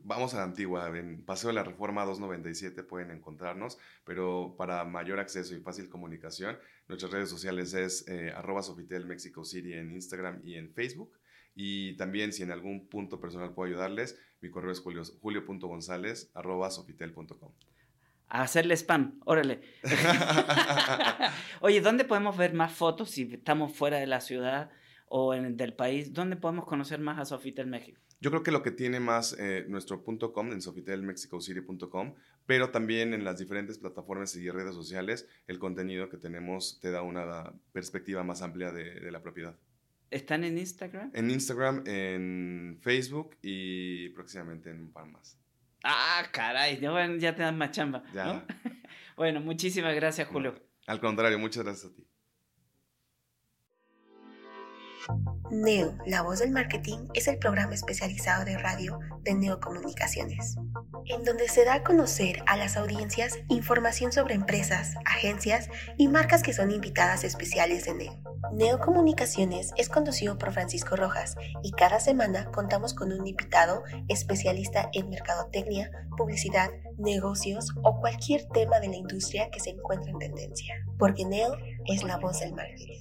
vamos 0.05 0.35
a 0.35 0.39
la 0.39 0.45
antigua, 0.45 0.89
en 0.97 1.25
Paseo 1.25 1.49
de 1.49 1.55
la 1.55 1.65
Reforma 1.65 2.05
297 2.05 2.83
pueden 2.83 3.11
encontrarnos, 3.11 3.79
pero 4.05 4.55
para 4.57 4.85
mayor 4.85 5.21
acceso 5.21 5.55
y 5.55 5.61
fácil 5.61 5.89
comunicación, 5.89 6.59
nuestras 6.89 7.13
redes 7.13 7.31
sociales 7.31 7.75
es 7.75 8.07
eh, 8.09 8.33
arroba 8.35 8.63
Sofitel 8.63 9.07
Mexico 9.07 9.45
City 9.45 9.75
en 9.75 9.93
Instagram 9.93 10.41
y 10.45 10.57
en 10.57 10.73
Facebook. 10.73 11.13
Y 11.55 11.97
también 11.97 12.33
si 12.33 12.43
en 12.43 12.53
algún 12.53 12.89
punto 12.89 13.21
personal 13.21 13.53
puedo 13.53 13.69
ayudarles, 13.69 14.19
mi 14.41 14.51
correo 14.51 14.73
es 14.73 14.81
julio.gonzález 14.81 16.31
arroba 16.35 16.71
sofitel.com. 16.71 17.53
A 18.29 18.43
hacerle 18.43 18.77
spam, 18.77 19.21
órale. 19.25 19.61
Oye, 21.61 21.81
¿dónde 21.81 22.05
podemos 22.05 22.37
ver 22.37 22.55
más 22.55 22.73
fotos 22.73 23.11
si 23.11 23.23
estamos 23.33 23.77
fuera 23.77 23.99
de 23.99 24.07
la 24.07 24.21
ciudad 24.21 24.71
o 25.09 25.35
en, 25.35 25.57
del 25.57 25.75
país? 25.75 26.13
¿Dónde 26.13 26.37
podemos 26.37 26.65
conocer 26.65 27.01
más 27.01 27.19
a 27.19 27.25
Sofitel 27.25 27.67
México? 27.67 28.01
Yo 28.21 28.31
creo 28.31 28.43
que 28.43 28.51
lo 28.51 28.63
que 28.63 28.71
tiene 28.71 29.01
más 29.01 29.35
eh, 29.39 29.65
nuestro 29.67 30.05
punto 30.05 30.33
.com 30.35 30.53
en 30.53 30.61
sofitelmexicocity.com, 30.61 32.15
pero 32.45 32.71
también 32.71 33.15
en 33.15 33.25
las 33.25 33.39
diferentes 33.39 33.79
plataformas 33.79 34.37
y 34.37 34.51
redes 34.51 34.75
sociales, 34.75 35.27
el 35.47 35.59
contenido 35.59 36.11
que 36.11 36.19
tenemos 36.19 36.79
te 36.81 36.91
da 36.91 37.01
una 37.01 37.55
perspectiva 37.73 38.23
más 38.23 38.43
amplia 38.43 38.73
de, 38.73 39.11
la 39.11 39.23
propiedad. 39.23 39.57
¿Están 40.11 40.45
en 40.45 40.59
Instagram? 40.59 41.11
En 41.15 41.31
Instagram, 41.31 41.83
en 41.87 42.79
Facebook 42.83 43.37
y 43.41 44.11
próximamente 44.11 44.71
en 44.71 44.81
un 44.81 44.93
par 44.93 45.07
más. 45.07 45.39
Ah, 45.83 46.23
caray, 46.31 46.79
ya, 46.79 47.35
te 47.35 47.43
dan 47.43 47.57
más 47.57 47.71
chamba. 47.71 48.03
Ya. 48.13 48.45
bueno, 49.17 49.41
muchísimas 49.41 49.95
gracias, 49.95 50.29
Julio. 50.29 50.61
al 50.87 51.01
contrario, 51.01 51.39
muchas 51.39 51.65
gracias 51.65 51.91
a 51.91 51.95
ti. 51.95 52.10
Neo, 55.51 55.97
la 56.07 56.23
voz 56.23 56.39
del 56.39 56.51
marketing, 56.53 57.09
es 57.15 57.27
el 57.27 57.39
programa 57.39 57.75
especializado 57.75 58.45
de 58.45 58.57
radio 58.57 59.01
de 59.23 59.35
Neocomunicaciones, 59.35 60.57
en 61.07 61.25
donde 61.25 61.49
se 61.49 61.65
da 61.65 61.75
a 61.75 61.83
conocer 61.83 62.43
a 62.47 62.57
las 62.57 62.77
audiencias 62.77 63.39
información 63.49 64.13
sobre 64.13 64.35
empresas, 64.35 64.95
agencias 65.05 65.69
y 65.97 66.09
marcas 66.09 66.43
que 66.43 66.53
son 66.53 66.71
invitadas 66.71 67.25
especiales 67.25 67.85
de 67.85 67.95
Neo. 67.95 68.23
Neocomunicaciones 68.53 69.73
es 69.77 69.89
conducido 69.89 70.39
por 70.39 70.53
Francisco 70.53 70.97
Rojas 70.97 71.37
y 71.63 71.73
cada 71.73 71.99
semana 71.99 72.51
contamos 72.53 72.95
con 72.95 73.13
un 73.13 73.27
invitado 73.27 73.83
especialista 74.09 74.89
en 74.93 75.11
mercadotecnia, 75.11 75.91
publicidad, 76.17 76.71
negocios 76.97 77.75
o 77.83 77.99
cualquier 78.01 78.47
tema 78.49 78.79
de 78.81 78.89
la 78.89 78.97
industria 78.97 79.51
que 79.51 79.61
se 79.61 79.71
encuentre 79.71 80.13
en 80.13 80.19
tendencia, 80.19 80.75
porque 80.99 81.25
Neo 81.25 81.57
es 81.87 82.05
la 82.05 82.19
voz 82.19 82.41
del 82.41 82.55
marketing. 82.55 83.01